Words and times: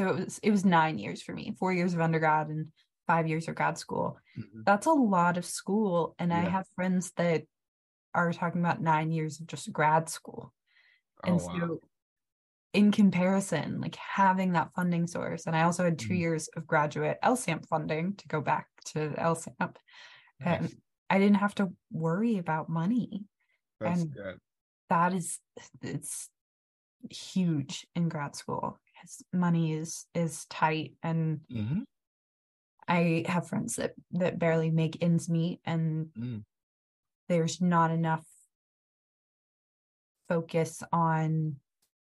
so 0.00 0.08
it 0.08 0.24
was 0.24 0.38
it 0.42 0.50
was 0.50 0.64
nine 0.64 0.98
years 0.98 1.20
for 1.20 1.34
me, 1.34 1.54
four 1.58 1.72
years 1.74 1.92
of 1.92 2.00
undergrad 2.00 2.48
and 2.48 2.68
five 3.06 3.26
years 3.28 3.46
of 3.48 3.54
grad 3.54 3.76
school. 3.76 4.16
Mhm. 4.38 4.64
That's 4.64 4.86
a 4.86 4.92
lot 4.92 5.36
of 5.36 5.44
school, 5.44 6.14
and 6.18 6.32
I 6.32 6.40
have 6.40 6.66
friends 6.74 7.12
that 7.18 7.42
are 8.14 8.32
talking 8.32 8.62
about 8.62 8.80
nine 8.80 9.10
years 9.12 9.40
of 9.40 9.46
just 9.46 9.70
grad 9.72 10.08
school. 10.08 10.54
Oh, 11.22 11.28
and 11.28 11.36
wow. 11.36 11.58
so 11.58 11.80
in 12.72 12.92
comparison 12.92 13.80
like 13.80 13.96
having 13.96 14.52
that 14.52 14.72
funding 14.76 15.04
source 15.04 15.46
and 15.46 15.56
i 15.56 15.62
also 15.64 15.82
had 15.82 15.98
2 15.98 16.14
Mhm. 16.14 16.18
years 16.20 16.48
of 16.56 16.68
graduate 16.68 17.18
lsamp 17.24 17.66
funding 17.66 18.14
to 18.14 18.28
go 18.28 18.40
back 18.40 18.68
to 18.84 19.10
lsamp 19.18 19.74
and 20.38 20.72
i 21.10 21.18
didn't 21.18 21.38
have 21.44 21.52
to 21.56 21.72
worry 21.90 22.38
about 22.38 22.68
money 22.68 23.24
That's 23.80 24.02
and- 24.02 24.14
good. 24.14 24.38
that 24.88 25.12
is 25.12 25.40
it's 25.82 26.30
huge 27.10 27.86
in 27.96 28.08
grad 28.08 28.36
school 28.36 28.78
because 29.00 29.22
money 29.32 29.72
is 29.72 30.06
is 30.14 30.44
tight 30.46 30.94
and 31.02 31.40
Mhm. 31.50 31.84
i 32.88 33.24
have 33.26 33.48
friends 33.48 33.76
that 33.76 33.94
that 34.12 34.38
barely 34.38 34.70
make 34.70 35.02
ends 35.02 35.28
meet 35.28 35.60
and 35.64 36.06
Mm. 36.16 36.44
there's 37.28 37.60
not 37.60 37.90
enough 37.90 38.26
focus 40.28 40.82
on 40.92 41.56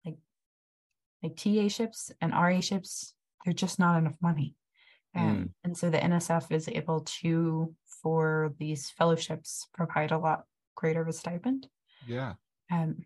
like 0.05 0.17
like 1.21 1.35
TA 1.35 1.67
ships 1.67 2.11
and 2.21 2.33
RA 2.33 2.59
ships. 2.61 3.13
There's 3.45 3.55
just 3.55 3.77
not 3.79 3.97
enough 3.97 4.17
money. 4.21 4.55
And 5.13 5.53
and 5.63 5.75
so 5.77 5.89
the 5.89 5.97
NSF 6.03 6.51
is 6.51 6.67
able 6.67 7.01
to 7.21 7.75
for 8.01 8.53
these 8.59 8.89
fellowships 8.91 9.67
provide 9.73 10.11
a 10.11 10.17
lot 10.19 10.45
greater 10.75 11.01
of 11.01 11.07
a 11.07 11.13
stipend. 11.13 11.69
Yeah. 12.05 12.35
Um 12.71 13.05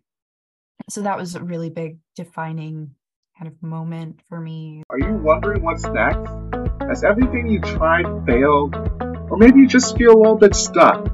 so 0.90 1.02
that 1.02 1.16
was 1.16 1.34
a 1.34 1.42
really 1.44 1.70
big 1.70 1.98
defining 2.16 2.94
kind 3.38 3.50
of 3.50 3.62
moment 3.62 4.20
for 4.28 4.40
me. 4.40 4.82
Are 4.90 4.98
you 4.98 5.14
wondering 5.14 5.62
what's 5.62 5.84
next? 5.84 6.30
Has 6.80 7.02
everything 7.02 7.48
you 7.48 7.60
tried 7.60 8.04
failed? 8.26 8.74
Or 9.30 9.36
maybe 9.36 9.60
you 9.60 9.66
just 9.66 9.96
feel 9.96 10.12
a 10.12 10.18
little 10.18 10.36
bit 10.36 10.54
stuck? 10.54 11.04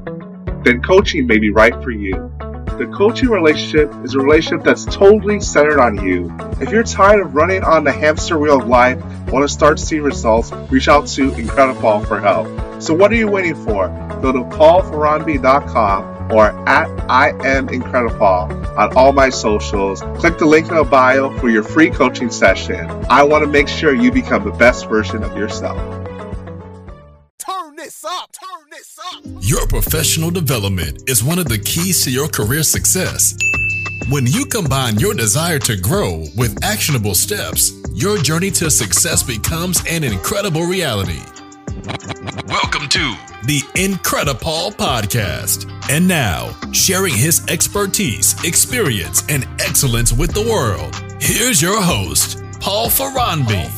Then 0.64 0.82
coaching 0.82 1.26
may 1.26 1.38
be 1.38 1.50
right 1.50 1.74
for 1.82 1.90
you. 1.90 2.32
The 2.78 2.90
coaching 2.94 3.28
relationship 3.28 3.92
is 4.04 4.14
a 4.14 4.18
relationship 4.18 4.64
that's 4.64 4.84
totally 4.84 5.40
centered 5.40 5.80
on 5.80 6.04
you. 6.04 6.34
If 6.60 6.70
you're 6.70 6.82
tired 6.82 7.20
of 7.20 7.34
running 7.34 7.62
on 7.62 7.84
the 7.84 7.92
hamster 7.92 8.38
wheel 8.38 8.60
of 8.60 8.68
life, 8.68 8.98
want 9.28 9.44
to 9.44 9.48
start 9.48 9.78
seeing 9.78 10.02
results, 10.02 10.52
reach 10.70 10.88
out 10.88 11.06
to 11.08 11.30
Incredipaul 11.32 12.06
for 12.06 12.20
help. 12.20 12.48
So 12.82 12.94
what 12.94 13.12
are 13.12 13.16
you 13.16 13.28
waiting 13.28 13.54
for? 13.64 13.88
Go 14.22 14.32
to 14.32 14.40
paulferranby.com 14.56 16.17
or 16.30 16.46
at 16.68 16.88
I 17.10 17.30
am 17.46 17.68
Incredipaul 17.68 18.76
on 18.76 18.96
all 18.96 19.12
my 19.12 19.30
socials. 19.30 20.00
Click 20.18 20.38
the 20.38 20.46
link 20.46 20.68
in 20.68 20.76
the 20.76 20.84
bio 20.84 21.36
for 21.38 21.48
your 21.48 21.62
free 21.62 21.90
coaching 21.90 22.30
session. 22.30 22.88
I 23.08 23.22
want 23.22 23.44
to 23.44 23.50
make 23.50 23.68
sure 23.68 23.94
you 23.94 24.12
become 24.12 24.44
the 24.44 24.52
best 24.52 24.88
version 24.88 25.22
of 25.22 25.36
yourself. 25.36 25.78
Turn 27.38 27.76
this 27.76 28.04
up, 28.04 28.32
turn 28.32 28.70
this 28.70 28.98
up. 29.12 29.22
Your 29.40 29.66
professional 29.66 30.30
development 30.30 31.08
is 31.08 31.24
one 31.24 31.38
of 31.38 31.48
the 31.48 31.58
keys 31.58 32.04
to 32.04 32.10
your 32.10 32.28
career 32.28 32.62
success. 32.62 33.34
When 34.10 34.26
you 34.26 34.46
combine 34.46 34.98
your 34.98 35.12
desire 35.14 35.58
to 35.60 35.76
grow 35.76 36.24
with 36.36 36.62
actionable 36.64 37.14
steps, 37.14 37.72
your 37.94 38.16
journey 38.16 38.50
to 38.52 38.70
success 38.70 39.22
becomes 39.22 39.82
an 39.88 40.04
incredible 40.04 40.62
reality. 40.62 41.20
Welcome 41.78 42.88
to 42.88 43.14
the 43.44 43.60
Incredipaul 43.76 44.72
Podcast. 44.72 45.70
And 45.88 46.08
now, 46.08 46.50
sharing 46.72 47.14
his 47.14 47.46
expertise, 47.46 48.34
experience, 48.44 49.22
and 49.28 49.46
excellence 49.60 50.12
with 50.12 50.32
the 50.32 50.42
world, 50.42 50.96
here's 51.20 51.62
your 51.62 51.80
host, 51.80 52.42
Paul 52.58 52.88
Ferranby. 52.88 53.68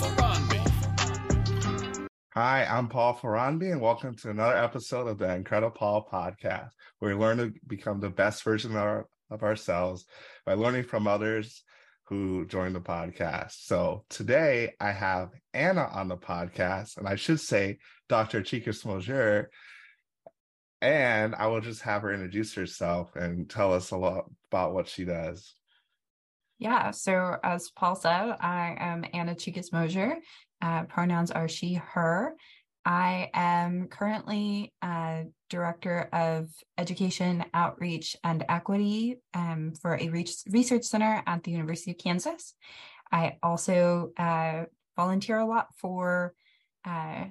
Hi, 2.32 2.64
I'm 2.64 2.88
Paul 2.88 3.16
Ferranby, 3.16 3.70
and 3.70 3.82
welcome 3.82 4.16
to 4.16 4.30
another 4.30 4.56
episode 4.56 5.06
of 5.06 5.18
the 5.18 5.26
Incredipaul 5.26 6.08
Podcast, 6.08 6.70
where 7.00 7.14
we 7.14 7.20
learn 7.20 7.36
to 7.36 7.52
become 7.66 8.00
the 8.00 8.08
best 8.08 8.42
version 8.44 8.70
of, 8.70 8.78
our, 8.78 9.08
of 9.30 9.42
ourselves 9.42 10.06
by 10.46 10.54
learning 10.54 10.84
from 10.84 11.06
others 11.06 11.64
who 12.04 12.46
join 12.46 12.72
the 12.72 12.80
podcast. 12.80 13.52
So 13.66 14.04
today 14.08 14.72
I 14.80 14.90
have 14.90 15.28
Ana 15.54 15.88
on 15.92 16.08
the 16.08 16.16
podcast, 16.16 16.96
and 16.96 17.08
I 17.08 17.16
should 17.16 17.40
say 17.40 17.78
Dr. 18.08 18.42
Chicas-Mosier. 18.42 19.50
And 20.82 21.34
I 21.34 21.46
will 21.48 21.60
just 21.60 21.82
have 21.82 22.02
her 22.02 22.12
introduce 22.12 22.54
herself 22.54 23.14
and 23.14 23.50
tell 23.50 23.74
us 23.74 23.90
a 23.90 23.96
lot 23.96 24.24
about 24.50 24.72
what 24.72 24.88
she 24.88 25.04
does. 25.04 25.54
Yeah, 26.58 26.90
so 26.90 27.36
as 27.42 27.70
Paul 27.70 27.96
said, 27.96 28.36
I 28.40 28.76
am 28.78 29.04
Ana 29.12 29.34
Chicas-Mosier. 29.34 30.18
Uh, 30.62 30.84
pronouns 30.84 31.30
are 31.30 31.48
she, 31.48 31.74
her. 31.74 32.34
I 32.84 33.30
am 33.34 33.88
currently 33.88 34.72
uh, 34.80 35.24
Director 35.50 36.08
of 36.12 36.48
Education, 36.78 37.44
Outreach, 37.52 38.16
and 38.24 38.44
Equity 38.48 39.16
um, 39.34 39.74
for 39.80 39.96
a 39.96 40.08
re- 40.08 40.26
research 40.48 40.84
center 40.84 41.22
at 41.26 41.42
the 41.44 41.50
University 41.50 41.90
of 41.90 41.98
Kansas. 41.98 42.54
I 43.12 43.36
also 43.42 44.12
uh, 44.16 44.64
volunteer 44.96 45.38
a 45.38 45.46
lot 45.46 45.68
for 45.76 46.34
uh, 46.84 47.24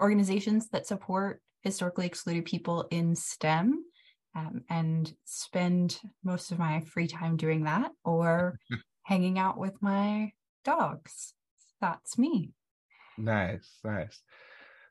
organizations 0.00 0.68
that 0.70 0.86
support 0.86 1.40
historically 1.62 2.06
excluded 2.06 2.44
people 2.44 2.86
in 2.90 3.14
STEM 3.14 3.84
um, 4.34 4.62
and 4.68 5.14
spend 5.24 6.00
most 6.24 6.50
of 6.50 6.58
my 6.58 6.80
free 6.80 7.06
time 7.06 7.36
doing 7.36 7.64
that 7.64 7.92
or 8.04 8.58
hanging 9.04 9.38
out 9.38 9.58
with 9.58 9.74
my 9.80 10.32
dogs. 10.64 11.34
That's 11.80 12.18
me. 12.18 12.52
Nice, 13.18 13.78
nice. 13.84 14.20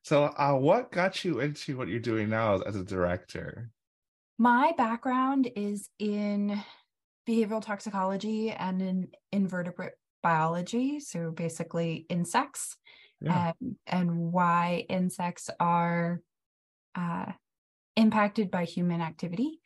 So, 0.03 0.25
uh, 0.25 0.53
what 0.53 0.91
got 0.91 1.23
you 1.23 1.39
into 1.39 1.77
what 1.77 1.87
you're 1.87 1.99
doing 1.99 2.29
now 2.29 2.55
as, 2.55 2.61
as 2.61 2.75
a 2.75 2.83
director? 2.83 3.69
My 4.37 4.73
background 4.77 5.49
is 5.55 5.89
in 5.99 6.61
behavioral 7.27 7.63
toxicology 7.63 8.49
and 8.51 8.81
in 8.81 9.07
invertebrate 9.31 9.93
biology. 10.21 10.99
So 10.99 11.31
basically, 11.31 12.05
insects 12.09 12.77
Yeah. 13.21 13.53
um, 13.61 13.77
and 13.87 14.31
why 14.31 14.85
insects 14.89 15.49
are 15.59 16.21
uh, 16.95 17.31
impacted 17.95 18.49
by 18.51 18.65
human 18.65 19.01
activity. 19.01 19.59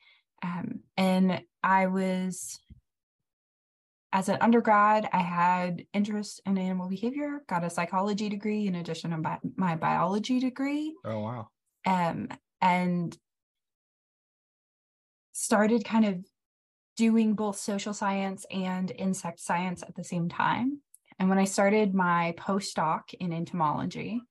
Um, 0.44 0.82
and 0.98 1.42
I 1.64 1.88
was, 1.88 2.60
as 4.12 4.30
an 4.30 4.38
undergrad, 4.42 5.10
I 5.12 5.20
had 5.22 5.86
interest 5.94 6.42
in 6.46 6.58
animal 6.58 6.90
behavior, 6.90 7.44
got 7.48 7.64
a 7.64 7.70
psychology 7.70 8.30
degree 8.30 8.68
in 8.68 8.76
addition 8.76 9.12
to 9.12 9.18
bi- 9.18 9.40
my 9.56 9.76
biology 9.76 10.40
degree 10.40 10.94
Oh 11.04 11.20
wow. 11.20 11.48
um, 11.86 12.30
and 12.62 13.18
started 15.34 15.84
kind 15.84 16.06
of 16.06 16.26
doing 16.96 17.36
both 17.36 17.58
social 17.58 17.94
science 17.94 18.46
and 18.52 18.92
insect 18.92 19.40
science 19.40 19.84
at 19.84 19.96
the 19.96 20.04
same 20.04 20.30
time. 20.30 20.82
And 21.20 21.30
when 21.30 21.38
I 21.40 21.46
started 21.46 21.94
my 21.94 22.34
postdoc 22.38 23.14
in 23.20 23.34
entomology, 23.34 24.22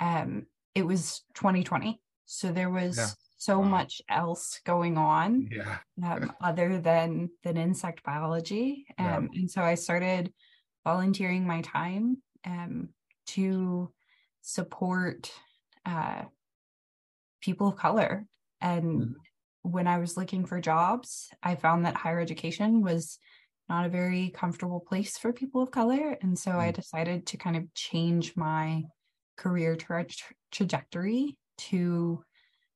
um, 0.00 0.46
it 0.74 0.82
was 0.82 1.22
2020. 1.34 2.02
So 2.26 2.52
there 2.52 2.70
was 2.70 2.96
Yeah. 2.96 3.14
so 3.36 3.62
Wow. 3.62 3.70
much 3.70 4.00
else 4.08 4.60
going 4.64 4.98
on 4.98 5.50
Yeah. 5.50 5.78
um, 6.02 6.32
other 6.40 6.78
than 6.80 7.30
than 7.42 7.56
insect 7.56 8.02
biology. 8.02 8.86
Yeah. 8.98 9.16
Um, 9.16 9.30
And 9.34 9.50
so 9.50 9.62
I 9.62 9.74
started 9.74 10.32
volunteering 10.84 11.46
my 11.46 11.62
time 11.62 12.22
um, 12.44 12.90
to 13.28 13.92
support 14.42 15.32
uh, 15.84 16.24
people 17.40 17.68
of 17.68 17.76
color. 17.76 18.26
And 18.60 19.06
Mhm. 19.06 19.25
When 19.66 19.86
I 19.86 19.98
was 19.98 20.16
looking 20.16 20.44
for 20.46 20.60
jobs, 20.60 21.30
I 21.42 21.56
found 21.56 21.84
that 21.86 21.96
higher 21.96 22.20
education 22.20 22.82
was 22.82 23.18
not 23.68 23.84
a 23.84 23.88
very 23.88 24.30
comfortable 24.30 24.80
place 24.80 25.18
for 25.18 25.32
people 25.32 25.62
of 25.62 25.72
color. 25.72 26.16
And 26.22 26.38
so 26.38 26.52
I 26.58 26.70
Mm. 26.70 26.74
decided 26.74 27.26
to 27.28 27.36
kind 27.36 27.56
of 27.56 27.74
change 27.74 28.36
my 28.36 28.84
career 29.36 29.76
tra- 29.76 30.06
trajectory 30.52 31.36
to 31.58 32.24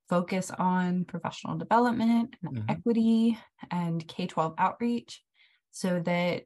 focus 0.08 0.50
on 0.50 1.04
professional 1.04 1.58
development 1.58 2.37
and 2.42 2.58
Mhm. 2.58 2.66
equity 2.69 3.38
and 3.70 4.06
K 4.08 4.26
12 4.26 4.54
outreach 4.58 5.25
so 5.70 6.00
that 6.00 6.44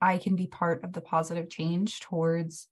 I 0.00 0.18
can 0.18 0.36
be 0.36 0.46
part 0.46 0.84
of 0.84 0.92
the 0.92 1.00
positive 1.00 1.48
change 1.48 2.00
towards 2.00 2.68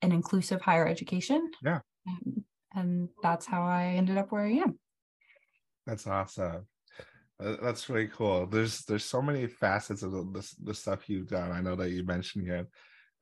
an 0.00 0.12
inclusive 0.12 0.60
higher 0.60 0.86
education. 0.86 1.50
Yeah. 1.62 1.80
Um, 2.08 2.44
and 2.74 3.08
that's 3.22 3.46
how 3.46 3.62
I 3.62 3.86
ended 3.94 4.18
up 4.18 4.32
where 4.32 4.44
I 4.44 4.52
am. 4.52 4.78
That's 5.86 6.06
awesome. 6.06 6.66
That's 7.38 7.88
really 7.88 8.08
cool. 8.08 8.46
There's 8.46 8.84
there's 8.84 9.04
so 9.04 9.20
many 9.20 9.46
facets 9.46 10.02
of 10.02 10.12
the, 10.12 10.54
the 10.62 10.74
stuff 10.74 11.08
you've 11.08 11.28
done. 11.28 11.50
I 11.50 11.60
know 11.60 11.74
that 11.76 11.90
you 11.90 12.04
mentioned 12.04 12.46
here 12.46 12.68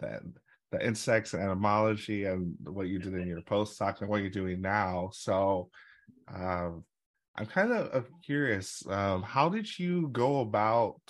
that 0.00 0.20
the 0.72 0.84
insects 0.86 1.32
and 1.32 1.42
entomology 1.42 2.26
and 2.26 2.54
what 2.64 2.88
you 2.88 2.98
did 2.98 3.14
in 3.14 3.26
your 3.26 3.40
postdoc 3.40 4.00
and 4.00 4.10
what 4.10 4.20
you're 4.20 4.30
doing 4.30 4.60
now. 4.60 5.10
So 5.12 5.70
um, 6.32 6.84
I'm 7.36 7.46
kind 7.46 7.72
of 7.72 7.86
of 7.88 8.08
curious. 8.22 8.86
Um, 8.86 9.22
how 9.22 9.48
did 9.48 9.78
you 9.78 10.08
go 10.08 10.40
about 10.40 11.00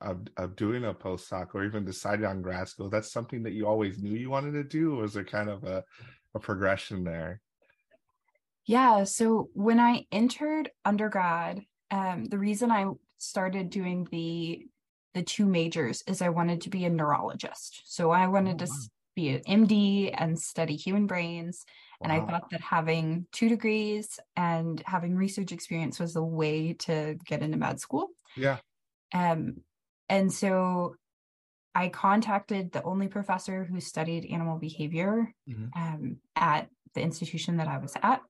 of, 0.00 0.20
of 0.36 0.56
doing 0.56 0.84
a 0.84 0.94
postdoc 0.94 1.48
or 1.54 1.64
even 1.64 1.84
deciding 1.84 2.24
on 2.24 2.42
grad 2.42 2.68
school, 2.68 2.88
that's 2.88 3.12
something 3.12 3.42
that 3.42 3.52
you 3.52 3.66
always 3.66 3.98
knew 3.98 4.16
you 4.16 4.30
wanted 4.30 4.52
to 4.52 4.64
do, 4.64 4.94
or 4.94 5.02
was 5.02 5.14
there 5.14 5.24
kind 5.24 5.48
of 5.48 5.64
a, 5.64 5.82
a 6.34 6.38
progression 6.38 7.04
there? 7.04 7.40
Yeah. 8.68 9.04
So 9.04 9.48
when 9.54 9.80
I 9.80 10.04
entered 10.12 10.70
undergrad, 10.84 11.62
um, 11.90 12.26
the 12.26 12.38
reason 12.38 12.70
I 12.70 12.86
started 13.16 13.70
doing 13.70 14.06
the 14.12 14.66
the 15.14 15.22
two 15.22 15.46
majors 15.46 16.04
is 16.06 16.20
I 16.20 16.28
wanted 16.28 16.60
to 16.60 16.70
be 16.70 16.84
a 16.84 16.90
neurologist. 16.90 17.80
So 17.86 18.10
I 18.10 18.26
wanted 18.26 18.62
oh, 18.62 18.66
to 18.66 18.72
be 19.16 19.30
an 19.30 19.66
MD 19.66 20.14
and 20.14 20.38
study 20.38 20.76
human 20.76 21.06
brains. 21.06 21.64
Wow. 21.98 22.04
And 22.04 22.12
I 22.12 22.26
thought 22.26 22.50
that 22.50 22.60
having 22.60 23.26
two 23.32 23.48
degrees 23.48 24.20
and 24.36 24.82
having 24.84 25.16
research 25.16 25.50
experience 25.50 25.98
was 25.98 26.14
a 26.14 26.22
way 26.22 26.74
to 26.80 27.16
get 27.24 27.42
into 27.42 27.56
med 27.56 27.80
school. 27.80 28.10
Yeah. 28.36 28.58
Um, 29.14 29.62
and 30.10 30.30
so 30.30 30.96
I 31.74 31.88
contacted 31.88 32.70
the 32.70 32.82
only 32.82 33.08
professor 33.08 33.64
who 33.64 33.80
studied 33.80 34.30
animal 34.30 34.58
behavior 34.58 35.34
mm-hmm. 35.48 35.66
um, 35.74 36.16
at 36.36 36.68
the 36.94 37.00
institution 37.00 37.56
that 37.56 37.66
I 37.66 37.78
was 37.78 37.96
at. 38.02 38.20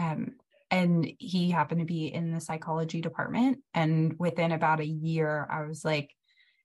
Um, 0.00 0.32
and 0.70 1.10
he 1.18 1.50
happened 1.50 1.80
to 1.80 1.86
be 1.86 2.06
in 2.06 2.32
the 2.32 2.40
psychology 2.40 3.00
department. 3.00 3.58
And 3.74 4.14
within 4.18 4.52
about 4.52 4.80
a 4.80 4.86
year, 4.86 5.46
I 5.50 5.66
was 5.66 5.84
like, 5.84 6.10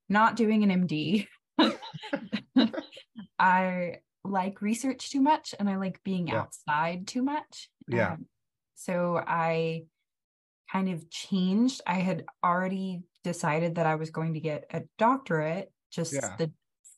not 0.07 0.35
doing 0.35 0.63
an 0.63 0.87
MD. 0.87 1.27
I 3.39 3.97
like 4.23 4.61
research 4.61 5.11
too 5.11 5.21
much 5.21 5.53
and 5.59 5.69
I 5.69 5.77
like 5.77 6.03
being 6.03 6.27
yeah. 6.27 6.41
outside 6.41 7.07
too 7.07 7.23
much. 7.23 7.69
Yeah. 7.87 8.13
Um, 8.13 8.25
so 8.75 9.21
I 9.25 9.85
kind 10.71 10.89
of 10.89 11.09
changed. 11.09 11.81
I 11.87 11.95
had 11.95 12.25
already 12.43 13.01
decided 13.23 13.75
that 13.75 13.87
I 13.87 13.95
was 13.95 14.11
going 14.11 14.35
to 14.35 14.39
get 14.39 14.65
a 14.71 14.83
doctorate, 14.97 15.71
just 15.91 16.13
yeah. 16.13 16.35
the 16.37 16.51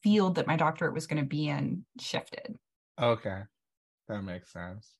field 0.03 0.35
that 0.35 0.47
my 0.47 0.57
doctorate 0.57 0.93
was 0.93 1.07
going 1.07 1.21
to 1.21 1.27
be 1.27 1.47
in 1.47 1.85
shifted. 1.99 2.57
Okay. 3.01 3.41
That 4.07 4.21
makes 4.23 4.51
sense. 4.51 4.93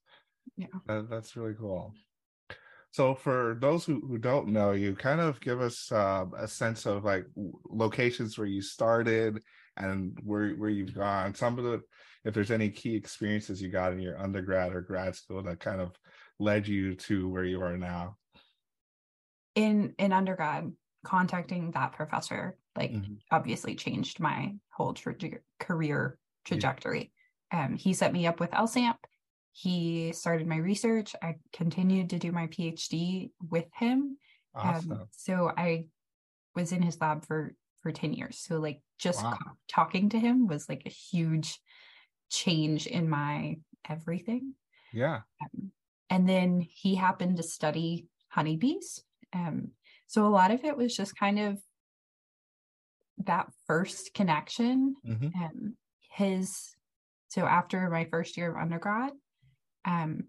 Yeah. 0.56 0.68
That, 0.88 1.10
that's 1.10 1.36
really 1.36 1.56
cool. 1.56 1.94
So 2.92 3.14
for 3.14 3.58
those 3.60 3.86
who, 3.86 4.02
who 4.08 4.18
don't 4.18 4.48
know 4.48 4.72
you, 4.72 4.96
kind 4.96 5.20
of 5.20 5.40
give 5.42 5.62
us 5.62 5.92
uh, 5.92 6.26
a 6.38 6.48
sense 6.48 6.86
of 6.86 7.04
like 7.04 7.26
locations 7.70 8.38
where 8.38 8.48
you 8.48 8.62
started 8.62 9.42
and 9.76 10.18
where 10.24 10.52
where 10.52 10.70
you've 10.70 10.96
gone. 10.96 11.36
Some 11.36 11.60
of 11.60 11.66
the, 11.66 11.82
if 12.24 12.34
there's 12.34 12.52
any 12.52 12.70
key 12.70 12.96
experiences 12.96 13.62
you 13.62 13.70
got 13.70 13.92
in 13.94 14.00
your 14.00 14.20
undergrad 14.20 14.74
or 14.74 14.82
grad 14.82 15.16
school 15.16 15.44
that 15.44 15.60
kind 15.60 15.82
of 15.82 15.92
led 16.40 16.68
you 16.68 16.96
to 16.96 17.30
where 17.30 17.44
you 17.44 17.62
are 17.62 17.78
now. 17.78 18.16
In 19.56 19.94
in 20.00 20.12
undergrad, 20.12 20.72
contacting 21.04 21.72
that 21.72 21.94
professor 21.94 22.58
like 22.78 22.92
mm-hmm. 22.92 23.14
obviously 23.32 23.76
changed 23.76 24.20
my 24.20 24.54
whole 24.70 24.94
tra- 24.94 25.16
career 25.60 26.18
trajectory. 26.46 27.12
Yeah. 27.52 27.66
Um, 27.66 27.76
he 27.76 27.94
set 27.94 28.14
me 28.14 28.28
up 28.28 28.40
with 28.40 28.52
LSAMP 28.52 28.98
he 29.58 30.14
started 30.14 30.46
my 30.46 30.58
research. 30.58 31.16
I 31.20 31.38
continued 31.52 32.12
to 32.12 32.20
do 32.20 32.32
my 32.32 32.46
PhD 32.46 33.32
with 33.50 33.66
him. 33.74 34.18
Um, 34.54 34.70
awesome. 34.70 34.92
Um, 34.92 35.08
so 35.10 35.52
I 35.58 35.86
was 36.56 36.72
in 36.72 36.84
his 36.84 37.02
lab 37.02 37.26
for 37.26 37.56
for 37.82 37.92
10 37.92 38.14
years. 38.14 38.38
So 38.38 38.60
like 38.60 38.82
just 39.00 39.24
wow. 39.24 39.36
talking 39.68 40.10
to 40.10 40.20
him 40.20 40.46
was 40.46 40.70
like 40.70 40.84
a 40.86 40.92
huge 40.92 41.60
change 42.30 42.86
in 42.86 43.10
my 43.10 43.58
everything. 43.90 44.54
Yeah. 44.94 45.22
Um, 45.42 45.72
and 46.12 46.30
then 46.30 46.62
he 46.62 46.94
happened 46.94 47.38
to 47.38 47.44
study 47.44 48.06
honeybees. 48.30 49.04
Um, 49.34 49.72
so 50.06 50.28
a 50.28 50.30
lot 50.30 50.52
of 50.52 50.64
it 50.66 50.78
was 50.78 50.96
just 50.96 51.18
kind 51.18 51.40
of 51.40 51.58
that 53.26 53.48
first 53.66 54.14
connection. 54.14 54.96
Mm-hmm. 55.04 55.44
Um, 55.44 55.78
his 56.12 56.76
so 57.30 57.46
after 57.46 57.90
my 57.90 58.06
first 58.06 58.38
year 58.38 58.52
of 58.52 58.62
undergrad, 58.62 59.14
um, 59.88 60.26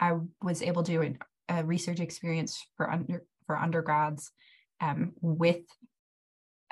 I 0.00 0.14
was 0.42 0.62
able 0.62 0.82
to 0.82 0.92
do 0.92 1.02
a, 1.02 1.60
a, 1.60 1.64
research 1.64 2.00
experience 2.00 2.66
for 2.76 2.90
under 2.90 3.22
for 3.46 3.56
undergrads 3.56 4.32
um, 4.80 5.12
with 5.20 5.60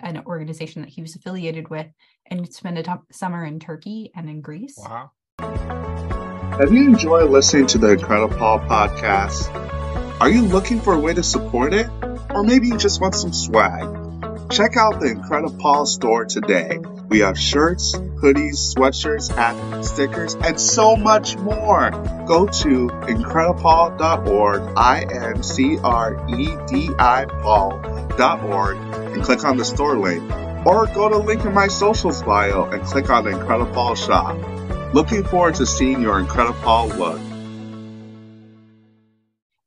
an 0.01 0.23
organization 0.27 0.83
that 0.83 0.89
he 0.89 1.03
was 1.03 1.15
affiliated 1.15 1.69
with, 1.69 1.87
and 2.27 2.53
spent 2.53 2.79
a 2.79 2.83
t- 2.83 2.93
summer 3.13 3.45
in 3.45 3.61
Turkey 3.61 4.11
and 4.17 4.29
in 4.29 4.41
Greece. 4.41 4.79
Wow! 4.79 5.11
Have 5.39 6.73
you 6.73 6.87
enjoyed 6.87 7.31
listening 7.31 7.67
to 7.69 7.79
the 7.79 7.91
Incredible 7.91 8.37
Paul 8.37 8.61
podcast? 8.61 9.55
Are 10.21 10.31
you 10.31 10.43
looking 10.43 10.81
for 10.81 10.95
a 10.95 10.99
way 10.99 11.15
to 11.15 11.23
support 11.23 11.75
it, 11.75 11.89
or 12.35 12.43
maybe 12.43 12.69
you 12.69 12.79
just 12.79 13.01
want 13.01 13.15
some 13.15 13.33
swag? 13.33 14.00
Check 14.51 14.77
out 14.77 14.99
the 14.99 15.07
Incredible 15.07 15.57
Paul 15.59 15.87
store 15.87 16.25
today. 16.25 16.81
We 17.09 17.21
have 17.21 17.39
shirts, 17.39 17.95
hoodies, 17.95 18.75
sweatshirts, 18.75 19.33
hats, 19.33 19.91
stickers, 19.91 20.35
and 20.35 20.61
so 20.61 20.97
much 20.97 21.37
more. 21.37 21.91
Go 22.27 22.47
to 22.47 22.89
incredipaul.org, 22.89 24.73
I-N-C-R-E-D-I 24.77 25.77
Paul.org, 27.43 28.77
and 28.77 29.23
click 29.23 29.45
on 29.45 29.57
the 29.57 29.65
store 29.65 29.97
link. 29.97 30.23
Or 30.67 30.87
go 30.87 31.09
to 31.09 31.19
link 31.19 31.45
in 31.45 31.55
my 31.55 31.69
socials 31.69 32.21
bio 32.25 32.65
and 32.71 32.83
click 32.83 33.09
on 33.09 33.23
the 33.25 33.31
Incredible 33.31 33.73
Paul 33.73 33.95
shop. 33.95 34.37
Looking 34.93 35.23
forward 35.23 35.55
to 35.57 35.67
seeing 35.67 36.03
your 36.03 36.19
Incredible 36.19 36.59
Paul 36.61 36.89
look. 36.89 37.21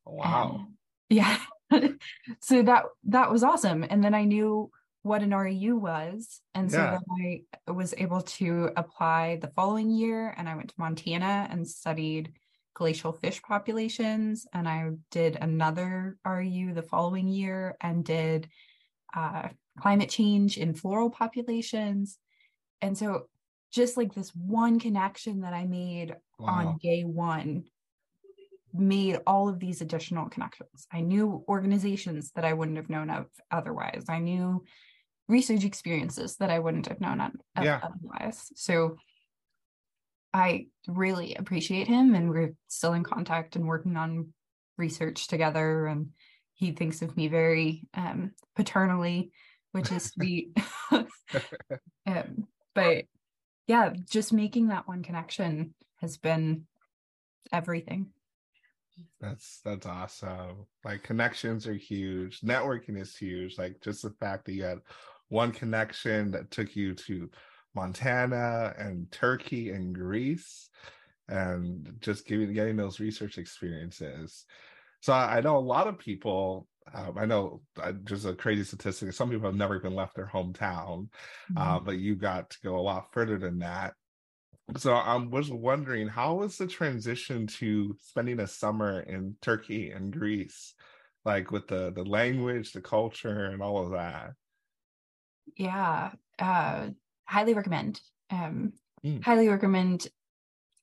Wow. 0.05 0.67
Yeah. 1.09 1.37
So 2.39 2.61
that 2.63 2.85
that 3.05 3.31
was 3.31 3.43
awesome 3.43 3.85
and 3.89 4.03
then 4.03 4.13
i 4.13 4.23
knew 4.23 4.69
what 5.01 5.21
an 5.21 5.31
REU 5.31 5.77
was 5.77 6.39
and 6.53 6.71
so 6.71 6.77
yeah. 6.77 6.97
then 7.17 7.43
i 7.67 7.71
was 7.71 7.93
able 7.97 8.21
to 8.21 8.69
apply 8.77 9.37
the 9.41 9.49
following 9.49 9.89
year 9.89 10.33
and 10.37 10.47
i 10.47 10.55
went 10.55 10.69
to 10.69 10.75
montana 10.77 11.47
and 11.49 11.67
studied 11.67 12.31
glacial 12.73 13.11
fish 13.11 13.41
populations 13.41 14.47
and 14.53 14.67
i 14.67 14.89
did 15.11 15.35
another 15.35 16.17
REU 16.25 16.73
the 16.73 16.81
following 16.81 17.27
year 17.27 17.75
and 17.81 18.05
did 18.05 18.47
uh, 19.15 19.49
climate 19.79 20.09
change 20.09 20.57
in 20.57 20.73
floral 20.73 21.09
populations 21.09 22.17
and 22.81 22.97
so 22.97 23.27
just 23.71 23.97
like 23.97 24.13
this 24.13 24.29
one 24.29 24.79
connection 24.79 25.41
that 25.41 25.53
i 25.53 25.65
made 25.65 26.15
wow. 26.39 26.47
on 26.47 26.77
day 26.81 27.03
one 27.03 27.65
made 28.73 29.19
all 29.27 29.49
of 29.49 29.59
these 29.59 29.81
additional 29.81 30.29
connections. 30.29 30.87
I 30.91 31.01
knew 31.01 31.43
organizations 31.47 32.31
that 32.35 32.45
I 32.45 32.53
wouldn't 32.53 32.77
have 32.77 32.89
known 32.89 33.09
of 33.09 33.27
otherwise. 33.51 34.05
I 34.09 34.19
knew 34.19 34.63
research 35.27 35.63
experiences 35.63 36.37
that 36.37 36.49
I 36.49 36.59
wouldn't 36.59 36.87
have 36.87 36.99
known 36.99 37.21
of 37.21 37.31
yeah. 37.63 37.79
otherwise. 37.83 38.51
So 38.55 38.97
I 40.33 40.67
really 40.87 41.35
appreciate 41.35 41.87
him 41.87 42.15
and 42.15 42.29
we're 42.29 42.55
still 42.67 42.93
in 42.93 43.03
contact 43.03 43.55
and 43.55 43.67
working 43.67 43.95
on 43.95 44.33
research 44.77 45.27
together 45.27 45.85
and 45.85 46.09
he 46.55 46.71
thinks 46.71 47.01
of 47.01 47.15
me 47.15 47.27
very 47.27 47.87
um, 47.93 48.31
paternally, 48.55 49.31
which 49.71 49.91
is 49.91 50.05
sweet. 50.05 50.57
um, 50.91 52.47
but 52.73 53.05
yeah, 53.67 53.91
just 54.09 54.33
making 54.33 54.67
that 54.67 54.87
one 54.87 55.03
connection 55.03 55.73
has 56.01 56.17
been 56.17 56.65
everything. 57.51 58.07
That's 59.19 59.61
that's 59.63 59.85
awesome. 59.85 60.65
Like 60.83 61.03
connections 61.03 61.67
are 61.67 61.73
huge. 61.73 62.41
Networking 62.41 62.99
is 62.99 63.15
huge. 63.15 63.57
Like 63.57 63.81
just 63.81 64.03
the 64.03 64.11
fact 64.19 64.45
that 64.45 64.53
you 64.53 64.63
had 64.63 64.79
one 65.29 65.51
connection 65.51 66.31
that 66.31 66.51
took 66.51 66.75
you 66.75 66.93
to 66.93 67.29
Montana 67.75 68.73
and 68.77 69.11
Turkey 69.11 69.71
and 69.71 69.95
Greece 69.95 70.69
and 71.27 71.95
just 72.01 72.27
giving 72.27 72.53
getting 72.53 72.75
those 72.75 72.99
research 72.99 73.37
experiences. 73.37 74.45
So 75.01 75.13
I, 75.13 75.41
know 75.41 75.57
a 75.57 75.59
lot 75.59 75.87
of 75.87 75.97
people. 75.97 76.67
Um, 76.93 77.17
I 77.17 77.25
know 77.25 77.61
uh, 77.81 77.93
just 78.03 78.25
a 78.25 78.33
crazy 78.33 78.63
statistic. 78.63 79.11
Some 79.13 79.29
people 79.29 79.47
have 79.47 79.55
never 79.55 79.75
even 79.75 79.95
left 79.95 80.15
their 80.15 80.29
hometown, 80.31 81.07
mm-hmm. 81.51 81.57
uh, 81.57 81.79
but 81.79 81.97
you 81.97 82.15
got 82.15 82.49
to 82.51 82.57
go 82.61 82.77
a 82.77 82.81
lot 82.81 83.11
further 83.11 83.37
than 83.37 83.59
that 83.59 83.93
so 84.77 84.93
I 84.93 85.15
was 85.17 85.51
wondering, 85.51 86.07
how 86.07 86.35
was 86.35 86.57
the 86.57 86.67
transition 86.67 87.47
to 87.47 87.95
spending 88.01 88.39
a 88.39 88.47
summer 88.47 89.01
in 89.01 89.35
Turkey 89.41 89.91
and 89.91 90.11
Greece, 90.11 90.73
like 91.25 91.51
with 91.51 91.67
the 91.67 91.91
the 91.91 92.03
language, 92.03 92.71
the 92.71 92.81
culture, 92.81 93.45
and 93.45 93.61
all 93.61 93.83
of 93.83 93.91
that? 93.91 94.33
Yeah, 95.57 96.11
uh, 96.39 96.87
highly 97.25 97.53
recommend. 97.53 97.99
Um, 98.29 98.73
mm. 99.05 99.23
Highly 99.23 99.49
recommend 99.49 100.07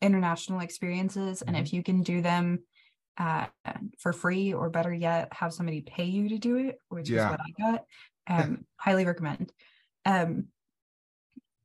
international 0.02 0.60
experiences, 0.60 1.40
mm-hmm. 1.40 1.54
and 1.54 1.66
if 1.66 1.72
you 1.72 1.82
can 1.82 2.02
do 2.02 2.20
them 2.20 2.60
uh, 3.18 3.46
for 3.98 4.12
free, 4.12 4.52
or 4.52 4.68
better 4.70 4.92
yet, 4.92 5.32
have 5.32 5.54
somebody 5.54 5.80
pay 5.80 6.04
you 6.04 6.28
to 6.28 6.38
do 6.38 6.56
it, 6.56 6.78
which 6.88 7.08
yeah. 7.08 7.26
is 7.26 7.30
what 7.30 7.40
I 7.40 7.70
got. 7.72 7.84
Um, 8.28 8.64
highly 8.76 9.06
recommend. 9.06 9.50
Um, 10.04 10.48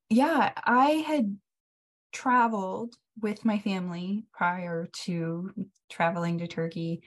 yeah, 0.10 0.52
I 0.56 1.04
had 1.06 1.38
traveled 2.16 2.96
with 3.22 3.44
my 3.46 3.60
family 3.60 4.24
prior 4.34 4.88
to 5.04 5.52
traveling 5.90 6.40
to 6.40 6.48
Turkey. 6.48 7.02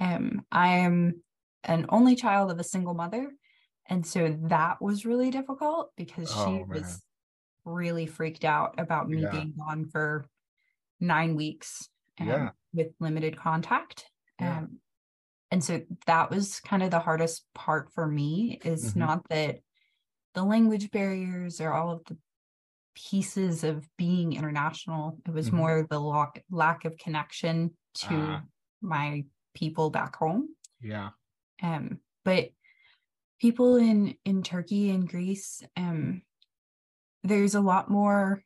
Um, 0.00 0.44
I 0.52 0.78
am 0.78 1.22
an 1.64 1.86
only 1.88 2.16
child 2.16 2.50
of 2.50 2.58
a 2.58 2.64
single 2.64 2.94
mother. 2.94 3.30
and 3.90 4.06
so 4.06 4.36
that 4.42 4.82
was 4.82 5.06
really 5.06 5.30
difficult 5.30 5.92
because 5.96 6.28
she 6.30 6.36
Oh, 6.36 6.66
man. 6.66 6.82
was 6.82 7.02
really 7.64 8.04
freaked 8.04 8.44
out 8.44 8.74
about 8.78 9.08
me 9.08 9.22
Yeah. 9.22 9.30
being 9.30 9.54
gone 9.56 9.86
for 9.86 10.28
nine 11.00 11.34
weeks 11.36 11.88
um, 12.20 12.26
Yeah. 12.28 12.50
with 12.74 12.88
limited 13.00 13.38
contact. 13.38 14.04
Yeah. 14.38 14.58
Um, 14.58 14.80
and 15.50 15.64
so 15.64 15.80
that 16.04 16.28
was 16.30 16.60
kind 16.60 16.82
of 16.82 16.90
the 16.90 16.98
hardest 17.00 17.46
part 17.54 17.90
for 17.94 18.06
me 18.06 18.60
is 18.62 18.92
Mhm. 18.92 18.96
not 18.96 19.28
that 19.30 19.60
the 20.34 20.44
language 20.44 20.90
barriers 20.90 21.58
or 21.62 21.72
all 21.72 21.90
of 21.90 22.04
the 22.04 22.18
pieces 23.10 23.64
of 23.64 23.88
being 23.96 24.32
international. 24.32 25.20
It 25.26 25.30
was 25.32 25.50
Mhm. 25.50 25.52
more 25.56 25.86
the 25.88 26.00
lack, 26.00 26.44
lack 26.50 26.84
of 26.84 26.96
connection 26.98 27.76
to 27.94 28.14
Ah. 28.16 28.44
my 28.80 29.24
people 29.54 29.90
back 29.90 30.16
home. 30.16 30.54
Yeah. 30.80 31.10
Um, 31.62 32.00
but 32.24 32.50
people 33.40 33.76
in 33.76 34.16
in 34.24 34.42
Turkey 34.42 34.90
and 34.90 35.08
Greece, 35.08 35.62
um, 35.76 36.22
there's 37.22 37.54
a 37.54 37.60
lot 37.60 37.90
more 37.90 38.44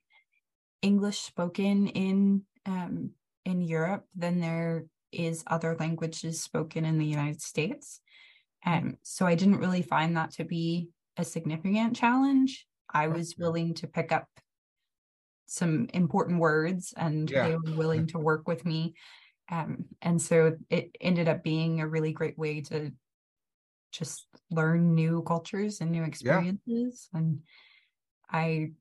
English 0.83 1.21
spoken 1.21 1.89
in 1.89 2.47
um 2.67 3.15
in 3.45 3.61
Europe 3.63 4.07
than 4.15 4.41
there 4.41 4.87
is 5.11 5.45
other 5.47 5.77
languages 5.77 6.43
spoken 6.43 6.85
in 6.85 6.99
the 6.99 7.07
United 7.07 7.43
States. 7.43 8.01
Um, 8.65 8.97
so 9.03 9.27
I 9.27 9.35
didn't 9.35 9.59
really 9.59 9.83
find 9.83 10.17
that 10.17 10.31
to 10.33 10.45
be 10.45 10.91
a 11.17 11.25
significant 11.25 11.97
challenge. 11.97 12.67
I 12.93 13.09
was 13.09 13.37
willing 13.39 13.75
to 13.75 13.87
pick 13.87 14.13
up 14.13 14.29
some 15.47 15.89
important 15.93 16.39
words 16.41 16.95
and 16.97 17.31
Yeah. 17.31 17.49
they 17.49 17.57
were 17.57 17.77
willing 17.77 18.07
to 18.09 18.19
work 18.19 18.49
with 18.49 18.65
me. 18.65 18.95
Um, 19.51 19.87
and 20.01 20.21
so 20.21 20.57
it 20.71 20.97
ended 21.01 21.29
up 21.29 21.43
being 21.43 21.81
a 21.81 21.89
really 21.89 22.13
great 22.13 22.39
way 22.39 22.63
to 22.63 22.93
just 23.91 24.27
learn 24.51 24.95
new 24.95 25.23
cultures 25.23 25.81
and 25.81 25.91
new 25.91 26.05
experiences. 26.05 27.09
And 27.13 27.43
I 28.31 28.73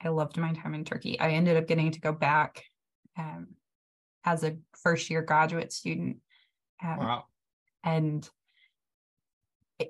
I 0.00 0.08
loved 0.10 0.36
my 0.36 0.52
time 0.52 0.74
in 0.74 0.84
Turkey. 0.84 1.18
I 1.18 1.30
ended 1.30 1.56
up 1.56 1.66
getting 1.66 1.90
to 1.90 2.00
go 2.00 2.12
back 2.12 2.62
um, 3.16 3.56
as 4.24 4.44
a 4.44 4.58
first 4.76 5.10
year 5.10 5.22
graduate 5.22 5.72
student. 5.72 6.18
Um, 6.82 6.98
Wow. 6.98 7.24
and 7.82 8.28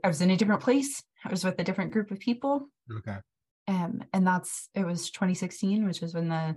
I 0.02 0.08
was 0.08 0.20
in 0.23 0.30
a 0.30 0.37
different 0.37 0.62
place. 0.62 1.02
I 1.25 1.30
was 1.30 1.44
with 1.44 1.58
a 1.58 1.64
different 1.64 1.92
group 1.92 2.11
of 2.11 2.20
people. 2.20 2.68
Okay. 2.90 3.18
Um, 3.68 4.02
and 4.12 4.26
that's 4.26 4.68
it 4.75 4.84
was 4.84 5.10
2016, 5.10 5.87
which 5.87 6.00
was 6.00 6.14
when 6.14 6.28
the 6.28 6.56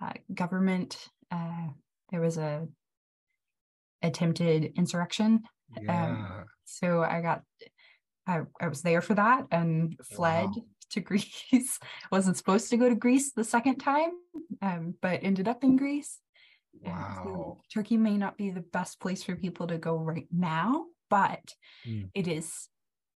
uh, 0.00 0.12
government 0.34 1.08
uh, 1.30 1.68
there 2.10 2.20
was 2.20 2.36
a 2.38 2.68
attempted 4.02 4.72
insurrection. 4.76 5.42
Yeah. 5.80 6.44
So 6.64 7.02
I 7.02 7.20
got 7.20 7.42
I, 8.26 8.42
I 8.60 8.68
was 8.68 8.82
there 8.82 9.00
for 9.00 9.14
that 9.14 9.46
and 9.50 9.98
fled 10.04 10.50
Wow. 10.54 10.64
to 10.90 11.00
Greece. 11.08 11.78
Wasn't 12.10 12.36
supposed 12.36 12.70
to 12.70 12.76
go 12.76 12.88
to 12.88 12.94
Greece 12.94 13.32
the 13.32 13.44
second 13.44 13.76
time, 13.78 14.10
um, 14.60 14.94
but 15.00 15.20
ended 15.22 15.48
up 15.48 15.64
in 15.64 15.76
Greece. 15.76 16.18
Um, 16.86 16.92
so 17.24 17.30
wow. 17.30 17.58
Turkey 17.72 17.96
may 17.96 18.16
not 18.16 18.36
be 18.36 18.50
the 18.50 18.60
best 18.60 19.00
place 19.00 19.22
for 19.24 19.36
people 19.36 19.66
to 19.68 19.78
go 19.78 19.96
right 19.96 20.28
now, 20.30 20.86
but 21.10 21.54
Mm. 21.86 22.10
it 22.14 22.28
is 22.28 22.68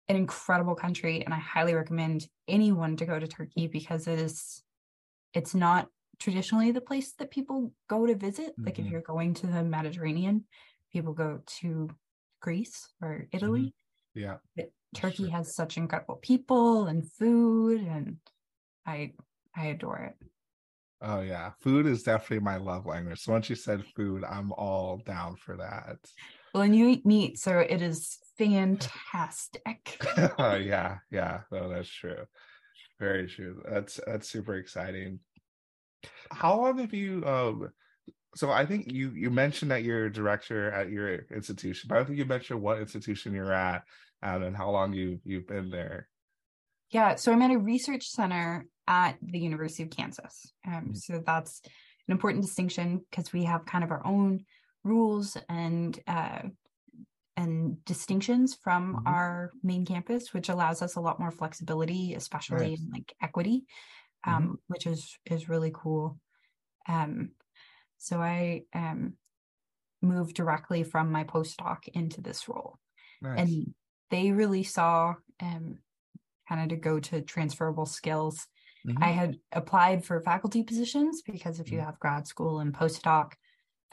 an 0.10 0.16
incredible 0.16 0.76
country 0.76 1.24
and 1.24 1.34
I 1.34 1.38
highly 1.40 1.74
recommend 1.74 2.28
anyone 2.48 2.98
to 2.98 3.06
go 3.06 3.20
to 3.20 3.28
Turkey 3.28 3.68
because 3.68 4.08
it 4.08 4.20
is 4.20 4.64
it's 5.34 5.56
not 5.56 5.90
traditionally 6.20 6.72
the 6.72 6.82
place 6.82 7.14
that 7.14 7.32
people 7.32 7.74
go 7.90 8.06
to 8.06 8.16
visit. 8.16 8.54
Like 8.66 8.80
if 8.80 8.86
Mhm. 8.86 8.92
you're 8.92 9.02
going 9.02 9.34
to 9.36 9.48
the 9.48 9.64
Mediterranean, 9.64 10.46
people 10.92 11.14
go 11.14 11.42
to 11.46 11.90
Greece 12.42 12.94
or 13.02 13.28
Italy. 13.32 13.74
Yeah. 14.14 14.38
But 14.56 14.72
Turkey 14.94 15.24
true. 15.24 15.32
has 15.32 15.56
such 15.56 15.78
incredible 15.78 16.18
people 16.18 16.88
and 16.88 17.10
food 17.12 17.82
and 17.82 18.20
I 18.86 19.14
I 19.56 19.68
adore 19.68 20.00
it. 20.00 20.18
Oh 21.02 21.22
yeah. 21.22 21.52
Food 21.62 21.86
is 21.86 22.04
definitely 22.04 22.40
my 22.40 22.58
love 22.58 22.86
language. 22.86 23.20
So 23.20 23.34
once 23.34 23.50
you 23.50 23.56
said 23.56 23.86
food, 23.86 24.24
I'm 24.24 24.52
all 24.54 24.98
down 24.98 25.36
for 25.36 25.58
that. 25.58 25.98
Well, 26.54 26.64
and 26.64 26.76
you 26.76 26.88
eat 26.90 27.06
meat, 27.06 27.40
so 27.40 27.60
it 27.60 27.82
is 27.82 28.18
fantastic. 28.38 29.98
oh 30.38 30.56
yeah, 30.56 30.98
yeah. 31.10 31.42
No, 31.52 31.70
that's 31.70 31.90
true. 31.90 32.26
Very 33.00 33.28
true. 33.28 33.64
That's 33.70 34.00
that's 34.06 34.30
super 34.30 34.56
exciting. 34.56 35.20
How 36.32 36.60
long 36.60 36.78
have 36.80 36.94
you 36.94 37.24
um 37.26 37.70
so 38.36 38.52
I 38.52 38.66
think 38.66 38.92
you 38.92 39.12
you 39.12 39.30
mentioned 39.30 39.72
that 39.72 39.84
you're 39.84 40.06
a 40.06 40.14
director 40.14 40.72
at 40.72 40.90
your 40.90 41.26
institution, 41.34 41.88
but 41.88 41.96
I 41.96 41.98
don't 42.00 42.08
think 42.08 42.20
you 42.20 42.26
mentioned 42.26 42.62
what 42.62 42.80
institution 42.80 43.34
you're 43.34 43.54
at 43.54 43.84
um, 44.22 44.44
and 44.44 44.56
how 44.56 44.70
long 44.70 44.94
you 44.94 45.20
you've 45.24 45.48
been 45.48 45.70
there. 45.70 46.08
Yeah, 46.92 47.16
so 47.16 47.32
I'm 47.32 47.42
at 47.42 47.52
a 47.52 47.58
research 47.58 48.06
center 48.08 48.66
at 48.88 49.18
the 49.22 49.40
University 49.40 49.84
of 49.84 49.90
Kansas. 49.90 50.54
Um, 50.68 50.90
Mm. 50.90 50.98
so 50.98 51.24
that's 51.26 51.62
an 52.08 52.12
important 52.12 52.44
distinction 52.44 53.02
because 53.10 53.32
we 53.34 53.46
have 53.46 53.66
kind 53.66 53.84
of 53.84 53.92
our 53.92 54.06
own 54.06 54.46
rules 54.84 55.38
and 55.50 56.00
uh, 56.08 56.44
and 57.38 57.84
distinctions 57.86 58.56
from 58.56 58.98
Mhm. 58.98 59.04
our 59.06 59.52
main 59.64 59.86
campus, 59.86 60.34
which 60.34 60.50
allows 60.50 60.82
us 60.82 60.96
a 60.96 61.02
lot 61.02 61.20
more 61.20 61.32
flexibility, 61.32 62.14
especially 62.16 62.74
Nice. 62.74 62.74
in 62.74 62.90
like 62.92 63.16
equity, 63.22 63.66
um, 64.26 64.60
which 64.68 64.88
is 64.88 65.18
is 65.26 65.50
really 65.50 65.72
cool. 65.74 66.20
Um, 66.88 67.32
so 67.98 68.22
I 68.22 68.64
um, 68.74 69.18
moved 70.02 70.36
directly 70.36 70.84
from 70.84 71.12
my 71.12 71.24
postdoc 71.24 71.88
into 71.94 72.22
this 72.22 72.48
role 72.48 72.80
Nice. 73.22 73.58
and 73.58 73.74
they 74.12 74.32
really 74.32 74.64
saw 74.64 75.16
um 75.42 75.80
kind 76.50 76.62
of 76.62 76.70
to 76.70 76.78
go 76.78 77.00
to 77.00 77.22
transferable 77.22 77.86
skills 77.86 78.48
Mhm. 78.84 79.04
i 79.04 79.10
had 79.12 79.38
applied 79.54 80.06
for 80.06 80.22
faculty 80.22 80.64
positions 80.64 81.22
because 81.24 81.60
if 81.60 81.72
you 81.72 81.80
Mhm. 81.80 81.82
have 81.82 82.00
grad 82.00 82.28
school 82.28 82.60
and 82.60 82.74
postdoc 82.74 83.34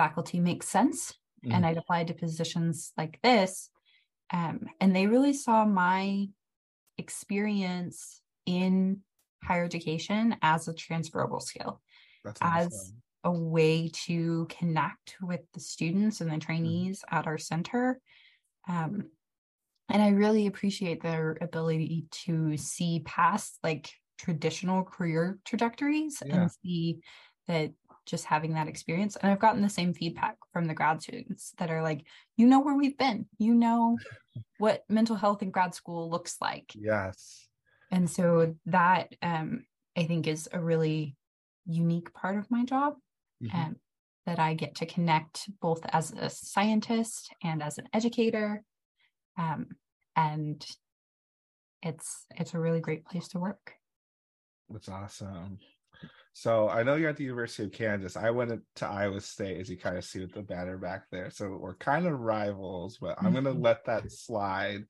faculty 0.01 0.41
makes 0.41 0.69
sense 0.69 1.15
Mhm. 1.45 1.53
and 1.55 1.67
i'd 1.67 1.77
applied 1.77 2.09
to 2.09 2.15
positions 2.15 2.93
like 2.97 3.21
this 3.23 3.71
um, 4.33 4.69
and 4.81 4.97
they 4.97 5.07
really 5.07 5.33
saw 5.33 5.65
my 5.65 6.27
experience 6.99 8.23
in 8.47 9.03
higher 9.43 9.65
education 9.65 10.37
as 10.43 10.69
a 10.69 10.75
transferable 10.75 11.41
skill 11.41 11.81
as 12.41 12.95
a 13.25 13.33
way 13.33 13.89
to 13.89 14.47
connect 14.51 15.17
with 15.23 15.43
the 15.55 15.61
students 15.61 16.21
and 16.21 16.31
the 16.31 16.39
trainees 16.39 17.05
at 17.11 17.27
our 17.27 17.39
center. 17.39 18.01
Um, 18.69 19.11
and 19.89 20.03
I 20.03 20.11
really 20.11 20.47
appreciate 20.47 21.03
their 21.03 21.39
ability 21.41 22.07
to 22.25 22.57
see 22.57 23.01
past 23.05 23.59
like 23.63 23.93
traditional 24.19 24.85
career 24.85 25.41
trajectories 25.45 26.23
Yeah. 26.23 26.35
and 26.35 26.51
see 26.51 27.01
that 27.49 27.73
just 28.07 28.25
having 28.25 28.55
that 28.55 28.69
experience. 28.69 29.17
And 29.17 29.31
I've 29.31 29.39
gotten 29.39 29.63
the 29.63 29.69
same 29.69 29.95
feedback 29.95 30.37
from 30.53 30.67
the 30.67 30.75
grad 30.75 31.03
students 31.03 31.53
that 31.59 31.71
are 31.71 31.83
like, 31.83 32.05
you 32.37 32.47
know 32.47 32.61
where 32.61 32.75
we've 32.77 32.99
been, 32.99 33.27
you 33.39 33.55
know 33.55 33.99
what 34.59 34.85
mental 34.89 35.17
health 35.17 35.43
in 35.43 35.51
grad 35.51 35.75
school 35.75 36.11
looks 36.11 36.37
like 36.41 36.73
Yes. 36.75 37.49
and 37.91 38.09
so 38.11 38.55
that 38.67 39.15
um 39.23 39.65
i 39.97 40.05
think 40.05 40.27
is 40.27 40.49
a 40.53 40.61
really 40.61 41.17
unique 41.67 42.13
part 42.13 42.39
of 42.39 42.51
my 42.51 42.65
job 42.65 42.95
Mhm. 43.43 43.55
um, 43.55 43.77
that 44.27 44.39
i 44.39 44.55
get 44.55 44.75
to 44.77 44.87
connect 44.87 45.49
both 45.61 45.81
as 45.93 46.13
a 46.13 46.29
scientist 46.29 47.33
and 47.43 47.63
as 47.63 47.79
an 47.79 47.89
educator 47.93 48.63
um 49.39 49.67
and 50.15 50.67
it's 51.83 52.27
it's 52.37 52.55
a 52.55 52.59
really 52.61 52.81
great 52.81 53.05
place 53.07 53.29
to 53.29 53.39
work 53.39 53.75
That's 54.69 54.89
awesome. 54.89 55.59
So 56.41 56.71
I 56.71 56.85
know 56.85 56.95
you're 56.95 57.11
at 57.11 57.19
the 57.19 57.25
University 57.25 57.65
of 57.65 57.73
Kansas. 57.73 58.17
I 58.17 58.31
went 58.31 58.63
to 58.77 58.87
Iowa 58.87 59.21
State, 59.21 59.61
as 59.61 59.69
you 59.69 59.77
kind 59.77 59.99
of 59.99 60.07
see 60.07 60.21
with 60.21 60.33
the 60.33 60.41
banner 60.41 60.79
back 60.79 61.03
there. 61.11 61.29
So 61.29 61.51
we're 61.51 61.75
kind 61.75 62.07
of 62.07 62.19
rivals, 62.19 62.97
but 62.99 63.19
I'm 63.23 63.33
going 63.33 63.45
to 63.45 63.53
Mhm. 63.53 63.63
let 63.63 63.85
that 63.85 64.11
slide. 64.11 64.87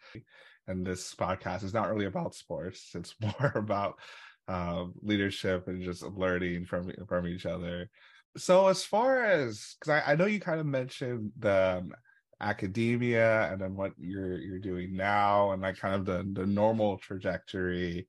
And 0.69 0.87
this 0.87 1.13
podcast 1.13 1.65
is 1.65 1.75
not 1.75 1.91
really 1.91 2.05
about 2.05 2.37
sports. 2.37 2.95
It's 2.95 3.17
more 3.41 3.51
about 3.57 3.99
um, 4.47 4.95
leadership 5.03 5.67
and 5.67 5.83
just 5.83 6.05
learning 6.05 6.67
from 6.67 6.93
from 7.09 7.27
each 7.27 7.47
other. 7.47 7.91
So 8.37 8.69
as 8.69 8.85
far 8.85 9.25
as 9.25 9.75
because 9.81 9.91
I, 9.91 10.13
I 10.13 10.15
know 10.15 10.27
you 10.27 10.39
kind 10.39 10.61
of 10.61 10.67
mentioned 10.67 11.33
the 11.37 11.79
um, 11.79 11.93
academia 12.41 13.51
and 13.51 13.61
then 13.61 13.75
what 13.75 13.95
you're 13.99 14.39
you're 14.39 14.61
doing 14.61 14.95
now 14.95 15.51
and 15.51 15.63
like 15.63 15.79
kind 15.79 15.97
of 15.97 16.05
the 16.05 16.41
the 16.41 16.47
normal 16.47 16.97
trajectory 16.99 18.07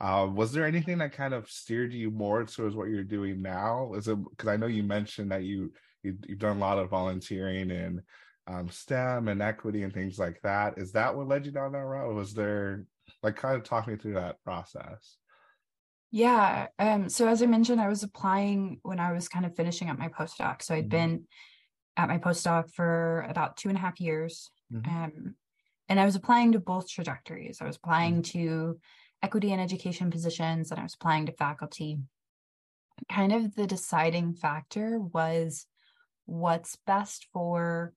uh, 0.00 0.26
was 0.32 0.52
there 0.52 0.66
anything 0.66 0.98
that 0.98 1.12
kind 1.12 1.34
of 1.34 1.50
steered 1.50 1.92
you 1.92 2.10
more 2.10 2.44
towards 2.44 2.74
what 2.74 2.88
you're 2.88 3.04
doing 3.04 3.42
now? 3.42 3.92
Is 3.94 4.08
it 4.08 4.16
because 4.30 4.48
I 4.48 4.56
know 4.56 4.66
you 4.66 4.82
mentioned 4.82 5.30
that 5.32 5.44
you, 5.44 5.72
you 6.02 6.16
you've 6.26 6.38
done 6.38 6.56
a 6.56 6.60
lot 6.60 6.78
of 6.78 6.90
volunteering 6.90 7.70
and 7.70 8.00
um, 8.46 8.68
STEM 8.68 9.28
and 9.28 9.42
equity 9.42 9.82
and 9.82 9.92
things 9.92 10.18
like 10.18 10.40
that. 10.42 10.78
Is 10.78 10.92
that 10.92 11.14
what 11.14 11.28
led 11.28 11.46
you 11.46 11.52
down 11.52 11.72
that 11.72 11.78
route? 11.84 12.06
Or 12.06 12.14
was 12.14 12.34
there 12.34 12.86
like 13.22 13.36
kind 13.36 13.56
of 13.56 13.62
talk 13.62 13.86
me 13.86 13.96
through 13.96 14.14
that 14.14 14.42
process? 14.42 15.18
yeah 16.12 16.66
um 16.80 17.08
so 17.08 17.28
as 17.28 17.40
i 17.40 17.46
mentioned 17.46 17.80
i 17.80 17.86
was 17.86 18.02
applying 18.02 18.80
when 18.82 18.98
i 18.98 19.12
was 19.12 19.28
kind 19.28 19.46
of 19.46 19.54
finishing 19.54 19.88
up 19.88 19.96
my 19.96 20.08
postdoc 20.08 20.60
so 20.60 20.74
i'd 20.74 20.86
Mhm. 20.86 20.90
been 20.90 21.28
at 21.96 22.08
my 22.08 22.18
postdoc 22.18 22.68
for 22.74 23.24
about 23.28 23.56
two 23.56 23.68
and 23.68 23.78
a 23.78 23.80
half 23.80 24.00
years 24.00 24.50
Mhm. 24.72 24.88
um 24.88 25.36
and 25.88 25.98
I 25.98 26.04
was 26.04 26.14
applying 26.14 26.52
to 26.52 26.60
both 26.60 26.88
trajectories. 26.88 27.60
I 27.60 27.66
was 27.66 27.74
applying 27.74 28.22
to 28.22 28.78
equity 29.22 29.52
and 29.52 29.60
education 29.60 30.10
positions 30.10 30.70
and 30.70 30.80
I 30.80 30.82
was 30.82 30.94
applying 30.94 31.26
to 31.26 31.32
faculty. 31.32 31.98
Kind 33.10 33.32
of 33.32 33.54
the 33.54 33.66
deciding 33.66 34.34
factor 34.34 34.98
was 34.98 35.66
what's 36.26 36.76
best 36.86 37.26
for 37.32 37.92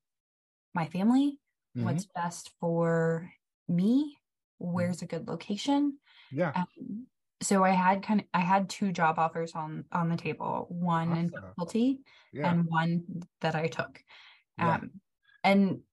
my 0.73 0.85
family, 0.87 1.39
Mhm. 1.75 1.83
what's 1.83 2.05
best 2.05 2.51
for 2.59 3.31
me, 3.67 4.17
where's 4.57 5.01
a 5.01 5.05
good 5.07 5.27
location. 5.27 5.99
Yeah. 6.31 6.51
Um, 6.55 7.07
so 7.41 7.63
I 7.63 7.71
had 7.71 8.03
kind 8.03 8.21
of 8.21 8.27
I 8.33 8.39
had 8.39 8.69
two 8.69 8.91
job 8.91 9.19
offers 9.19 9.53
on 9.53 9.85
on 9.91 10.09
the 10.09 10.15
table, 10.17 10.65
one 10.69 11.15
in 11.17 11.29
faculty 11.29 12.01
Yeah. 12.31 12.51
and 12.51 12.65
one 12.65 13.23
that 13.41 13.55
I 13.55 13.67
took. 13.67 14.01
Yeah. 14.57 14.75
Um, 14.75 15.01
and 15.43 15.83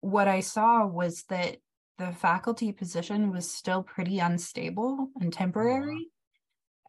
what 0.00 0.28
I 0.28 0.40
saw 0.40 0.86
was 0.86 1.24
that 1.24 1.58
the 1.98 2.12
faculty 2.12 2.72
position 2.72 3.30
was 3.30 3.50
still 3.50 3.82
pretty 3.82 4.18
unstable 4.18 5.08
and 5.20 5.32
temporary. 5.32 6.10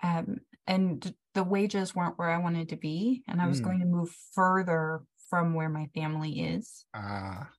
Um, 0.03 0.41
and 0.65 1.15
the 1.33 1.43
wages 1.43 1.95
weren't 1.95 2.17
where 2.19 2.29
I 2.29 2.37
wanted 2.39 2.69
to 2.69 2.75
be. 2.75 3.23
And 3.27 3.41
I 3.41 3.47
was 3.47 3.61
Mm. 3.61 3.63
going 3.63 3.79
to 3.79 3.85
move 3.85 4.11
further 4.33 5.03
from 5.29 5.53
where 5.53 5.69
my 5.69 5.87
family 5.95 6.41
is. 6.41 6.85
Ah. 6.93 7.49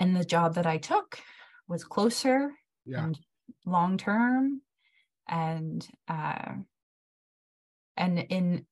And 0.00 0.16
the 0.16 0.24
job 0.24 0.54
that 0.54 0.66
I 0.66 0.78
took 0.78 1.20
was 1.68 1.84
closer 1.84 2.52
yeah. 2.84 3.04
and 3.04 3.18
long 3.64 3.96
term 3.96 4.60
and 5.28 5.88
uh 6.08 6.54
and 7.96 8.18
in 8.18 8.66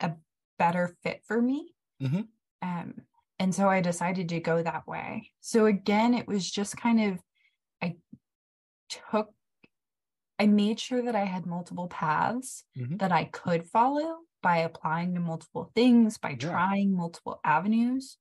a 0.00 0.12
better 0.58 0.94
fit 1.02 1.22
for 1.24 1.40
me 1.40 1.74
Mhm. 2.02 2.28
um 2.60 3.06
and 3.38 3.54
so 3.54 3.68
i 3.70 3.80
decided 3.80 4.28
to 4.28 4.40
go 4.40 4.62
that 4.62 4.86
way 4.86 5.32
so 5.40 5.64
again 5.66 6.12
it 6.12 6.26
was 6.28 6.50
just 6.50 6.76
kind 6.76 7.00
of 7.00 7.18
i 7.82 7.96
took 8.88 9.30
i 10.38 10.46
made 10.46 10.78
sure 10.78 11.02
that 11.02 11.16
i 11.16 11.24
had 11.24 11.46
multiple 11.46 11.88
paths 11.88 12.64
Mhm. 12.76 12.98
that 12.98 13.12
i 13.12 13.24
could 13.24 13.66
follow 13.66 14.18
by 14.42 14.58
applying 14.58 15.14
to 15.14 15.20
multiple 15.20 15.70
things 15.74 16.18
by 16.18 16.30
Yeah. 16.30 16.36
trying 16.50 16.96
multiple 16.96 17.40
avenues 17.44 18.18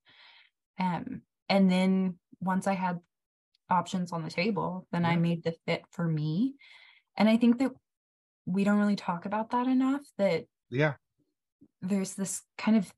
um 0.79 1.21
and 1.49 1.71
then 1.71 2.19
once 2.39 2.67
i 2.67 2.73
had 2.73 2.99
options 3.69 4.11
on 4.11 4.23
the 4.23 4.29
table 4.29 4.87
then 4.91 5.05
i 5.05 5.15
made 5.15 5.43
the 5.43 5.55
fit 5.65 5.83
for 5.91 6.07
me 6.07 6.55
and 7.17 7.27
i 7.29 7.37
think 7.37 7.57
that 7.59 7.71
we 8.45 8.63
don't 8.63 8.77
really 8.79 8.95
talk 8.95 9.25
about 9.25 9.49
that 9.51 9.67
enough 9.67 10.01
that 10.17 10.45
Yeah. 10.69 10.95
there's 11.81 12.13
this 12.15 12.43
kind 12.57 12.77
of 12.77 12.93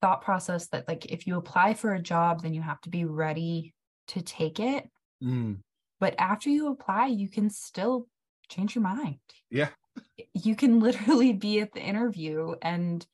thought 0.00 0.22
process 0.22 0.68
that 0.68 0.86
like 0.88 1.06
if 1.06 1.26
you 1.26 1.36
apply 1.36 1.74
for 1.74 1.92
a 1.94 2.00
job 2.02 2.42
then 2.42 2.54
you 2.54 2.62
have 2.62 2.80
to 2.82 2.90
be 2.90 3.04
ready 3.04 3.74
to 4.08 4.20
take 4.22 4.60
it 4.60 4.88
Mm. 5.22 5.62
But 6.00 6.14
after 6.18 6.50
you 6.50 6.68
apply 6.68 7.06
you 7.06 7.28
can 7.28 7.50
still 7.50 8.06
change 8.48 8.74
your 8.74 8.82
mind 8.84 9.18
Yeah. 9.50 9.68
you 10.34 10.56
can 10.56 10.80
literally 10.86 11.32
be 11.32 11.60
at 11.60 11.72
the 11.72 11.80
interview 11.80 12.54
and 12.62 13.06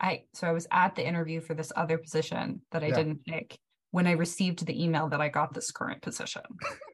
i 0.00 0.24
so 0.34 0.46
i 0.46 0.52
was 0.52 0.66
at 0.70 0.94
the 0.94 1.06
interview 1.06 1.40
for 1.40 1.54
this 1.54 1.72
other 1.76 1.98
position 1.98 2.60
that 2.72 2.82
i 2.82 2.88
Yeah. 2.88 2.96
didn't 2.96 3.24
pick 3.24 3.58
when 3.90 4.06
i 4.06 4.12
received 4.12 4.66
the 4.66 4.82
email 4.82 5.08
that 5.08 5.20
i 5.20 5.28
got 5.28 5.54
this 5.54 5.70
current 5.70 6.02
position 6.02 6.42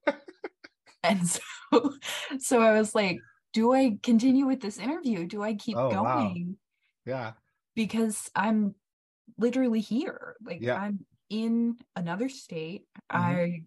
and 1.03 1.27
so 1.29 1.41
so 2.39 2.61
i 2.61 2.73
was 2.79 2.95
like 2.95 3.19
do 3.53 3.73
i 3.73 3.99
continue 4.03 4.47
with 4.47 4.61
this 4.61 4.79
interview 4.79 5.27
do 5.27 5.43
i 5.43 5.55
keep 5.55 5.77
Oh, 5.77 5.89
wow. 5.89 6.03
going 6.05 6.57
Yeah. 7.07 7.33
because 7.75 8.31
i'm 8.35 8.75
literally 9.39 9.81
here 9.81 10.37
like 10.45 10.61
Yeah. 10.61 10.77
i'm 10.77 11.05
in 11.31 11.77
another 11.97 12.29
state 12.29 12.83
Mhm. 13.13 13.19
i 13.19 13.63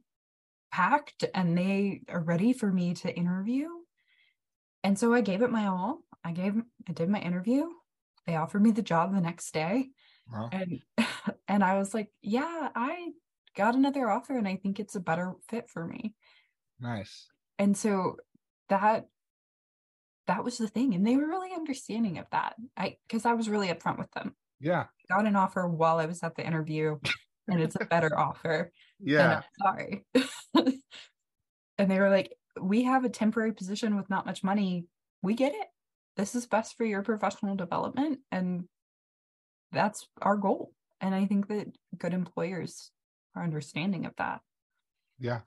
packed 0.75 1.23
and 1.33 1.57
they 1.57 2.01
are 2.09 2.19
ready 2.19 2.51
for 2.51 2.69
me 2.69 2.93
to 2.93 3.15
interview. 3.15 3.69
And 4.83 4.99
so 4.99 5.13
i 5.13 5.21
gave 5.21 5.41
it 5.41 5.49
my 5.49 5.67
all. 5.67 6.01
I 6.21 6.33
gave 6.33 6.53
i 6.89 6.91
did 6.91 7.07
my 7.07 7.19
interview. 7.19 7.63
They 8.27 8.35
offered 8.35 8.61
me 8.61 8.71
the 8.71 8.81
job 8.81 9.13
the 9.13 9.21
next 9.21 9.53
day. 9.53 9.89
Wow. 10.29 10.49
and 10.51 10.81
and 11.47 11.63
i 11.63 11.77
was 11.77 11.93
like 11.93 12.09
yeah 12.23 12.69
i 12.75 13.09
got 13.55 13.75
another 13.75 14.09
offer 14.09 14.35
and 14.35 14.47
i 14.47 14.55
think 14.55 14.79
it's 14.79 14.95
a 14.95 14.99
better 14.99 15.35
fit 15.47 15.69
for 15.69 15.85
me. 15.85 16.13
Nice. 16.81 17.27
and 17.57 17.77
so 17.77 18.17
that 18.67 19.05
that 20.27 20.43
was 20.43 20.57
the 20.57 20.67
thing. 20.67 20.93
And 20.95 21.05
they 21.05 21.15
were 21.15 21.27
really 21.27 21.53
understanding 21.55 22.17
of 22.17 22.25
that. 22.31 22.55
I 22.75 22.97
because 23.07 23.25
i 23.25 23.33
was 23.33 23.47
really 23.47 23.69
upfront 23.69 23.97
with 23.97 24.11
them. 24.11 24.35
Yeah. 24.59 24.85
got 25.07 25.25
an 25.25 25.37
offer 25.37 25.65
while 25.69 25.99
i 25.99 26.05
was 26.05 26.21
at 26.21 26.35
the 26.35 26.45
interview 26.45 26.97
and 27.47 27.61
it's 27.61 27.75
a 27.79 27.85
better 27.89 28.17
offer 28.17 28.71
Yeah. 28.99 29.41
Sorry 29.61 30.05
and 31.77 31.91
they 31.91 31.99
were 31.99 32.09
like 32.09 32.33
we 32.61 32.83
have 32.83 33.05
a 33.05 33.09
temporary 33.09 33.53
position 33.53 33.95
with 33.95 34.09
not 34.09 34.25
much 34.25 34.43
money 34.43 34.85
we 35.21 35.33
get 35.33 35.53
it 35.53 35.67
this 36.15 36.35
is 36.35 36.45
best 36.45 36.77
for 36.77 36.85
your 36.85 37.01
professional 37.01 37.55
development 37.55 38.19
and 38.31 38.63
that's 39.71 40.07
our 40.21 40.37
goal 40.37 40.71
and 41.01 41.13
i 41.13 41.25
think 41.25 41.47
that 41.47 41.67
good 41.97 42.13
employers 42.13 42.91
are 43.35 43.43
understanding 43.43 44.05
of 44.05 44.13
that 44.17 44.41
Yeah. 45.19 45.41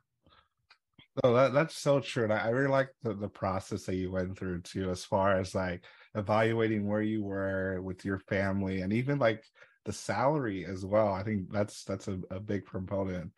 No, 1.24 1.34
that 1.34 1.52
that's 1.52 1.76
so 1.76 2.00
true. 2.00 2.24
And 2.24 2.32
I, 2.32 2.46
I 2.46 2.48
really 2.50 2.70
like 2.70 2.90
the, 3.02 3.14
the 3.14 3.28
process 3.28 3.84
that 3.84 3.96
you 3.96 4.12
went 4.12 4.38
through 4.38 4.60
too, 4.60 4.90
as 4.90 5.04
far 5.04 5.38
as 5.40 5.54
like 5.54 5.84
evaluating 6.14 6.86
where 6.86 7.02
you 7.02 7.24
were 7.24 7.80
with 7.82 8.04
your 8.04 8.20
family 8.20 8.82
and 8.82 8.92
even 8.92 9.18
like 9.18 9.42
the 9.88 9.92
salary 9.94 10.64
as 10.66 10.84
well. 10.84 11.08
I 11.12 11.22
think 11.24 11.50
that's 11.50 11.82
that's 11.84 12.06
a, 12.08 12.20
a 12.30 12.38
big 12.38 12.66
component. 12.66 13.32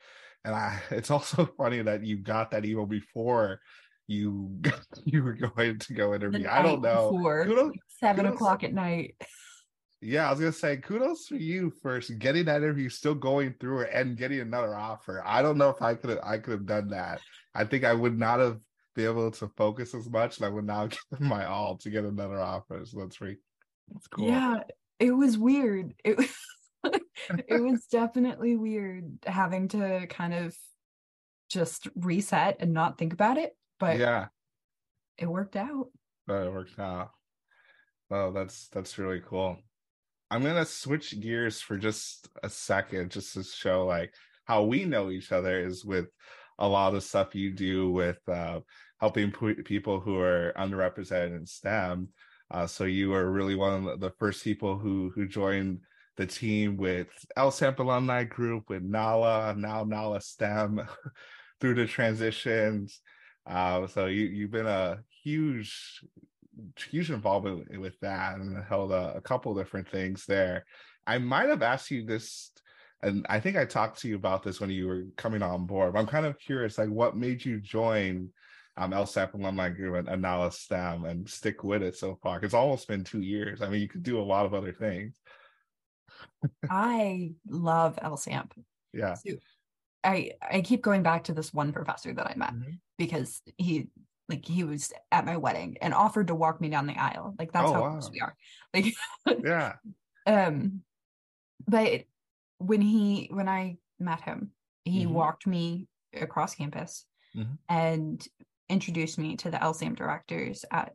And 0.44 0.54
I 0.54 0.80
it's 0.90 1.10
also 1.10 1.46
funny 1.56 1.80
that 1.82 2.04
you 2.04 2.16
got 2.18 2.50
that 2.50 2.64
email 2.66 2.86
before 2.86 3.60
you 4.08 4.60
you 5.04 5.22
were 5.22 5.34
going 5.34 5.78
to 5.78 5.94
go 5.94 6.12
interview. 6.14 6.46
I 6.50 6.60
don't 6.62 6.82
know. 6.82 7.12
before, 7.12 7.44
Kudos- 7.46 7.72
seven 8.00 8.24
kudos- 8.24 8.34
o'clock 8.36 8.64
at 8.64 8.74
night 8.74 9.14
Yeah, 10.02 10.26
I 10.26 10.30
was 10.32 10.40
gonna 10.40 10.52
say 10.52 10.78
kudos 10.78 11.26
for 11.28 11.36
you 11.36 11.70
first 11.82 12.18
getting 12.18 12.46
that 12.46 12.62
interview, 12.62 12.88
still 12.88 13.14
going 13.14 13.54
through 13.60 13.82
it, 13.82 13.90
and 13.92 14.16
getting 14.16 14.40
another 14.40 14.74
offer. 14.74 15.22
I 15.24 15.40
don't 15.42 15.58
know 15.58 15.68
if 15.70 15.80
I 15.80 15.94
could 15.94 16.18
I 16.24 16.38
could 16.38 16.52
have 16.52 16.66
done 16.66 16.88
that. 16.88 17.20
I 17.54 17.64
think 17.64 17.84
I 17.84 17.94
would 17.94 18.18
not 18.18 18.40
have 18.40 18.58
been 18.96 19.04
able 19.04 19.30
to 19.30 19.48
focus 19.56 19.94
as 19.94 20.08
much, 20.10 20.38
and 20.38 20.46
I 20.46 20.48
would 20.48 20.64
now 20.66 20.86
give 20.88 21.20
my 21.20 21.44
all 21.44 21.76
to 21.78 21.90
get 21.90 22.04
another 22.04 22.40
offer. 22.40 22.80
So 22.84 22.98
that's 23.00 23.16
pretty 23.18 23.38
that's 23.92 24.08
cool. 24.08 24.26
yeah 24.26 24.60
it 25.00 25.10
was 25.10 25.36
weird 25.36 25.94
it 26.04 26.16
was 26.16 26.28
it 27.48 27.60
was 27.62 27.84
definitely 27.86 28.56
weird 28.56 29.18
having 29.26 29.66
to 29.68 30.06
kind 30.08 30.32
of 30.32 30.56
just 31.50 31.88
reset 31.96 32.58
and 32.60 32.72
not 32.72 32.96
think 32.96 33.12
about 33.12 33.36
it 33.36 33.56
but 33.80 33.98
yeah, 33.98 34.26
it 35.18 35.26
worked 35.26 35.56
out 35.56 35.88
but 36.30 36.46
it 36.46 36.52
worked 36.52 36.78
out. 36.78 37.10
Oh, 38.12 38.30
that's 38.30 38.68
that's 38.68 38.98
really 38.98 39.20
cool. 39.20 39.56
I'm 40.30 40.44
gonna 40.44 40.64
switch 40.64 41.18
gears 41.20 41.60
for 41.60 41.76
just 41.76 42.28
a 42.44 42.48
second, 42.48 43.10
just 43.10 43.34
to 43.34 43.42
show 43.42 43.84
like 43.84 44.14
how 44.44 44.62
we 44.62 44.84
know 44.84 45.10
each 45.10 45.32
other 45.32 45.58
is 45.58 45.84
with 45.84 46.06
a 46.60 46.68
lot 46.68 46.94
of 46.94 47.02
stuff 47.02 47.34
you 47.34 47.50
do 47.50 47.90
with 47.90 48.20
uh, 48.28 48.60
helping 49.00 49.32
p- 49.32 49.62
people 49.62 49.98
who 49.98 50.20
are 50.20 50.52
underrepresented 50.56 51.36
in 51.36 51.46
STEM. 51.46 52.08
Uh, 52.50 52.66
so 52.66 52.84
you 52.84 53.10
were 53.10 53.30
really 53.30 53.54
one 53.54 53.86
of 53.86 54.00
the 54.00 54.10
first 54.18 54.42
people 54.42 54.78
who 54.78 55.10
who 55.14 55.26
joined 55.28 55.80
the 56.16 56.26
team 56.26 56.76
with 56.76 57.08
LSAMP 57.38 57.78
alumni 57.78 58.24
group 58.24 58.68
with 58.68 58.82
Nala, 58.82 59.54
now 59.56 59.84
Nala 59.84 60.20
STEM, 60.20 60.80
through 61.60 61.74
the 61.74 61.86
transitions. 61.86 63.00
Uh, 63.46 63.86
so 63.86 64.06
you 64.06 64.24
you've 64.24 64.50
been 64.50 64.66
a 64.66 64.98
huge 65.22 66.02
huge 66.90 67.10
involvement 67.10 67.78
with 67.78 67.98
that 68.00 68.36
and 68.36 68.62
held 68.64 68.92
a, 68.92 69.14
a 69.16 69.20
couple 69.20 69.54
different 69.54 69.88
things 69.88 70.26
there. 70.26 70.64
I 71.06 71.18
might 71.18 71.48
have 71.48 71.62
asked 71.62 71.90
you 71.90 72.04
this, 72.04 72.50
and 73.02 73.24
I 73.28 73.40
think 73.40 73.56
I 73.56 73.64
talked 73.64 74.00
to 74.00 74.08
you 74.08 74.16
about 74.16 74.42
this 74.42 74.60
when 74.60 74.70
you 74.70 74.86
were 74.86 75.04
coming 75.16 75.42
on 75.42 75.66
board. 75.66 75.92
But 75.92 76.00
I'm 76.00 76.06
kind 76.06 76.26
of 76.26 76.38
curious, 76.38 76.78
like, 76.78 76.88
what 76.88 77.16
made 77.16 77.44
you 77.44 77.60
join 77.60 78.30
um, 78.76 78.92
LSAMP 78.92 79.34
Alumni 79.34 79.68
Group 79.70 79.96
and, 79.96 80.08
and 80.08 80.22
now 80.22 80.48
STEM 80.48 81.04
and 81.04 81.28
stick 81.28 81.62
with 81.64 81.82
it 81.82 81.96
so 81.96 82.18
far? 82.22 82.40
It's 82.42 82.54
almost 82.54 82.88
been 82.88 83.04
two 83.04 83.20
years. 83.20 83.62
I 83.62 83.68
mean, 83.68 83.80
you 83.80 83.88
could 83.88 84.02
do 84.02 84.18
a 84.20 84.22
lot 84.22 84.46
of 84.46 84.54
other 84.54 84.72
things. 84.72 85.18
i 86.70 87.32
love 87.48 87.96
lsamp 88.02 88.52
Yeah. 88.92 89.14
i 90.04 90.32
i 90.42 90.60
keep 90.60 90.82
going 90.82 91.02
back 91.02 91.24
to 91.24 91.32
this 91.34 91.52
one 91.54 91.72
professor 91.72 92.12
that 92.12 92.26
i 92.26 92.34
met 92.36 92.54
Mhm. 92.54 92.78
because 92.98 93.42
he 93.56 93.88
like 94.28 94.44
he 94.44 94.64
was 94.64 94.92
at 95.10 95.24
my 95.26 95.36
wedding 95.36 95.76
and 95.80 95.94
offered 95.94 96.26
to 96.28 96.34
walk 96.34 96.60
me 96.60 96.68
down 96.68 96.86
the 96.86 96.96
aisle 96.98 97.34
like 97.38 97.52
that's 97.52 97.70
Oh, 97.70 97.74
how 97.74 97.80
wow. 97.82 97.90
close 97.92 98.10
we 98.10 98.20
are 98.20 98.34
like 98.74 98.94
Yeah. 99.42 99.76
um 100.26 100.82
but 101.66 102.04
when 102.58 102.80
he 102.80 103.28
when 103.32 103.48
i 103.48 103.76
met 103.98 104.20
him 104.22 104.52
he 104.84 105.04
Mhm. 105.06 105.10
walked 105.12 105.46
me 105.46 105.88
across 106.14 106.54
campus 106.54 107.06
Mhm. 107.36 107.58
and 107.68 108.28
introduced 108.70 109.18
me 109.18 109.36
to 109.36 109.50
the 109.50 109.58
lsamp 109.58 109.96
directors 109.96 110.64
at 110.70 110.92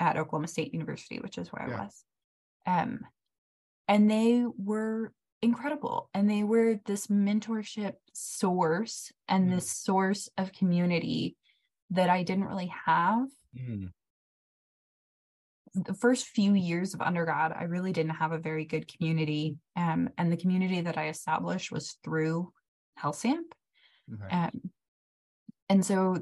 at 0.00 0.16
oklahoma 0.16 0.48
state 0.48 0.72
university 0.72 1.18
which 1.20 1.38
is 1.38 1.48
where 1.52 1.68
Yeah. 1.68 1.76
i 1.76 1.84
was 1.84 2.04
um 2.66 3.00
and 3.88 4.10
they 4.10 4.44
were 4.56 5.12
incredible 5.42 6.08
and 6.14 6.28
they 6.28 6.42
were 6.42 6.80
this 6.86 7.08
mentorship 7.08 7.94
source 8.14 9.12
and 9.28 9.48
Mm. 9.48 9.54
this 9.56 9.70
source 9.70 10.30
of 10.38 10.52
community 10.52 11.36
that 11.90 12.08
I 12.08 12.22
didn't 12.22 12.44
really 12.46 12.72
have 12.86 13.28
Mm, 13.54 13.92
the 15.74 15.94
first 15.94 16.26
few 16.28 16.54
years 16.54 16.94
of 16.94 17.00
undergrad, 17.02 17.52
I 17.52 17.64
really 17.64 17.92
didn't 17.92 18.16
have 18.16 18.32
a 18.32 18.38
very 18.38 18.64
good 18.64 18.86
community. 18.86 19.56
Um, 19.76 20.08
and 20.16 20.30
the 20.30 20.36
community 20.36 20.80
that 20.80 20.96
I 20.96 21.08
established 21.08 21.72
was 21.72 21.98
through 22.04 22.52
LSAMP. 23.02 23.42
okay. 24.12 24.36
Um, 24.36 24.70
and 25.68 25.84
so, 25.84 26.18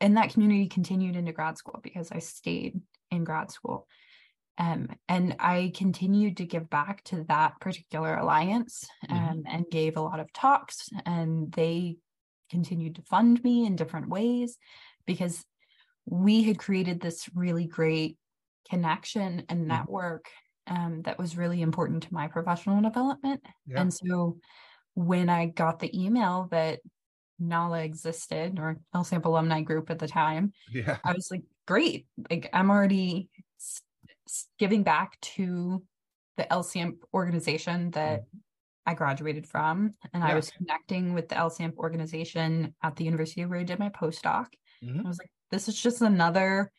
and 0.00 0.16
that 0.16 0.32
community 0.32 0.68
continued 0.68 1.16
into 1.16 1.32
grad 1.32 1.58
school 1.58 1.80
because 1.82 2.10
I 2.12 2.18
stayed 2.18 2.80
in 3.10 3.24
grad 3.24 3.50
school. 3.50 3.86
Um, 4.58 4.88
and 5.08 5.36
I 5.38 5.72
continued 5.74 6.38
to 6.38 6.44
give 6.44 6.68
back 6.68 7.04
to 7.04 7.24
that 7.28 7.60
particular 7.60 8.16
alliance 8.16 8.84
um, 9.08 9.44
and 9.46 9.64
gave 9.70 9.96
a 9.96 10.00
lot 10.00 10.18
of 10.18 10.32
talks, 10.32 10.88
and 11.06 11.52
they 11.52 11.96
continued 12.50 12.96
to 12.96 13.02
fund 13.02 13.42
me 13.44 13.66
in 13.66 13.76
different 13.76 14.08
ways 14.08 14.58
because 15.06 15.44
we 16.06 16.42
had 16.42 16.58
created 16.58 17.00
this 17.00 17.28
really 17.34 17.66
great 17.66 18.16
connection 18.68 19.44
and 19.48 19.68
network 19.68 20.26
um, 20.66 21.02
that 21.02 21.18
was 21.18 21.36
really 21.36 21.62
important 21.62 22.02
to 22.02 22.14
my 22.14 22.26
professional 22.26 22.80
development. 22.82 23.40
Yeah. 23.66 23.80
And 23.80 23.92
so 23.92 24.38
when 24.94 25.28
I 25.28 25.46
got 25.46 25.78
the 25.78 26.04
email 26.04 26.48
that 26.50 26.80
NALA 27.38 27.82
existed 27.84 28.58
or 28.58 28.78
LSAMP 28.94 29.24
alumni 29.24 29.62
group 29.62 29.90
at 29.90 29.98
the 29.98 30.08
time, 30.08 30.52
yeah. 30.72 30.98
I 31.04 31.12
was 31.12 31.28
like, 31.30 31.42
great. 31.66 32.06
Like 32.30 32.50
I'm 32.52 32.70
already 32.70 33.28
s- 33.60 33.82
s- 34.28 34.46
giving 34.58 34.82
back 34.82 35.20
to 35.20 35.82
the 36.36 36.44
LSAMP 36.44 36.98
organization 37.12 37.90
that 37.92 38.24
I 38.86 38.94
graduated 38.94 39.46
from. 39.46 39.94
And 40.14 40.24
I 40.24 40.34
was 40.34 40.50
connecting 40.50 41.12
with 41.12 41.28
the 41.28 41.34
LSAMP 41.34 41.76
organization 41.76 42.74
at 42.82 42.96
the 42.96 43.04
university 43.04 43.44
where 43.44 43.58
I 43.58 43.64
did 43.64 43.78
my 43.78 43.90
postdoc. 43.90 44.46
Mhm. 44.82 45.04
I 45.04 45.08
was 45.08 45.18
like, 45.18 45.30
this 45.50 45.68
is 45.68 45.80
just 45.80 46.00
another 46.02 46.72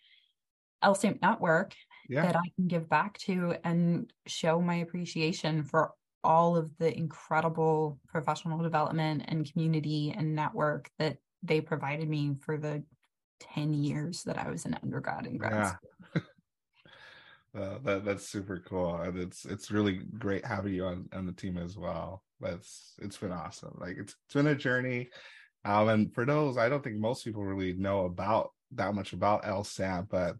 LSAMP 0.83 1.21
network 1.21 1.75
Yeah. 2.07 2.23
that 2.23 2.35
I 2.35 2.49
can 2.55 2.67
give 2.67 2.89
back 2.89 3.17
to 3.19 3.55
and 3.63 4.11
show 4.25 4.61
my 4.61 4.75
appreciation 4.75 5.63
for 5.63 5.91
all 6.23 6.57
of 6.57 6.77
the 6.77 6.95
incredible 6.95 7.99
professional 8.07 8.59
development 8.59 9.23
and 9.27 9.51
community 9.51 10.13
and 10.15 10.35
network 10.35 10.89
that 10.99 11.17
they 11.43 11.61
provided 11.61 12.09
me 12.09 12.35
for 12.41 12.57
the 12.57 12.83
10 13.39 13.73
years 13.73 14.23
that 14.23 14.37
I 14.37 14.49
was 14.49 14.65
an 14.65 14.77
undergrad 14.83 15.25
and 15.25 15.39
grad 15.39 15.53
Yeah. 15.53 15.75
school. 15.75 16.23
Uh, 17.57 17.79
that 17.83 18.05
that's 18.05 18.29
super 18.29 18.59
cool, 18.59 18.95
and 18.97 19.17
it's 19.17 19.43
it's 19.43 19.71
really 19.71 20.01
great 20.19 20.45
having 20.45 20.71
you 20.71 20.85
on 20.85 21.09
on 21.13 21.25
the 21.25 21.31
team 21.31 21.57
as 21.57 21.75
well. 21.75 22.23
That's 22.39 22.93
it's 22.99 23.17
been 23.17 23.31
awesome. 23.31 23.75
Like 23.79 23.97
it's 23.97 24.15
it's 24.25 24.35
been 24.35 24.45
a 24.45 24.55
journey, 24.55 25.09
um, 25.65 25.89
and 25.89 26.13
for 26.13 26.25
those, 26.25 26.59
I 26.59 26.69
don't 26.69 26.83
think 26.83 26.97
most 26.97 27.25
people 27.25 27.43
really 27.43 27.73
know 27.73 28.05
about 28.05 28.51
that 28.73 28.93
much 28.93 29.13
about 29.13 29.45
LSAMP, 29.45 30.09
but 30.09 30.35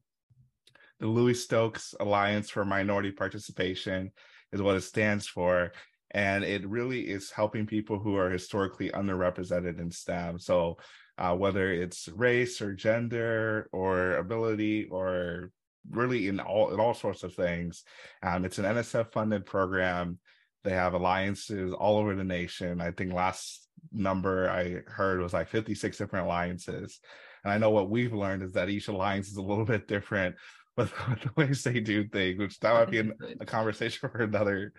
the 0.99 1.07
Louis 1.07 1.33
Stokes 1.33 1.95
Alliance 1.99 2.51
for 2.51 2.63
Minority 2.63 3.11
Participation 3.11 4.11
is 4.51 4.61
what 4.61 4.75
it 4.75 4.81
stands 4.81 5.27
for, 5.27 5.71
and 6.11 6.43
it 6.43 6.67
really 6.67 7.01
is 7.01 7.31
helping 7.31 7.65
people 7.65 7.99
who 7.99 8.15
are 8.15 8.29
historically 8.29 8.89
underrepresented 8.91 9.79
in 9.79 9.91
STEM. 9.91 10.39
So. 10.39 10.77
Uh, 11.17 11.35
whether 11.35 11.73
it's 11.73 12.07
race 12.15 12.61
or 12.61 12.73
gender 12.73 13.67
or 13.73 14.15
ability 14.15 14.87
or 14.89 15.51
really 15.89 16.27
in 16.27 16.39
all 16.39 16.73
in 16.73 16.79
all 16.79 16.93
sorts 16.93 17.23
of 17.23 17.33
things. 17.33 17.83
Um, 18.23 18.45
it's 18.45 18.57
an 18.57 18.65
NSF 18.65 19.11
funded 19.11 19.45
program. 19.45 20.19
They 20.63 20.71
have 20.71 20.93
alliances 20.93 21.73
all 21.73 21.97
over 21.97 22.15
the 22.15 22.23
nation. 22.23 22.81
I 22.81 22.91
think 22.91 23.13
last 23.13 23.67
number 23.91 24.49
I 24.49 24.81
heard 24.91 25.21
was 25.21 25.33
like 25.33 25.47
56 25.47 25.97
different 25.97 26.25
alliances. 26.25 26.99
And 27.43 27.53
I 27.53 27.57
know 27.57 27.69
what 27.69 27.89
we've 27.89 28.13
learned 28.13 28.43
is 28.43 28.53
that 28.53 28.69
each 28.69 28.89
alliance 28.89 29.29
is 29.29 29.37
a 29.37 29.41
little 29.41 29.65
bit 29.65 29.87
different 29.87 30.35
with, 30.79 30.93
with 31.09 31.21
the 31.21 31.31
ways 31.35 31.63
they 31.63 31.79
do 31.79 32.07
things, 32.07 32.39
which 32.39 32.59
that 32.59 32.73
might 32.73 32.91
be 32.91 32.99
an, 32.99 33.13
a 33.39 33.45
conversation 33.45 34.09
for 34.11 34.23
another 34.23 34.73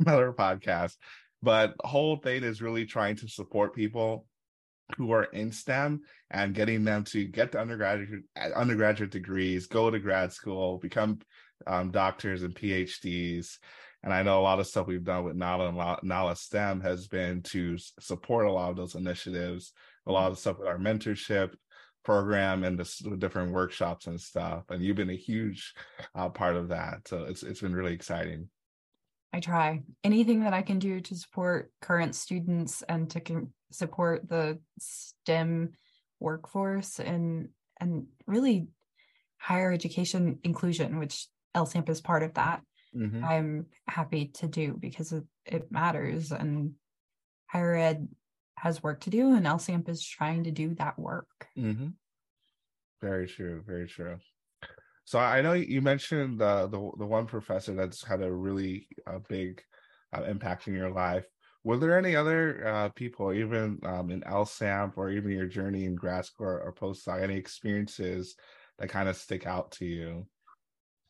another 0.00 0.32
podcast. 0.32 0.94
But 1.42 1.74
the 1.80 1.88
whole 1.88 2.16
thing 2.16 2.42
is 2.44 2.62
really 2.62 2.86
trying 2.86 3.16
to 3.16 3.28
support 3.28 3.74
people 3.74 4.26
who 4.96 5.12
are 5.12 5.24
in 5.24 5.52
STEM 5.52 6.02
and 6.30 6.54
getting 6.54 6.84
them 6.84 7.04
to 7.04 7.24
get 7.24 7.52
the 7.52 7.60
undergraduate 7.60 8.22
undergraduate 8.54 9.10
degrees, 9.10 9.66
go 9.66 9.90
to 9.90 9.98
grad 9.98 10.32
school, 10.32 10.78
become 10.78 11.20
um, 11.66 11.90
doctors 11.90 12.42
and 12.42 12.54
PhDs. 12.54 13.58
And 14.04 14.12
I 14.12 14.24
know 14.24 14.40
a 14.40 14.42
lot 14.42 14.58
of 14.58 14.66
stuff 14.66 14.88
we've 14.88 15.04
done 15.04 15.24
with 15.24 15.36
NALA 15.36 15.68
and 15.68 15.98
NALA 16.02 16.34
STEM 16.34 16.80
has 16.80 17.06
been 17.06 17.42
to 17.42 17.78
support 18.00 18.46
a 18.46 18.52
lot 18.52 18.70
of 18.70 18.76
those 18.76 18.96
initiatives, 18.96 19.72
a 20.06 20.12
lot 20.12 20.32
of 20.32 20.38
stuff 20.38 20.58
with 20.58 20.66
our 20.66 20.78
mentorship 20.78 21.54
program 22.04 22.64
and 22.64 22.78
the, 22.78 23.08
the 23.10 23.16
different 23.16 23.52
workshops 23.52 24.06
and 24.06 24.20
stuff. 24.20 24.64
And 24.70 24.82
you've 24.82 24.96
been 24.96 25.10
a 25.10 25.16
huge 25.16 25.74
uh, 26.14 26.28
part 26.28 26.56
of 26.56 26.68
that. 26.68 27.06
So 27.08 27.24
it's 27.24 27.42
it's 27.42 27.60
been 27.60 27.74
really 27.74 27.94
exciting. 27.94 28.48
I 29.32 29.40
try 29.40 29.82
anything 30.04 30.40
that 30.44 30.52
I 30.52 30.62
can 30.62 30.78
do 30.78 31.00
to 31.00 31.14
support 31.16 31.72
current 31.80 32.14
students 32.14 32.82
and 32.82 33.08
to 33.10 33.20
con- 33.20 33.52
support 33.70 34.28
the 34.28 34.58
STEM 34.78 35.72
workforce 36.20 37.00
and 37.00 37.48
and 37.80 38.06
really 38.26 38.68
higher 39.38 39.72
education 39.72 40.38
inclusion, 40.44 40.98
which 40.98 41.26
LSAMP 41.56 41.88
is 41.88 42.00
part 42.00 42.22
of 42.22 42.34
that. 42.34 42.62
Mhm. 42.94 43.24
I'm 43.24 43.66
happy 43.88 44.26
to 44.34 44.46
do 44.46 44.76
because 44.78 45.12
it, 45.12 45.24
it 45.46 45.72
matters 45.72 46.30
and 46.30 46.74
higher 47.46 47.74
ed 47.74 48.08
has 48.62 48.80
work 48.80 49.00
to 49.00 49.10
do 49.10 49.34
and 49.34 49.44
LSAMP 49.44 49.88
is 49.88 50.06
trying 50.06 50.44
to 50.44 50.52
do 50.52 50.72
that 50.76 50.96
work. 50.96 51.48
Mm-hmm. 51.58 51.88
Very 53.00 53.26
true. 53.26 53.60
Very 53.66 53.88
true. 53.88 54.18
So 55.04 55.18
I 55.18 55.42
know 55.42 55.54
you 55.54 55.82
mentioned 55.82 56.38
the 56.38 56.68
the, 56.68 56.78
the 56.96 57.06
one 57.06 57.26
professor 57.26 57.74
that's 57.74 58.04
had 58.04 58.22
a 58.22 58.32
really 58.32 58.86
uh, 59.04 59.18
big 59.28 59.60
uh, 60.16 60.22
impact 60.22 60.68
in 60.68 60.74
your 60.74 60.90
life. 60.90 61.24
Were 61.64 61.76
there 61.76 61.98
any 61.98 62.14
other 62.14 62.64
uh, 62.64 62.88
people, 62.90 63.32
even 63.32 63.80
um, 63.82 64.12
in 64.12 64.20
LSAMP 64.20 64.92
or 64.96 65.10
even 65.10 65.32
your 65.32 65.46
journey 65.46 65.84
in 65.84 65.96
grad 65.96 66.24
school 66.24 66.46
or, 66.46 66.60
or 66.60 66.72
postdoc, 66.72 67.20
any 67.20 67.36
experiences 67.36 68.36
that 68.78 68.90
kind 68.90 69.08
of 69.08 69.16
stick 69.16 69.44
out 69.44 69.72
to 69.72 69.84
you? 69.84 70.28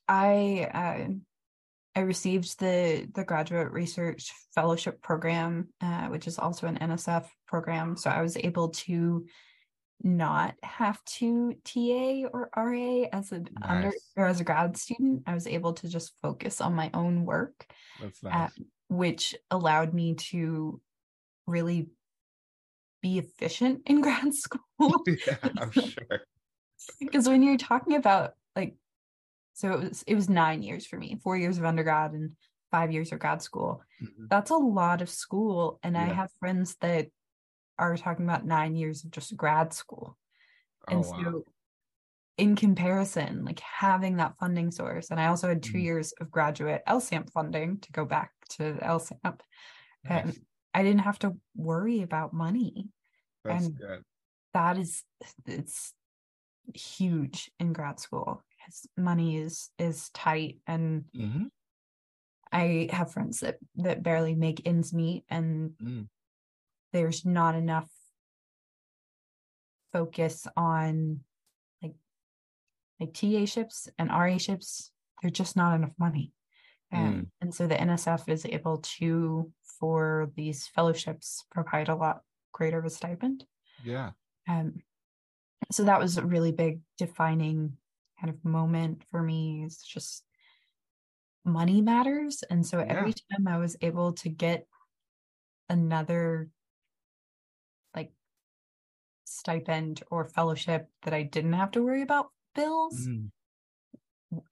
I 0.08 0.70
uh, 0.72 1.12
I 1.94 2.00
received 2.00 2.58
the 2.58 3.08
the 3.14 3.24
graduate 3.24 3.70
research 3.70 4.32
fellowship 4.54 5.02
program, 5.02 5.68
uh, 5.80 6.06
which 6.06 6.26
is 6.26 6.38
also 6.38 6.66
an 6.66 6.78
NSF 6.78 7.26
program. 7.46 7.96
So 7.96 8.08
I 8.10 8.22
was 8.22 8.36
able 8.36 8.70
to 8.70 9.26
not 10.02 10.54
have 10.62 11.02
to 11.04 11.54
TA 11.64 12.28
or 12.32 12.50
RA 12.56 13.08
as 13.12 13.32
an 13.32 13.48
under 13.62 13.92
or 14.16 14.26
as 14.26 14.40
a 14.40 14.44
grad 14.44 14.76
student. 14.76 15.22
I 15.26 15.34
was 15.34 15.46
able 15.46 15.74
to 15.74 15.88
just 15.88 16.14
focus 16.22 16.60
on 16.60 16.74
my 16.74 16.90
own 16.94 17.24
work, 17.24 17.66
That's 18.00 18.24
uh, 18.24 18.48
which 18.88 19.34
allowed 19.50 19.94
me 19.94 20.14
to 20.14 20.80
really 21.46 21.88
be 23.02 23.18
efficient 23.18 23.82
in 23.86 24.00
grad 24.00 24.34
school. 24.34 24.60
yeah, 25.06 25.36
I'm 25.58 25.70
sure. 25.72 26.22
because 26.98 27.28
when 27.28 27.42
you're 27.42 27.58
talking 27.58 27.96
about 27.96 28.32
like 28.56 28.74
so 29.54 29.72
it 29.74 29.80
was 29.88 30.02
it 30.06 30.14
was 30.14 30.28
nine 30.28 30.62
years 30.62 30.86
for 30.86 30.96
me 30.98 31.18
four 31.22 31.36
years 31.36 31.58
of 31.58 31.64
undergrad 31.64 32.12
and 32.12 32.30
five 32.70 32.90
years 32.92 33.12
of 33.12 33.18
grad 33.18 33.42
school 33.42 33.82
Mhm. 34.02 34.28
that's 34.28 34.50
a 34.50 34.56
lot 34.56 35.02
of 35.02 35.10
school 35.10 35.78
and 35.82 35.96
i 35.96 36.04
have 36.06 36.30
friends 36.40 36.76
that 36.80 37.08
are 37.78 37.96
talking 37.96 38.24
about 38.24 38.44
nine 38.46 38.74
years 38.76 39.04
of 39.04 39.10
just 39.10 39.36
grad 39.36 39.72
school 39.72 40.16
Oh, 40.88 40.92
and 40.96 41.04
wow. 41.04 41.22
so 41.22 41.44
in 42.38 42.56
comparison 42.56 43.44
like 43.44 43.60
having 43.60 44.16
that 44.16 44.34
funding 44.40 44.70
source 44.70 45.10
and 45.10 45.20
i 45.20 45.26
also 45.26 45.48
had 45.48 45.62
2 45.62 45.74
Mhm. 45.78 45.82
years 45.82 46.12
of 46.20 46.30
graduate 46.30 46.82
lsamp 46.88 47.30
funding 47.32 47.78
to 47.80 47.92
go 47.92 48.04
back 48.04 48.30
to 48.50 48.62
lsamp 48.82 49.40
Nice. 50.04 50.24
um, 50.24 50.32
i 50.74 50.82
didn't 50.82 51.00
have 51.02 51.18
to 51.20 51.36
worry 51.54 52.00
about 52.02 52.32
money 52.32 52.88
That's 53.44 53.66
and- 53.66 53.76
good. 53.76 54.02
that 54.54 54.78
is 54.78 55.04
it's 55.46 55.94
huge 56.74 57.50
in 57.60 57.72
grad 57.72 58.00
school 58.00 58.42
because 58.62 58.86
money 58.96 59.36
is 59.36 59.70
is 59.78 60.10
tight 60.10 60.58
and 60.66 61.04
hmm 61.14 61.44
i 62.52 62.88
have 62.92 63.12
friends 63.12 63.40
that 63.40 63.56
that 63.76 64.02
barely 64.02 64.34
make 64.34 64.66
ends 64.66 64.92
meet 64.92 65.24
and 65.28 65.72
Mm. 65.80 66.08
there's 66.92 67.24
not 67.24 67.54
enough 67.54 67.90
focus 69.92 70.46
on 70.56 71.20
like 71.82 71.94
like 73.00 73.12
ta 73.14 73.44
ships 73.46 73.88
and 73.98 74.10
ra 74.10 74.36
ships 74.38 74.92
there's 75.20 75.32
just 75.32 75.56
not 75.56 75.74
enough 75.74 75.94
money 75.98 76.32
and 76.90 77.30
and 77.40 77.54
so 77.54 77.66
the 77.66 77.74
nsf 77.74 78.28
is 78.28 78.44
able 78.46 78.78
to 78.78 79.50
for 79.78 80.30
these 80.36 80.66
fellowships 80.68 81.44
provide 81.50 81.88
a 81.88 81.94
lot 81.94 82.20
greater 82.52 82.78
of 82.78 82.84
a 82.84 82.90
stipend 82.90 83.44
Yeah. 83.84 84.12
um, 84.48 84.82
so 85.70 85.84
that 85.84 85.98
was 85.98 86.16
a 86.16 86.26
really 86.26 86.52
big 86.52 86.80
defining 86.98 87.76
kind 88.22 88.34
of 88.34 88.44
moment 88.44 89.04
for 89.10 89.22
me. 89.22 89.64
is 89.64 89.82
just 89.82 90.24
money 91.44 91.80
matters. 91.80 92.42
And 92.44 92.66
so 92.66 92.80
Yeah. 92.82 92.88
every 92.88 93.12
time 93.12 93.46
I 93.48 93.58
was 93.58 93.76
able 93.80 94.12
to 94.14 94.28
get 94.28 94.66
another 95.68 96.50
like 97.94 98.12
stipend 99.24 100.02
or 100.12 100.24
fellowship 100.24 100.88
that 101.02 101.12
I 101.14 101.22
didn't 101.24 101.54
have 101.54 101.72
to 101.72 101.82
worry 101.82 102.02
about 102.02 102.32
bills 102.54 103.10
Mm, 103.10 103.30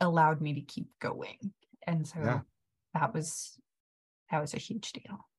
allowed 0.01 0.41
me 0.41 0.55
to 0.55 0.61
keep 0.61 0.99
going. 0.99 1.55
And 1.87 2.07
so 2.07 2.19
Yeah. 2.23 2.43
that 2.95 3.13
was 3.15 3.61
that 4.31 4.41
was 4.41 4.55
a 4.55 4.59
huge 4.59 4.93
deal. 4.93 5.30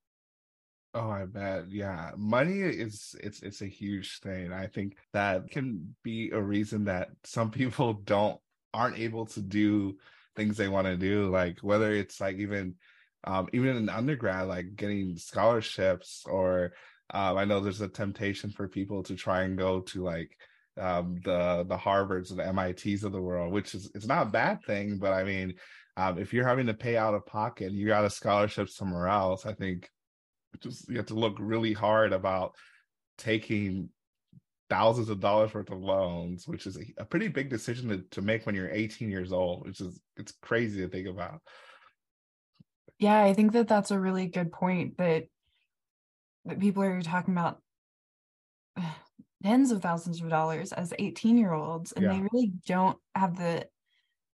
Oh, 0.93 1.09
I 1.09 1.25
bet. 1.25 1.71
Yeah. 1.71 2.11
Money 2.17 2.59
is 2.59 3.15
it's 3.23 3.41
it's 3.43 3.61
a 3.61 3.65
huge 3.67 4.19
thing. 4.19 4.51
I 4.51 4.67
think 4.67 4.97
that 5.13 5.49
can 5.49 5.95
be 6.03 6.31
a 6.31 6.41
reason 6.41 6.85
that 6.85 7.09
some 7.23 7.49
people 7.49 7.93
don't 7.93 8.39
aren't 8.73 8.99
able 8.99 9.25
to 9.27 9.41
do 9.41 9.97
things 10.35 10.57
they 10.57 10.67
want 10.67 10.87
to 10.87 10.97
do. 10.97 11.29
Like 11.29 11.59
whether 11.59 11.93
it's 11.93 12.19
like 12.19 12.37
even 12.37 12.75
um 13.23 13.47
even 13.53 13.77
in 13.77 13.87
undergrad, 13.89 14.47
like 14.47 14.75
getting 14.75 15.15
scholarships 15.17 16.23
or 16.25 16.73
um 17.13 17.37
I 17.37 17.45
know 17.45 17.61
there's 17.61 17.81
a 17.81 17.87
temptation 17.87 18.49
for 18.51 18.67
people 18.67 19.01
to 19.03 19.15
try 19.15 19.43
and 19.43 19.57
go 19.57 19.81
to 19.81 20.03
like 20.03 20.37
um 20.77 21.21
the 21.23 21.65
the 21.69 21.77
Harvards 21.77 22.31
and 22.31 22.39
the 22.39 22.47
MITs 22.47 23.03
of 23.03 23.13
the 23.13 23.21
world, 23.21 23.53
which 23.53 23.75
is 23.75 23.89
it's 23.95 24.07
not 24.07 24.27
a 24.27 24.29
bad 24.29 24.61
thing, 24.65 24.97
but 24.97 25.13
I 25.13 25.23
mean 25.23 25.53
um 25.95 26.17
if 26.19 26.33
you're 26.33 26.47
having 26.47 26.67
to 26.67 26.73
pay 26.73 26.97
out 26.97 27.13
of 27.13 27.25
pocket 27.25 27.71
you 27.71 27.87
got 27.87 28.03
a 28.05 28.09
scholarship 28.09 28.67
somewhere 28.69 29.07
else, 29.07 29.45
I 29.45 29.53
think 29.53 29.89
just 30.59 30.89
you 30.89 30.97
have 30.97 31.07
to 31.07 31.15
look 31.15 31.37
really 31.39 31.73
hard 31.73 32.13
about 32.13 32.55
taking 33.17 33.89
thousands 34.69 35.09
of 35.09 35.19
dollars 35.19 35.53
worth 35.53 35.71
of 35.71 35.79
loans, 35.81 36.47
which 36.47 36.67
is 36.67 36.77
a, 36.77 36.85
a 36.97 37.05
pretty 37.05 37.27
big 37.27 37.49
decision 37.49 37.89
to, 37.89 38.01
to 38.11 38.21
make 38.21 38.45
when 38.45 38.55
you're 38.55 38.71
18 38.71 39.09
years 39.11 39.31
old, 39.31 39.67
which 39.67 39.81
is 39.81 40.01
it's 40.17 40.33
crazy 40.41 40.81
to 40.81 40.87
think 40.87 41.07
about. 41.07 41.41
Yeah, 42.99 43.23
I 43.23 43.33
think 43.33 43.53
that 43.53 43.67
that's 43.67 43.91
a 43.91 43.99
really 43.99 44.27
good 44.27 44.51
point 44.51 44.97
that 44.97 45.25
that 46.45 46.59
people 46.59 46.83
are 46.83 47.01
talking 47.01 47.33
about 47.33 47.61
tens 49.43 49.71
of 49.71 49.81
thousands 49.81 50.21
of 50.21 50.29
dollars 50.29 50.71
as 50.73 50.93
18 50.99 51.37
year 51.37 51.53
olds 51.53 51.91
and 51.91 52.09
they 52.09 52.21
really 52.31 52.51
don't 52.65 52.97
have 53.15 53.37
the 53.37 53.67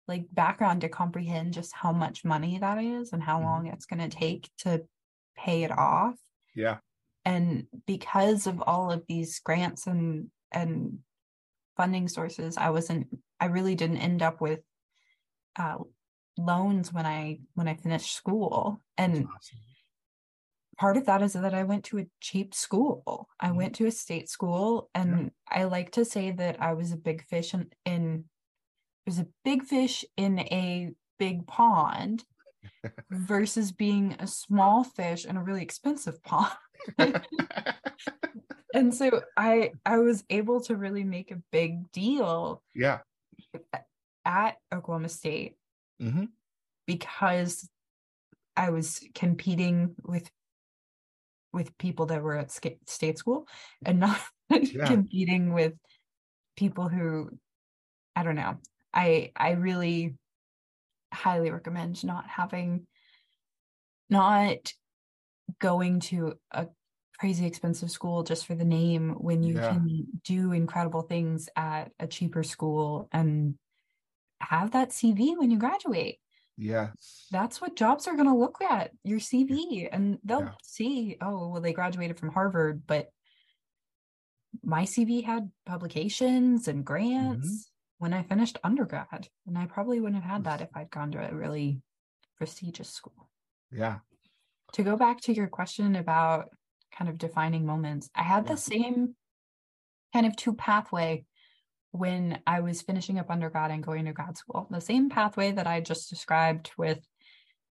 like 0.07 0.25
background 0.31 0.81
to 0.81 0.89
comprehend 0.89 1.53
just 1.53 1.73
how 1.73 1.91
much 1.91 2.25
money 2.25 2.57
that 2.59 2.77
is 2.81 3.13
and 3.13 3.23
how 3.23 3.39
Mhm. 3.39 3.43
long 3.43 3.67
it's 3.67 3.85
going 3.85 4.09
to 4.09 4.15
take 4.15 4.49
to 4.57 4.85
pay 5.37 5.63
it 5.63 5.71
off. 5.71 6.15
Yeah. 6.55 6.77
and 7.25 7.67
because 7.85 8.47
of 8.47 8.61
all 8.65 8.91
of 8.91 9.03
these 9.07 9.39
grants 9.39 9.85
and 9.87 10.29
and 10.51 10.99
funding 11.75 12.07
sources 12.07 12.57
i 12.57 12.69
wasn't 12.71 13.05
i 13.39 13.45
really 13.45 13.75
didn't 13.75 13.97
end 14.09 14.21
up 14.23 14.41
with 14.41 14.61
uh 15.59 15.77
loans 16.37 16.91
when 16.93 17.05
i 17.05 17.39
when 17.53 17.67
i 17.67 17.75
finished 17.75 18.15
school. 18.15 18.81
And 18.97 19.27
part 20.77 20.97
of 20.97 21.05
that 21.05 21.21
is 21.21 21.33
that 21.33 21.53
i 21.53 21.63
went 21.63 21.83
to 21.85 21.99
a 21.99 22.07
cheap 22.21 22.53
school. 22.55 23.27
I 23.39 23.49
Mhm. 23.49 23.55
went 23.55 23.75
to 23.75 23.85
a 23.87 23.91
state 23.91 24.29
school 24.29 24.89
and 24.95 25.31
i 25.47 25.63
like 25.65 25.91
to 25.93 26.05
say 26.05 26.31
that 26.31 26.61
i 26.61 26.73
was 26.73 26.91
a 26.91 26.97
big 26.97 27.23
fish 27.27 27.53
in, 27.53 27.69
in 27.85 28.25
was 29.05 29.19
a 29.19 29.27
big 29.43 29.63
fish 29.63 30.05
in 30.17 30.39
a 30.39 30.91
big 31.19 31.47
pond 31.47 32.25
versus 33.11 33.71
being 33.71 34.15
a 34.19 34.27
small 34.27 34.83
fish 34.83 35.25
in 35.25 35.37
a 35.37 35.43
really 35.43 35.61
expensive 35.61 36.21
pond 36.23 36.51
and 38.73 38.93
so 38.93 39.21
i 39.35 39.71
i 39.85 39.97
was 39.97 40.23
able 40.29 40.61
to 40.61 40.75
really 40.75 41.03
make 41.03 41.31
a 41.31 41.41
big 41.51 41.91
deal 41.91 42.61
yeah. 42.75 42.99
at 44.25 44.57
oklahoma 44.73 45.09
state 45.09 45.55
hmm 45.99 46.25
because 46.85 47.69
i 48.55 48.69
was 48.69 49.01
competing 49.13 49.93
with 50.03 50.29
with 51.53 51.77
people 51.77 52.05
that 52.05 52.21
were 52.21 52.37
at 52.37 52.51
state 52.51 53.17
school 53.17 53.47
and 53.85 53.99
not 53.99 54.19
Yeah. 54.49 54.85
competing 54.87 55.53
with 55.53 55.73
people 56.55 56.87
who 56.87 57.29
i 58.15 58.23
don't 58.23 58.35
know 58.35 58.57
i 58.93 59.31
i 59.35 59.51
really 59.51 60.15
highly 61.17 61.51
recommend 61.51 62.03
not 62.03 62.27
having 62.27 62.85
not 64.09 64.73
going 65.59 65.99
to 65.99 66.35
a 66.51 66.67
crazy 67.19 67.45
expensive 67.45 67.89
school 67.89 68.23
just 68.23 68.45
for 68.45 68.55
the 68.55 68.63
name 68.65 69.15
when 69.17 69.41
you 69.43 69.55
Yeah. 69.55 69.69
can 69.69 70.07
do 70.23 70.51
incredible 70.51 71.01
things 71.01 71.49
at 71.55 71.91
a 71.99 72.07
cheaper 72.07 72.43
school 72.43 73.09
and 73.11 73.55
have 74.39 74.71
that 74.71 74.89
CV 74.89 75.35
when 75.35 75.49
you 75.49 75.57
graduate. 75.57 76.19
Yeah. 76.57 76.91
That's 77.31 77.59
what 77.59 77.75
jobs 77.75 78.07
are 78.07 78.15
going 78.15 78.29
to 78.29 78.35
look 78.35 78.61
at 78.61 78.91
your 79.03 79.19
CV 79.19 79.89
and 79.91 80.19
they'll 80.23 80.41
Yeah. 80.41 80.53
see, 80.63 81.17
oh, 81.21 81.49
well, 81.49 81.61
they 81.61 81.73
graduated 81.73 82.19
from 82.19 82.29
Harvard, 82.29 82.83
but 82.85 83.09
my 84.63 84.83
CV 84.83 85.23
had 85.23 85.51
publications 85.65 86.67
and 86.67 86.85
grants 86.85 87.37
Mm-hmm. 87.37 87.76
When 87.97 88.13
I 88.13 88.23
finished 88.23 88.57
undergrad. 88.63 89.27
And 89.45 89.57
I 89.57 89.65
probably 89.65 89.99
wouldn't 89.99 90.21
have 90.21 90.31
had 90.31 90.43
that 90.45 90.61
if 90.61 90.69
I'd 90.75 90.91
gone 90.91 91.11
to 91.11 91.29
a 91.29 91.33
really 91.33 91.81
prestigious 92.37 92.89
school. 92.89 93.29
Yeah. 93.71 93.99
To 94.73 94.83
go 94.83 94.95
back 94.97 95.21
to 95.21 95.33
your 95.33 95.47
question 95.47 95.95
about 95.95 96.49
kind 96.91 97.09
of 97.09 97.17
defining 97.17 97.65
moments, 97.65 98.09
I 98.15 98.23
had 98.23 98.43
Yeah. 98.45 98.51
the 98.51 98.57
same 98.57 99.15
kind 100.13 100.25
of 100.25 100.35
two 100.35 100.53
pathway 100.53 101.25
when 101.91 102.41
I 102.45 102.59
was 102.59 102.81
finishing 102.81 103.17
up 103.17 103.29
undergrad 103.29 103.71
and 103.71 103.83
going 103.83 104.05
to 104.05 104.13
grad 104.13 104.37
school. 104.37 104.67
The 104.69 104.81
same 104.81 105.09
pathway 105.09 105.51
that 105.53 105.67
I 105.67 105.81
just 105.81 106.09
described 106.09 106.71
with 106.77 107.05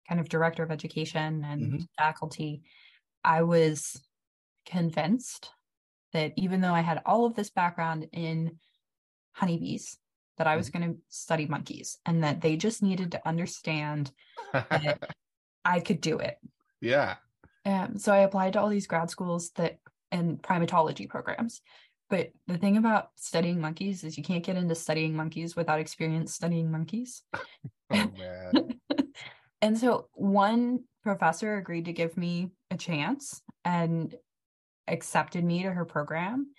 kind 0.08 0.20
of 0.22 0.30
director 0.30 0.64
of 0.64 0.72
education 0.72 1.44
and 1.44 1.74
Mhm. 1.74 1.88
faculty. 1.98 2.64
I 3.24 3.44
was 3.44 4.02
convinced 4.66 5.52
that 6.14 6.34
even 6.38 6.62
though 6.62 6.74
I 6.74 6.82
had 6.82 7.02
all 7.06 7.26
of 7.26 7.36
this 7.36 7.50
background 7.50 8.08
in 8.12 8.60
honeybees, 9.34 9.98
that 10.38 10.48
I 10.48 10.56
was 10.56 10.70
going 10.70 10.94
to 10.94 11.00
study 11.10 11.46
monkeys 11.46 11.98
and 12.06 12.24
that 12.24 12.42
they 12.42 12.56
just 12.56 12.82
needed 12.82 13.12
to 13.12 13.28
understand 13.28 14.12
that 14.52 15.00
I 15.66 15.80
could 15.80 16.02
do 16.02 16.20
it. 16.20 16.38
yeah. 16.82 17.16
Um, 17.66 17.98
so 17.98 18.14
I 18.14 18.20
applied 18.20 18.54
to 18.54 18.60
all 18.60 18.68
these 18.68 18.88
grad 18.88 19.10
schools 19.10 19.52
that 19.52 19.78
and 20.12 20.42
primatology 20.42 21.08
programs. 21.08 21.62
But 22.10 22.32
the 22.48 22.58
thing 22.58 22.78
about 22.78 23.10
studying 23.16 23.60
monkeys 23.60 24.04
is 24.04 24.18
you 24.18 24.24
can't 24.24 24.44
get 24.44 24.58
into 24.58 24.76
studying 24.76 25.16
monkeys 25.16 25.56
without 25.56 25.80
experience 25.80 26.34
studying 26.34 26.72
monkeys. 26.72 27.24
Oh 27.92 28.12
man. 28.18 28.80
And 29.62 29.78
so 29.78 30.10
one 30.14 30.84
professor 31.04 31.56
agreed 31.56 31.86
to 31.86 31.94
give 31.94 32.18
me 32.18 32.50
a 32.70 32.76
chance 32.76 33.42
and 33.64 34.14
accepted 34.90 35.42
me 35.42 35.64
to 35.64 35.72
her 35.72 35.86
program 35.86 36.54